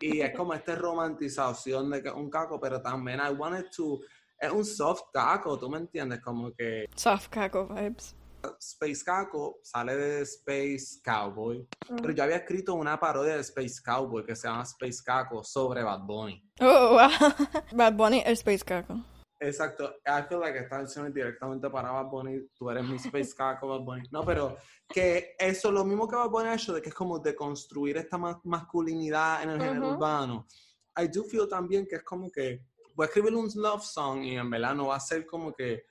Y 0.00 0.20
es 0.20 0.34
como 0.36 0.52
esta 0.54 0.74
romantización 0.74 1.90
de 1.90 2.02
que 2.02 2.08
es 2.08 2.14
un 2.14 2.30
caco, 2.30 2.60
pero 2.60 2.80
también 2.80 3.20
I 3.20 3.32
wanted 3.32 3.66
to, 3.76 4.00
es 4.38 4.50
un 4.50 4.64
soft 4.64 5.02
caco, 5.12 5.58
¿tú 5.58 5.70
me 5.70 5.78
entiendes? 5.78 6.20
Como 6.20 6.52
que... 6.52 6.86
Soft 6.94 7.28
caco 7.28 7.68
vibes. 7.68 8.16
Space 8.58 9.04
Caco 9.04 9.58
sale 9.62 9.96
de 9.96 10.22
Space 10.22 11.00
Cowboy, 11.04 11.66
pero 12.00 12.12
yo 12.12 12.22
había 12.22 12.36
escrito 12.36 12.74
una 12.74 12.98
parodia 12.98 13.34
de 13.34 13.40
Space 13.40 13.82
Cowboy 13.84 14.24
que 14.24 14.36
se 14.36 14.48
llama 14.48 14.62
Space 14.62 15.02
Caco 15.04 15.42
sobre 15.42 15.82
Bad 15.82 16.02
Bunny. 16.02 16.42
Oh, 16.60 16.90
wow. 16.90 17.10
Bad 17.72 17.94
Bunny 17.94 18.22
es 18.24 18.40
Space 18.40 18.64
Caco. 18.64 19.02
Exacto. 19.38 19.96
I 20.06 20.22
feel 20.28 20.40
like 20.40 20.58
esta 20.58 20.76
canción 20.76 21.06
es 21.06 21.14
directamente 21.14 21.68
para 21.68 21.90
Bad 21.90 22.06
Bunny. 22.06 22.48
Tú 22.54 22.70
eres 22.70 22.84
mi 22.84 22.96
Space 22.96 23.34
Caco, 23.36 23.68
Bad 23.68 23.80
Bunny. 23.80 24.08
No, 24.10 24.24
pero 24.24 24.56
que 24.88 25.34
eso, 25.38 25.70
lo 25.70 25.84
mismo 25.84 26.08
que 26.08 26.16
Bad 26.16 26.30
Bunny 26.30 26.48
ha 26.48 26.54
hecho, 26.54 26.72
de 26.72 26.80
que 26.80 26.88
es 26.88 26.94
como 26.94 27.18
de 27.18 27.34
construir 27.34 27.96
esta 27.96 28.18
masculinidad 28.18 29.42
en 29.42 29.50
el 29.50 29.60
género 29.60 29.90
urbano. 29.90 30.46
I 30.98 31.08
do 31.08 31.24
feel 31.24 31.46
también 31.48 31.86
que 31.86 31.96
es 31.96 32.02
como 32.02 32.30
que 32.30 32.62
voy 32.94 33.04
a 33.04 33.06
escribir 33.06 33.34
un 33.34 33.48
love 33.54 33.84
song 33.84 34.24
y 34.24 34.36
en 34.36 34.48
verdad 34.48 34.74
no 34.74 34.86
va 34.86 34.96
a 34.96 35.00
ser 35.00 35.26
como 35.26 35.52
que 35.52 35.84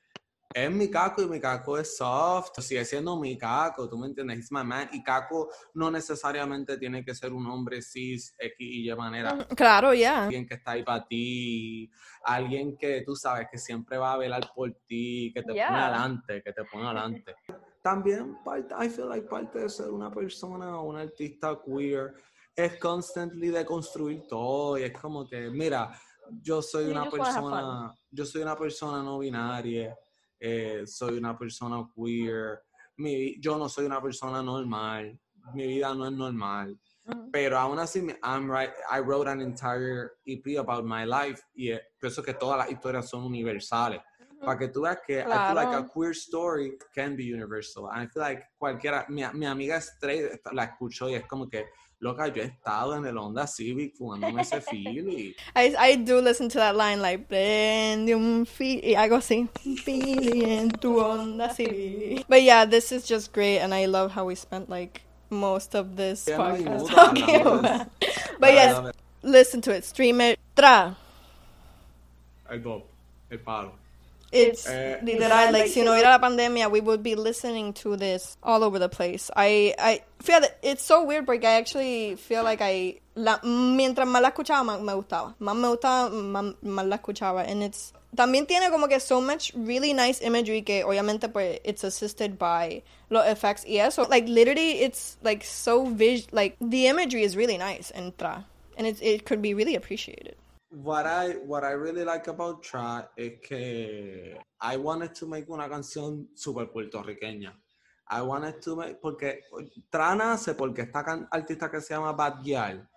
es 0.56 0.72
mi 0.72 0.90
caco 0.90 1.22
y 1.22 1.28
mi 1.28 1.38
caco 1.38 1.78
es 1.78 1.98
soft, 1.98 2.62
sigue 2.62 2.86
siendo 2.86 3.20
mi 3.20 3.38
caco, 3.38 3.90
tú 3.90 3.98
me 3.98 4.08
entiendes, 4.08 4.40
es 4.40 4.52
man. 4.54 4.88
Y 4.94 5.04
caco 5.04 5.50
no 5.74 5.92
necesariamente 5.92 6.78
tiene 6.78 7.04
que 7.04 7.14
ser 7.14 7.34
un 7.34 7.46
hombre 7.48 7.82
cis, 7.82 8.34
X 8.40 8.56
y 8.58 8.90
Y 8.90 8.96
manera. 8.96 9.36
Mm, 9.36 9.54
claro, 9.54 9.94
ya. 9.94 10.24
Alguien 10.24 10.48
que 10.48 10.54
está 10.54 10.72
ahí 10.72 10.84
para 10.84 11.06
ti, 11.06 11.92
alguien 12.24 12.78
que 12.78 13.04
tú 13.06 13.18
sabes 13.18 13.50
que 13.52 13.58
siempre 13.58 13.98
va 13.98 14.14
a 14.14 14.18
velar 14.18 14.50
por 14.56 14.74
ti, 14.88 15.30
que 15.36 15.42
te 15.42 15.50
pone 15.50 15.62
adelante, 15.62 16.42
que 16.42 16.54
te 16.54 16.64
pone 16.64 16.86
adelante. 16.86 17.36
También, 17.82 18.38
parte, 18.42 18.74
I 18.80 18.88
feel 18.88 19.10
like 19.10 19.28
parte 19.28 19.60
de 19.60 19.68
ser 19.68 19.90
una 19.90 20.10
persona, 20.10 20.80
un 20.80 20.96
artista 20.96 21.60
queer, 21.66 22.14
es 22.56 22.80
constantly 22.80 23.50
de 23.50 23.66
construir 23.66 24.26
todo 24.26 24.78
y 24.78 24.84
es 24.84 24.94
como 24.94 25.28
que, 25.28 25.50
mira, 25.50 25.92
yo 26.42 26.62
soy 26.62 26.86
una 26.86 27.10
persona, 27.10 27.94
yo 28.10 28.26
soy 28.26 28.42
una 28.42 28.56
persona 28.56 29.04
no 29.04 29.20
binaria 29.20 29.94
eh, 30.46 30.86
soy 30.86 31.18
una 31.18 31.36
persona 31.36 31.90
queer, 31.96 32.62
mi, 32.98 33.40
yo 33.40 33.58
no 33.58 33.68
soy 33.68 33.86
una 33.86 34.00
persona 34.00 34.44
normal, 34.44 35.20
mi 35.56 35.66
vida 35.66 35.94
no 35.96 36.06
es 36.06 36.14
normal. 36.14 36.80
Pero 37.32 37.58
aún 37.58 37.78
así, 37.80 38.00
I'm 38.24 38.50
right, 38.50 38.72
I 38.92 39.00
wrote 39.00 39.28
an 39.28 39.42
entire 39.42 40.14
EP 40.26 40.58
about 40.58 40.86
my 40.86 41.06
life 41.06 41.44
y 41.56 41.72
eh, 41.72 41.82
pienso 42.00 42.24
que 42.24 42.34
todas 42.34 42.58
las 42.58 42.72
historias 42.72 43.10
son 43.10 43.24
universales. 43.24 44.02
Para 44.40 44.60
que 44.60 44.68
tú 44.68 44.82
veas 44.82 45.00
que 45.06 45.20
I 45.20 45.24
feel 45.24 45.56
like 45.56 45.74
a 45.74 45.88
queer 45.88 46.12
story 46.12 46.78
can 46.94 47.16
be 47.16 47.34
universal. 47.34 47.90
I 47.92 48.08
feel 48.08 48.22
like 48.22 48.44
cualquiera, 48.58 49.06
mi, 49.10 49.24
mi 49.34 49.46
amiga 49.46 49.78
straight 49.78 50.42
la 50.52 50.66
escuchó 50.66 51.10
y 51.10 51.16
es 51.16 51.26
como 51.26 51.48
que 51.48 51.66
Loca, 52.06 52.28
yo 52.28 52.44
he 52.44 52.46
estado 52.46 52.96
en 52.96 53.04
el 53.08 53.18
Honda 53.18 53.48
Civic 53.48 53.96
fumándome 53.96 54.44
ese 54.44 54.62
Philly. 54.70 55.36
I, 55.56 55.76
I 55.76 55.96
do 55.96 56.22
listen 56.22 56.48
to 56.50 56.60
that 56.60 56.76
line, 56.76 57.02
like, 57.02 57.28
prende 57.28 58.14
un 58.14 58.46
Philly, 58.46 58.94
algo 58.94 59.16
así, 59.16 59.50
Philly 59.84 60.44
en 60.46 60.70
tu 60.70 61.00
Honda 61.00 61.50
Civic. 61.50 62.28
But 62.28 62.44
yeah, 62.44 62.66
this 62.66 62.92
is 62.92 63.08
just 63.08 63.34
great, 63.34 63.58
and 63.58 63.74
I 63.74 63.88
love 63.88 64.12
how 64.12 64.26
we 64.26 64.36
spent, 64.36 64.70
like, 64.70 65.02
most 65.32 65.74
of 65.74 65.96
this 65.96 66.28
yeah, 66.28 66.38
podcast 66.38 66.90
talking 66.90 67.42
about 67.42 67.88
But 68.40 68.54
yes, 68.54 68.94
listen 69.24 69.62
to 69.62 69.72
it, 69.72 69.84
stream 69.84 70.22
it. 70.22 70.38
Tra. 70.56 70.96
El 72.52 72.60
Bob, 72.60 72.84
el 73.32 73.40
palo. 73.40 73.80
It's 74.36 74.68
uh, 74.68 75.00
literal, 75.02 75.52
like, 75.52 75.68
si 75.68 75.82
no 75.84 75.92
hubiera 75.92 76.12
la 76.12 76.20
pandemia, 76.20 76.70
we 76.70 76.82
would 76.82 77.02
be 77.02 77.16
listening 77.16 77.74
to 77.74 77.96
this 77.96 78.38
all 78.44 78.64
over 78.64 78.80
the 78.80 78.90
place. 78.90 79.32
I, 79.36 79.74
I 79.80 80.02
feel 80.22 80.42
that 80.42 80.58
it's 80.62 80.84
so 80.84 81.04
weird 81.04 81.26
porque 81.26 81.46
I 81.46 81.54
actually 81.54 82.16
feel 82.16 82.44
like 82.44 82.62
I, 82.62 83.00
la, 83.16 83.40
mientras 83.40 84.08
más 84.08 84.22
la 84.22 84.32
escuchaba, 84.32 84.64
más 84.66 84.82
me 84.82 84.94
gustaba. 84.94 85.36
Más 85.40 85.56
me 85.56 85.70
gustaba, 85.70 86.10
más, 86.10 86.56
más 86.64 86.88
la 86.88 86.98
escuchaba. 86.98 87.50
And 87.50 87.64
it's, 87.64 87.94
también 88.16 88.46
tiene 88.48 88.70
como 88.70 88.88
que 88.88 89.00
so 89.00 89.22
much 89.22 89.52
really 89.56 89.94
nice 89.94 90.22
imagery 90.22 90.62
que 90.62 90.84
obviamente 90.84 91.32
pues 91.32 91.60
it's 91.64 91.84
assisted 91.84 92.38
by 92.38 92.82
los 93.10 93.26
effects 93.28 93.66
y 93.66 93.80
eso. 93.80 94.04
Like 94.04 94.28
literally 94.28 94.82
it's 94.82 95.18
like 95.24 95.44
so 95.44 95.86
vis 95.86 96.28
like 96.32 96.56
the 96.62 96.88
imagery 96.88 97.24
is 97.24 97.36
really 97.36 97.58
nice 97.58 97.92
and 97.92 98.14
and 98.78 98.88
it, 98.88 99.02
it 99.02 99.26
could 99.26 99.42
be 99.42 99.54
really 99.54 99.76
appreciated 99.76 100.36
what 100.76 101.06
I 101.06 101.38
what 101.46 101.64
I 101.64 101.72
really 101.72 102.04
like 102.04 102.28
about 102.28 102.62
Tra 102.62 103.12
es 103.16 103.40
que 103.40 104.38
I 104.60 104.78
wanted 104.78 105.14
to 105.16 105.28
make 105.28 105.50
una 105.50 105.70
canción 105.70 106.28
super 106.36 106.68
puertorriqueña. 106.68 107.54
I 108.10 108.22
wanted 108.22 108.62
to 108.62 108.76
make 108.76 109.00
porque 109.02 109.42
Tra 109.90 110.16
nace 110.16 110.54
porque 110.54 110.82
esta 110.82 111.28
artista 111.32 111.72
que 111.72 111.82
se 111.82 111.94
llama 111.94 112.12
Bad 112.12 112.42
Gyal 112.44 112.88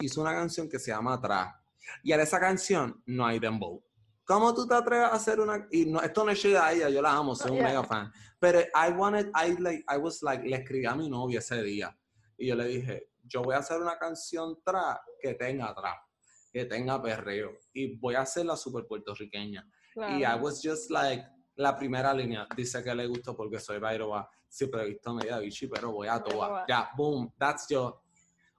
hizo 0.00 0.20
una 0.20 0.32
canción 0.32 0.68
que 0.68 0.78
se 0.78 0.90
llama 0.90 1.20
Tra 1.20 1.60
y 2.02 2.12
en 2.12 2.20
esa 2.20 2.38
canción 2.38 3.02
no 3.06 3.26
hay 3.26 3.38
dembow. 3.38 3.82
¿Cómo 4.24 4.54
tú 4.54 4.66
te 4.66 4.74
atreves 4.74 5.10
a 5.10 5.14
hacer 5.14 5.40
una 5.40 5.66
y 5.70 5.86
no 5.86 6.00
esto 6.00 6.24
no 6.24 6.30
es 6.30 6.42
de 6.42 6.50
ella, 6.50 6.88
yo 6.88 7.02
la 7.02 7.12
amo, 7.12 7.34
soy 7.34 7.52
un 7.52 7.58
mega 7.64 7.82
fan, 7.82 8.12
pero 8.38 8.60
I 8.60 8.92
wanted 8.92 9.30
I 9.34 9.56
like 9.58 9.84
I 9.88 9.96
was 9.98 10.22
like 10.22 10.46
le 10.46 10.56
escribí 10.56 10.86
a 10.86 10.94
mi 10.94 11.08
novia 11.08 11.40
ese 11.40 11.62
día 11.62 11.96
y 12.36 12.46
yo 12.46 12.54
le 12.54 12.66
dije, 12.66 13.10
yo 13.24 13.42
voy 13.42 13.56
a 13.56 13.58
hacer 13.58 13.80
una 13.80 13.98
canción 13.98 14.56
Tra 14.62 15.00
que 15.20 15.34
tenga 15.34 15.74
trap 15.74 16.07
que 16.52 16.64
tenga 16.64 17.00
perreo. 17.00 17.52
Y 17.72 17.96
voy 17.96 18.14
a 18.14 18.22
hacerla 18.22 18.56
súper 18.56 18.86
puertorriqueña. 18.86 19.66
Y 19.96 20.22
I 20.22 20.34
was 20.40 20.62
just 20.62 20.90
like, 20.90 21.24
la 21.56 21.76
primera 21.76 22.14
línea 22.14 22.46
dice 22.56 22.82
que 22.82 22.94
le 22.94 23.06
gustó 23.06 23.36
porque 23.36 23.58
soy 23.58 23.78
Bairoba. 23.78 24.28
Siempre 24.48 24.82
he 24.82 24.86
visto 24.86 25.12
media 25.12 25.38
bichi, 25.38 25.66
pero 25.66 25.92
voy 25.92 26.08
a 26.08 26.22
toa. 26.22 26.64
Ya, 26.68 26.90
boom, 26.96 27.32
that's 27.38 27.68
your 27.68 28.00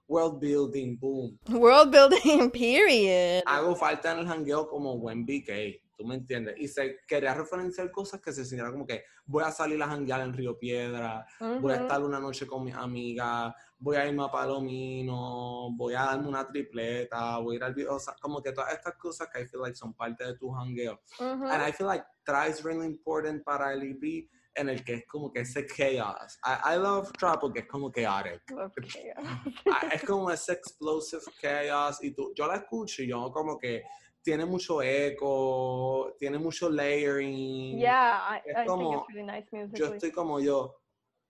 world 0.06 0.38
building, 0.38 0.96
boom. 0.98 1.38
World 1.48 1.90
building, 1.90 2.50
period. 2.52 3.42
Hago 3.46 3.74
falta 3.74 4.12
en 4.12 4.20
el 4.20 4.26
jangueo 4.26 4.68
como 4.68 4.98
buen 4.98 5.24
BK. 5.24 5.80
¿Tú 6.00 6.06
me 6.06 6.14
entiendes? 6.14 6.54
Y 6.56 6.66
se 6.66 7.00
quería 7.06 7.34
referenciar 7.34 7.90
cosas 7.90 8.22
que 8.22 8.32
se 8.32 8.42
sintieran 8.42 8.72
como 8.72 8.86
que 8.86 9.04
voy 9.26 9.44
a 9.44 9.50
salir 9.50 9.82
a 9.82 9.86
janguear 9.86 10.22
en 10.22 10.32
Río 10.32 10.58
Piedra, 10.58 11.26
voy 11.60 11.74
a 11.74 11.82
estar 11.82 12.02
una 12.02 12.18
noche 12.18 12.46
con 12.46 12.64
mis 12.64 12.74
amigas, 12.74 13.52
voy 13.78 13.98
a 13.98 14.08
irme 14.08 14.24
a 14.24 14.30
Palomino, 14.30 15.68
voy 15.76 15.92
a 15.92 16.04
darme 16.04 16.28
una 16.28 16.48
tripleta, 16.48 17.36
voy 17.36 17.56
a 17.56 17.58
ir 17.58 17.64
al 17.64 17.74
video, 17.74 17.96
o 17.96 18.00
sea, 18.00 18.14
como 18.18 18.40
que 18.42 18.50
todas 18.52 18.72
estas 18.72 18.94
cosas 18.94 19.28
que 19.30 19.42
I 19.42 19.46
feel 19.46 19.60
like 19.60 19.76
son 19.76 19.92
parte 19.92 20.24
de 20.24 20.38
tu 20.38 20.50
jangueo. 20.50 21.02
And 21.18 21.68
I 21.68 21.70
feel 21.70 21.86
like 21.86 22.06
trap 22.24 22.48
is 22.48 22.64
really 22.64 22.86
important 22.86 23.44
para 23.44 23.74
el 23.74 23.82
EP 23.82 24.26
en 24.54 24.70
el 24.70 24.82
que 24.82 24.94
es 24.94 25.06
como 25.06 25.30
que 25.30 25.40
ese 25.40 25.66
chaos. 25.66 26.38
I, 26.42 26.76
I 26.76 26.78
love 26.78 27.12
trap 27.12 27.40
porque 27.40 27.58
es 27.58 27.66
como 27.66 27.92
chaotic. 27.92 28.42
Ah, 29.70 29.90
es 29.92 30.02
como 30.02 30.30
ese 30.30 30.54
explosive 30.54 31.20
chaos 31.42 32.02
y 32.02 32.12
tú, 32.12 32.32
yo 32.34 32.46
la 32.46 32.56
escucho 32.56 33.02
y 33.02 33.08
yo 33.08 33.30
como 33.32 33.58
que 33.58 33.82
tiene 34.22 34.44
mucho 34.44 34.82
eco, 34.82 36.14
tiene 36.18 36.38
mucho 36.38 36.68
layering. 36.70 37.78
Yeah, 37.78 38.20
I, 38.20 38.38
Es 38.44 38.52
I 38.52 38.54
think 38.56 38.66
como- 38.68 38.98
it's 38.98 39.14
really 39.14 39.26
nice 39.26 39.46
Yo 39.52 39.58
musically. 39.66 39.96
estoy 39.98 40.12
como 40.12 40.38
yo. 40.40 40.76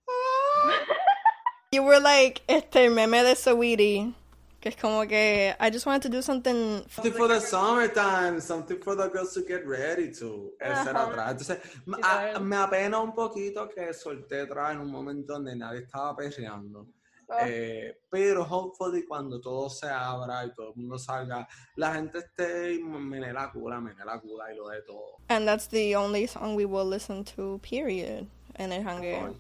You 1.72 1.84
were 1.84 2.00
like 2.00 2.42
este 2.48 2.90
meme 2.90 3.22
de 3.22 3.36
Saweetie, 3.36 4.12
que 4.60 4.70
es 4.70 4.76
como 4.76 5.06
que 5.06 5.54
I 5.60 5.70
just 5.70 5.86
wanted 5.86 6.02
to 6.02 6.08
do 6.08 6.20
something. 6.20 6.82
Something 6.88 7.12
for 7.12 7.28
the 7.28 7.40
summertime, 7.40 8.40
something 8.40 8.80
for 8.80 8.96
the 8.96 9.08
girls 9.08 9.32
to 9.34 9.42
get 9.46 9.64
ready 9.64 10.10
to. 10.18 10.50
Ese 10.60 10.88
era 10.88 10.90
Ajá. 10.90 11.06
atrás. 11.06 11.30
Entonces, 11.30 11.58
a- 12.02 12.40
me 12.40 12.56
apena 12.56 12.98
un 12.98 13.14
poquito 13.14 13.68
que 13.68 13.94
solté 13.94 14.40
atrás 14.40 14.72
en 14.74 14.80
un 14.80 14.90
momento 14.90 15.34
donde 15.34 15.54
nadie 15.54 15.82
estaba 15.82 16.16
perreando. 16.16 16.88
Oh, 17.32 17.46
Eh, 17.46 17.96
pero 18.10 18.42
hopefully 18.44 19.04
cuando 19.06 19.40
todo 19.40 19.70
se 19.70 19.86
abra 19.88 20.44
y 20.44 20.52
todo 20.52 20.70
el 20.70 20.76
mundo 20.76 20.98
salga, 20.98 21.46
la 21.76 21.94
gente 21.94 22.18
esté 22.18 22.80
mene 22.82 23.32
la 23.32 23.50
cula, 23.52 23.80
mene 23.80 24.04
la 24.04 24.18
cula 24.20 24.52
y 24.52 24.56
lo 24.56 24.68
de 24.68 24.82
todo. 24.82 25.18
And 25.28 25.46
that's 25.46 25.68
the 25.68 25.94
only 25.94 26.26
song 26.26 26.56
we 26.56 26.64
will 26.64 26.88
listen 26.88 27.24
to, 27.36 27.60
period. 27.62 28.26
En 28.56 28.72
el 28.72 28.82
hangue. 28.82 29.34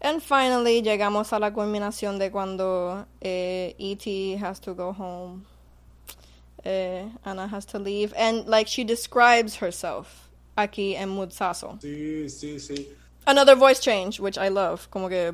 And 0.00 0.20
finally, 0.22 0.82
llegamos 0.82 1.32
a 1.32 1.38
la 1.38 1.52
culminación 1.52 2.18
de 2.18 2.30
cuando 2.30 3.06
eh, 3.20 3.74
E.T. 3.78 4.36
has 4.38 4.60
to 4.60 4.74
go 4.74 4.92
home. 4.92 5.44
Eh, 6.64 7.08
Anna 7.24 7.46
has 7.46 7.64
to 7.66 7.78
leave. 7.78 8.12
And, 8.16 8.46
like, 8.46 8.68
she 8.68 8.84
describes 8.84 9.56
herself 9.56 10.28
aquí 10.56 10.94
en 10.96 11.10
Mutsaso. 11.10 11.78
Sí, 11.80 12.28
sí, 12.28 12.58
sí. 12.58 12.88
Another 13.28 13.56
voice 13.56 13.80
change, 13.80 14.20
which 14.20 14.38
I 14.38 14.48
love. 14.48 14.88
Como 14.88 15.08
que 15.08 15.32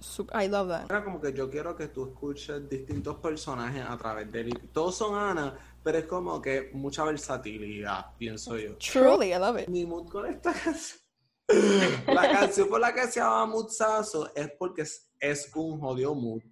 sup- 0.00 0.30
I 0.34 0.48
love 0.48 0.68
that. 0.68 0.86
Era 0.90 1.04
como 1.04 1.20
que 1.20 1.32
yo 1.32 1.48
quiero 1.48 1.76
que 1.76 1.86
tú 1.88 2.06
escuches 2.08 2.68
distintos 2.68 3.16
personajes 3.20 3.84
a 3.88 3.96
través 3.96 4.30
de 4.32 4.40
él. 4.40 4.70
Todos 4.72 4.96
son 4.96 5.14
Ana, 5.14 5.56
pero 5.84 5.98
es 5.98 6.04
como 6.06 6.40
que 6.42 6.70
mucha 6.74 7.04
versatilidad, 7.04 8.06
pienso 8.18 8.56
yo. 8.56 8.76
Truly, 8.78 9.32
I 9.32 9.38
love 9.38 9.58
it. 9.60 9.68
Mi 9.68 9.86
mood 9.86 10.08
con 10.08 10.26
esta 10.26 10.52
canción. 10.52 11.00
La 12.08 12.28
canción 12.28 12.68
por 12.68 12.80
la 12.80 12.92
que 12.92 13.06
se 13.06 13.20
llama 13.20 13.46
Moodsazo 13.46 14.34
es 14.34 14.50
porque 14.58 14.82
es, 14.82 15.08
es 15.20 15.48
un 15.54 15.78
jodido 15.78 16.12
mood. 16.12 16.42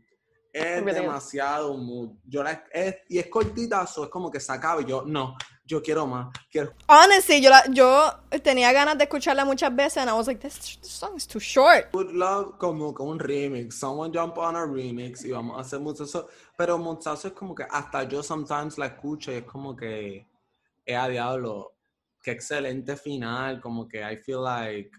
Es 0.53 0.85
Really? 0.85 1.01
demasiado 1.01 1.77
mood. 1.77 2.11
Yo 2.25 2.45
la, 2.45 2.65
es, 2.73 2.99
y 3.09 3.19
es 3.19 3.27
cortitazo, 3.27 4.05
es 4.05 4.09
como 4.11 4.31
que 4.31 4.39
se 4.39 4.53
acaba 4.53 4.83
y 4.83 4.85
yo, 4.85 5.03
no, 5.05 5.37
yo 5.65 5.83
quiero 5.83 6.07
más. 6.07 6.33
Quiero, 6.51 6.75
Honestly, 6.87 7.41
yo, 7.41 7.51
la, 7.51 7.65
yo 7.71 8.13
tenía 8.43 8.73
ganas 8.73 8.99
de 8.99 9.05
escucharla 9.05 9.45
muchas 9.45 9.75
veces 9.75 9.99
and 9.99 10.11
I 10.11 10.13
was 10.13 10.27
like, 10.27 10.41
this, 10.41 10.79
this 10.81 10.91
song 10.91 11.17
is 11.17 11.27
too 11.27 11.41
short. 11.41 11.93
Would 11.95 12.13
love 12.13 12.59
como 12.59 12.93
con 12.93 13.09
un 13.09 13.19
remix. 13.19 13.79
Someone 13.79 14.13
jump 14.13 14.37
on 14.39 14.57
a 14.57 14.67
remix 14.67 15.25
y 15.25 15.31
vamos 15.31 15.57
a 15.57 15.61
hacer 15.61 15.81
Moodsazo. 15.81 16.29
Pero 16.57 16.79
Moodsazo 16.79 17.29
es 17.29 17.35
como 17.35 17.55
que 17.55 17.65
hasta 17.65 18.05
yo 18.05 18.23
sometimes 18.23 18.77
la 18.79 18.87
escucho 18.87 19.33
y 19.33 19.37
es 19.37 19.45
como 19.45 19.75
que, 19.75 20.29
eh, 20.85 20.97
a 20.97 21.09
diablo, 21.09 21.75
qué 22.23 22.33
excelente 22.33 22.97
final. 22.97 23.61
Como 23.61 23.89
que 23.89 24.01
I 24.01 24.17
feel 24.17 24.43
like. 24.43 24.91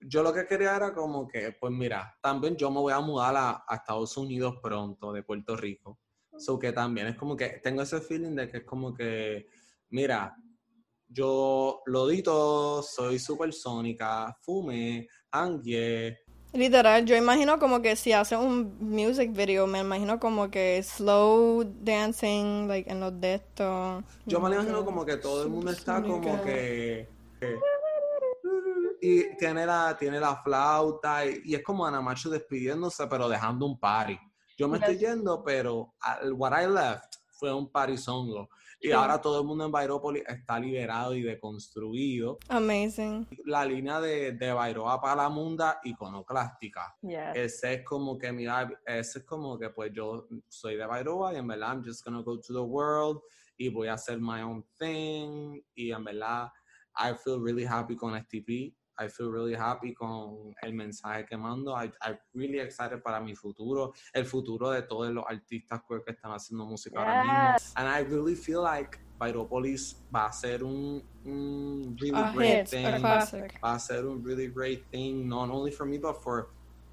Yo 0.00 0.22
lo 0.22 0.32
que 0.32 0.46
quería 0.46 0.76
era 0.76 0.94
como 0.94 1.26
que, 1.26 1.56
pues 1.58 1.72
mira, 1.72 2.16
también 2.20 2.56
yo 2.56 2.70
me 2.70 2.78
voy 2.78 2.92
a 2.92 3.00
mudar 3.00 3.36
a, 3.36 3.64
a 3.66 3.76
Estados 3.76 4.16
Unidos 4.16 4.56
pronto, 4.62 5.12
de 5.12 5.24
Puerto 5.24 5.56
Rico. 5.56 5.98
So 6.36 6.58
que 6.58 6.72
también 6.72 7.08
es 7.08 7.16
como 7.16 7.36
que 7.36 7.60
tengo 7.62 7.82
ese 7.82 8.00
feeling 8.00 8.36
de 8.36 8.48
que 8.48 8.58
es 8.58 8.64
como 8.64 8.94
que, 8.94 9.48
mira, 9.90 10.34
yo 11.08 11.80
lo 11.86 12.06
di 12.06 12.22
todo, 12.22 12.82
soy 12.82 13.18
supersónica, 13.18 14.36
fumé, 14.42 15.06
angué, 15.30 16.18
Literal, 16.54 17.04
yo 17.04 17.14
imagino 17.14 17.58
como 17.58 17.82
que 17.82 17.94
si 17.94 18.12
hace 18.12 18.34
un 18.34 18.78
music 18.80 19.32
video, 19.34 19.66
me 19.66 19.80
imagino 19.80 20.18
como 20.18 20.50
que 20.50 20.82
slow 20.82 21.62
dancing, 21.62 22.66
like 22.66 22.90
en 22.90 23.00
los 23.00 23.20
de 23.20 23.34
estos. 23.34 24.02
Yo 24.24 24.40
me 24.40 24.54
imagino 24.54 24.82
como 24.82 25.04
que 25.04 25.18
todo 25.18 25.42
el 25.42 25.50
mundo 25.50 25.70
está 25.70 26.02
como 26.02 26.42
que... 26.42 27.06
que- 27.38 27.58
y 29.00 29.36
tiene 29.36 29.64
la, 29.66 29.94
tiene 29.96 30.18
la 30.18 30.42
flauta 30.42 31.24
y, 31.26 31.42
y 31.44 31.54
es 31.54 31.62
como 31.62 31.86
Ana 31.86 32.00
Macho 32.00 32.30
despidiéndose 32.30 33.06
pero 33.06 33.28
dejando 33.28 33.66
un 33.66 33.78
party. 33.78 34.18
Yo 34.56 34.68
me 34.68 34.78
estoy 34.78 34.96
yendo 34.98 35.44
pero 35.44 35.94
al- 36.00 36.32
what 36.32 36.52
I 36.60 36.66
left 36.66 37.14
fue 37.38 37.54
un 37.54 37.70
party 37.70 37.96
songo. 37.98 38.48
Y 38.80 38.86
Sí. 38.88 38.92
ahora 38.92 39.20
todo 39.20 39.40
el 39.40 39.46
mundo 39.46 39.64
en 39.64 39.72
Bairópolis 39.72 40.22
está 40.28 40.58
liberado 40.60 41.14
y 41.14 41.22
deconstruido. 41.22 42.38
Amazing. 42.48 43.26
La 43.44 43.64
línea 43.64 44.00
de, 44.00 44.32
de 44.32 44.52
Bairoa 44.52 45.00
para 45.00 45.16
la 45.22 45.28
munda 45.28 45.80
iconoclástica. 45.84 46.94
yes. 47.02 47.34
Ese 47.34 47.74
es 47.74 47.84
como 47.84 48.16
que, 48.18 48.30
mira, 48.32 48.70
ese 48.86 49.18
es 49.20 49.24
como 49.24 49.58
que 49.58 49.70
pues 49.70 49.92
yo 49.92 50.28
soy 50.48 50.76
de 50.76 50.86
Bairoa 50.86 51.34
y 51.34 51.36
en 51.38 51.46
verdad 51.48 51.70
I'm 51.74 51.84
just 51.84 52.04
gonna 52.04 52.22
go 52.22 52.38
to 52.38 52.52
the 52.52 52.60
world 52.60 53.20
y 53.56 53.68
voy 53.68 53.88
a 53.88 53.94
hacer 53.94 54.20
my 54.20 54.42
own 54.42 54.64
thing 54.78 55.60
y 55.74 55.90
en 55.90 56.04
verdad 56.04 56.48
I 56.94 57.14
feel 57.22 57.40
really 57.42 57.64
happy 57.64 57.96
con 57.96 58.14
STP. 58.16 58.74
I 59.00 59.08
feel 59.08 59.30
really 59.30 59.54
happy 59.54 59.94
con 59.94 60.54
el 60.62 60.72
mensaje 60.72 61.24
que 61.26 61.36
mando. 61.36 61.72
I, 61.72 61.90
I'm 62.02 62.18
really 62.34 62.58
excited 62.58 63.02
para 63.02 63.20
mi 63.20 63.34
futuro, 63.34 63.92
el 64.12 64.24
futuro 64.24 64.70
de 64.70 64.82
todos 64.82 65.12
los 65.12 65.24
artistas 65.28 65.80
queer 65.86 66.02
que 66.04 66.12
están 66.12 66.32
haciendo 66.32 66.66
música 66.66 66.98
ahora 66.98 67.22
mismo. 67.24 67.52
Yes. 67.54 67.72
And 67.76 67.88
I 67.88 68.00
really 68.00 68.34
feel 68.34 68.62
like 68.62 68.98
Bairopolis 69.18 69.96
va 70.14 70.26
a 70.26 70.32
ser 70.32 70.64
un, 70.64 71.02
un 71.24 71.96
really 72.00 72.16
A 72.16 72.32
great 72.32 72.56
hit, 72.56 72.68
thing 72.68 73.00
classic. 73.00 73.60
va 73.62 73.74
a 73.74 73.78
ser 73.78 74.04
un 74.06 74.22
really 74.22 74.48
great 74.48 74.84
thing, 74.90 75.28
not 75.28 75.50
only 75.50 75.70
for 75.70 75.86
me, 75.86 75.98
but 75.98 76.22
for 76.22 76.48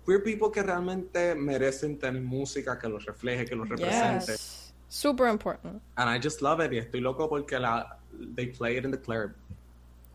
queer 0.05 0.23
people 0.23 0.51
que 0.51 0.61
realmente 0.61 1.33
merecen 1.35 1.99
tener 1.99 2.21
música 2.21 2.77
que 2.79 2.87
los 2.87 3.03
refleje, 3.05 3.45
que 3.45 3.55
los 3.55 3.67
represente. 3.67 4.31
Yes. 4.33 4.73
Super 4.87 5.27
important. 5.27 5.81
And 5.97 6.07
I 6.09 6.19
just 6.19 6.41
love 6.43 6.59
it. 6.61 6.71
Y 6.71 6.77
estoy 6.77 7.01
loco 7.01 7.27
porque 7.27 7.59
la, 7.59 7.97
they 8.35 8.45
play 8.47 8.77
it 8.77 8.85
in 8.85 8.91
the 8.91 8.99
club. 9.01 9.31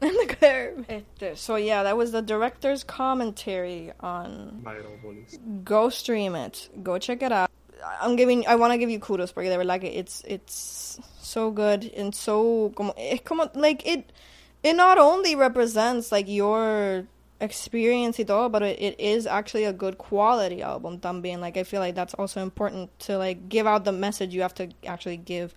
In 0.03 0.15
the 0.17 0.35
curve. 0.35 0.87
Este, 0.89 1.37
so 1.37 1.57
yeah, 1.57 1.83
that 1.83 1.97
was 1.97 2.13
the 2.13 2.23
director's 2.23 2.85
commentary 2.85 3.93
on 4.01 4.65
go 5.63 5.91
stream 5.91 6.35
it. 6.35 6.71
Go 6.83 6.99
check 6.99 7.23
it 7.23 7.33
out. 7.33 7.51
I'm 8.01 8.17
giving 8.17 8.47
I 8.47 8.57
want 8.57 8.73
to 8.73 8.79
give 8.79 8.89
you 8.89 8.99
kudos 8.99 9.33
porque 9.33 9.49
de 9.51 9.59
verdad 9.59 9.81
que 9.81 9.91
it's 9.91 10.23
it's 10.27 10.99
so 11.21 11.51
good 11.51 11.85
and 11.97 12.15
so 12.15 12.73
como 12.77 12.95
es 12.97 13.21
como 13.25 13.51
like 13.55 13.87
it 13.87 14.11
it 14.63 14.75
not 14.75 14.99
only 14.99 15.35
represents 15.35 16.11
like 16.11 16.29
your 16.29 17.07
experience 17.41 18.19
y 18.19 18.25
todo, 18.25 18.49
but 18.49 18.63
it, 18.63 18.81
it 18.81 19.01
is 19.01 19.27
actually 19.27 19.65
a 19.65 19.73
good 19.73 19.99
quality 19.99 20.63
album 20.63 20.99
también. 20.99 21.41
Like 21.41 21.57
I 21.57 21.65
feel 21.65 21.81
like 21.81 21.95
that's 21.95 22.15
also 22.15 22.43
important 22.43 22.91
to 23.01 23.19
like 23.19 23.49
give 23.49 23.67
out 23.67 23.85
the 23.85 23.93
message 23.93 24.35
you 24.35 24.43
have 24.43 24.55
to 24.55 24.69
actually 24.87 25.17
give 25.17 25.55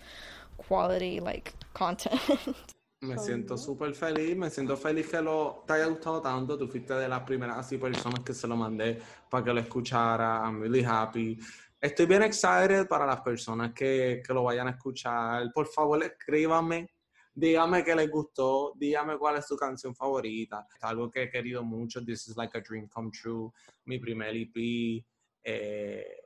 quality 0.58 1.20
like 1.20 1.54
content. 1.74 2.20
Me 3.04 3.18
siento 3.18 3.58
súper 3.58 3.94
feliz, 3.94 4.36
me 4.36 4.48
siento 4.48 4.76
feliz 4.76 5.08
que 5.08 5.20
lo, 5.20 5.62
te 5.66 5.74
haya 5.74 5.86
gustado 5.86 6.22
tanto. 6.22 6.56
Tú 6.56 6.66
fuiste 6.68 6.94
de 6.94 7.08
las 7.08 7.20
primeras 7.20 7.58
así 7.58 7.76
personas 7.76 8.20
que 8.20 8.32
se 8.32 8.48
lo 8.48 8.56
mandé 8.56 8.98
para 9.28 9.44
que 9.44 9.52
lo 9.52 9.60
escuchara. 9.60 10.40
I'm 10.44 10.60
really 10.60 10.84
happy. 10.84 11.38
Estoy 11.80 12.06
bien 12.06 12.22
excited 12.22 12.88
para 12.88 13.04
las 13.04 13.20
personas 13.20 13.72
que, 13.74 14.22
que 14.26 14.32
lo 14.32 14.44
vayan 14.44 14.68
a 14.68 14.70
escuchar. 14.70 15.52
Por 15.52 15.66
favor, 15.66 16.02
escríbanme. 16.02 16.88
Dígame 17.34 17.84
que 17.84 17.94
les 17.94 18.10
gustó. 18.10 18.72
Dígame 18.76 19.18
cuál 19.18 19.36
es 19.36 19.46
su 19.46 19.56
canción 19.56 19.94
favorita. 19.94 20.66
Es 20.74 20.82
algo 20.82 21.10
que 21.10 21.24
he 21.24 21.30
querido 21.30 21.62
mucho. 21.62 22.02
This 22.02 22.28
is 22.28 22.36
like 22.36 22.56
a 22.56 22.62
dream 22.62 22.88
come 22.88 23.10
true. 23.10 23.52
Mi 23.84 23.98
primer 23.98 24.34
EP. 24.34 25.04
Eh, 25.42 26.23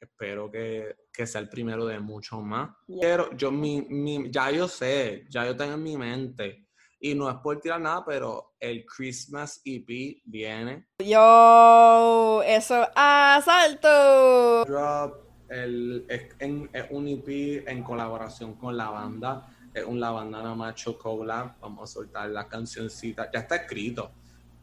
espero 0.00 0.50
que, 0.50 0.96
que 1.12 1.26
sea 1.26 1.40
el 1.40 1.48
primero 1.48 1.84
de 1.86 2.00
muchos 2.00 2.42
más. 2.42 2.70
Yeah. 2.86 2.98
Pero 3.00 3.36
yo, 3.36 3.50
mi, 3.52 3.82
mi- 3.82 4.30
ya 4.30 4.50
yo 4.50 4.66
sé, 4.68 5.26
ya 5.28 5.44
yo 5.46 5.54
tengo 5.56 5.74
en 5.74 5.82
mi 5.82 5.96
mente, 5.96 6.66
y 6.98 7.14
no 7.14 7.28
es 7.30 7.36
por 7.36 7.58
tirar 7.60 7.80
nada, 7.80 8.04
pero 8.04 8.54
el 8.60 8.84
Christmas 8.84 9.60
EP 9.64 10.20
viene. 10.24 10.88
Yo, 10.98 12.42
eso, 12.44 12.86
asalto. 12.94 14.64
Drop, 14.66 15.24
el, 15.48 16.04
es, 16.08 16.22
en- 16.38 16.68
es 16.72 16.84
un 16.90 17.08
EP 17.08 17.64
en 17.68 17.82
colaboración 17.82 18.54
con 18.54 18.76
la 18.76 18.90
banda, 18.90 19.46
es 19.72 19.84
un 19.84 20.00
La 20.00 20.10
Bandana 20.10 20.54
Macho 20.54 20.98
collab, 20.98 21.58
vamos 21.60 21.90
a 21.90 21.92
soltar 21.94 22.28
la 22.30 22.48
cancioncita, 22.48 23.30
ya 23.32 23.40
está 23.40 23.56
escrito, 23.56 24.10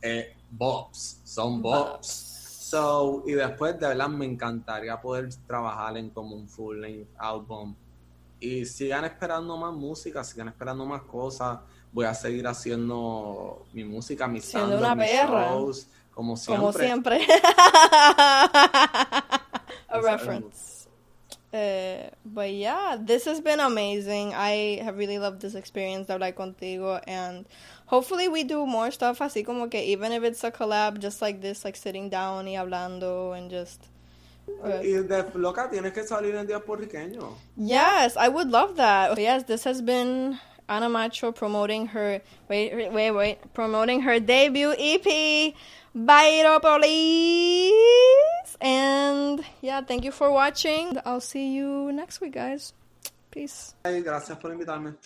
eh, 0.01 0.35
Bobs, 0.49 1.21
son 1.23 1.61
Bobs. 1.61 2.26
So, 2.67 3.23
y 3.25 3.31
después 3.31 3.79
de 3.79 3.87
verdad 3.87 4.09
me 4.09 4.25
encantaría 4.25 4.99
poder 4.99 5.29
trabajar 5.47 5.95
en 5.95 6.09
como 6.09 6.35
un 6.35 6.49
full 6.49 6.81
length 6.81 7.07
album. 7.17 7.73
Y 8.41 8.65
sigan 8.65 9.05
esperando 9.05 9.55
más 9.55 9.73
música, 9.73 10.21
sigan 10.21 10.49
esperando 10.49 10.85
más 10.85 11.03
cosas. 11.03 11.59
Voy 11.93 12.03
a 12.03 12.13
seguir 12.13 12.45
haciendo 12.45 13.65
mi 13.71 13.85
música, 13.85 14.27
mis 14.27 14.43
Siendo 14.43 14.79
una 14.79 14.95
mis 14.95 15.09
perra. 15.09 15.47
shows, 15.47 15.87
como 16.13 16.35
siempre. 16.35 16.59
Como 16.59 16.73
siempre. 16.73 17.21
A 19.87 20.01
reference. 20.01 20.89
Uh, 21.53 22.09
but 22.25 22.51
yeah, 22.51 22.97
this 22.99 23.25
has 23.25 23.39
been 23.39 23.61
amazing. 23.61 24.33
I 24.33 24.81
have 24.83 24.97
really 24.97 25.19
loved 25.19 25.39
this 25.39 25.55
experience 25.55 26.07
de 26.07 26.13
hablar 26.13 26.33
contigo, 26.33 26.99
and 27.07 27.45
hopefully 27.87 28.27
we 28.27 28.43
do 28.43 28.65
more 28.65 28.91
stuff 28.91 29.19
así 29.19 29.43
como 29.43 29.67
que 29.67 29.79
even 29.79 30.11
if 30.11 30.23
it's 30.23 30.43
a 30.43 30.51
collab, 30.51 30.99
just 30.99 31.21
like 31.21 31.41
this, 31.41 31.65
like 31.65 31.75
sitting 31.75 32.09
down 32.09 32.47
y 32.47 32.55
hablando 32.55 33.37
and 33.37 33.49
just 33.49 33.89
Y 34.63 35.01
de 35.03 35.25
loca 35.35 35.69
tienes 35.69 35.93
que 35.93 36.03
salir 36.03 36.35
en 36.35 36.47
día 36.47 36.59
puertorriqueño. 36.63 37.33
Yes, 37.57 38.15
I 38.15 38.29
would 38.29 38.49
love 38.49 38.77
that. 38.77 39.11
Oh, 39.11 39.19
yes, 39.19 39.43
this 39.43 39.65
has 39.65 39.81
been 39.81 40.39
Ana 40.69 40.89
Macho 40.89 41.31
promoting 41.31 41.87
her 41.87 42.21
wait 42.49 42.91
wait 42.93 43.11
wait 43.11 43.53
promoting 43.53 44.01
her 44.01 44.19
debut 44.19 44.73
EP 44.77 45.53
Police. 46.61 47.73
And 48.61 49.43
yeah, 49.61 49.81
thank 49.81 50.03
you 50.03 50.11
for 50.11 50.31
watching. 50.31 50.97
I'll 51.05 51.21
see 51.21 51.53
you 51.53 51.91
next 51.91 52.21
week, 52.21 52.33
guys. 52.33 52.73
Peace. 53.31 53.75
Hey, 53.83 54.01
gracias 54.01 54.37
por 54.37 54.51
invitarme. 54.51 54.97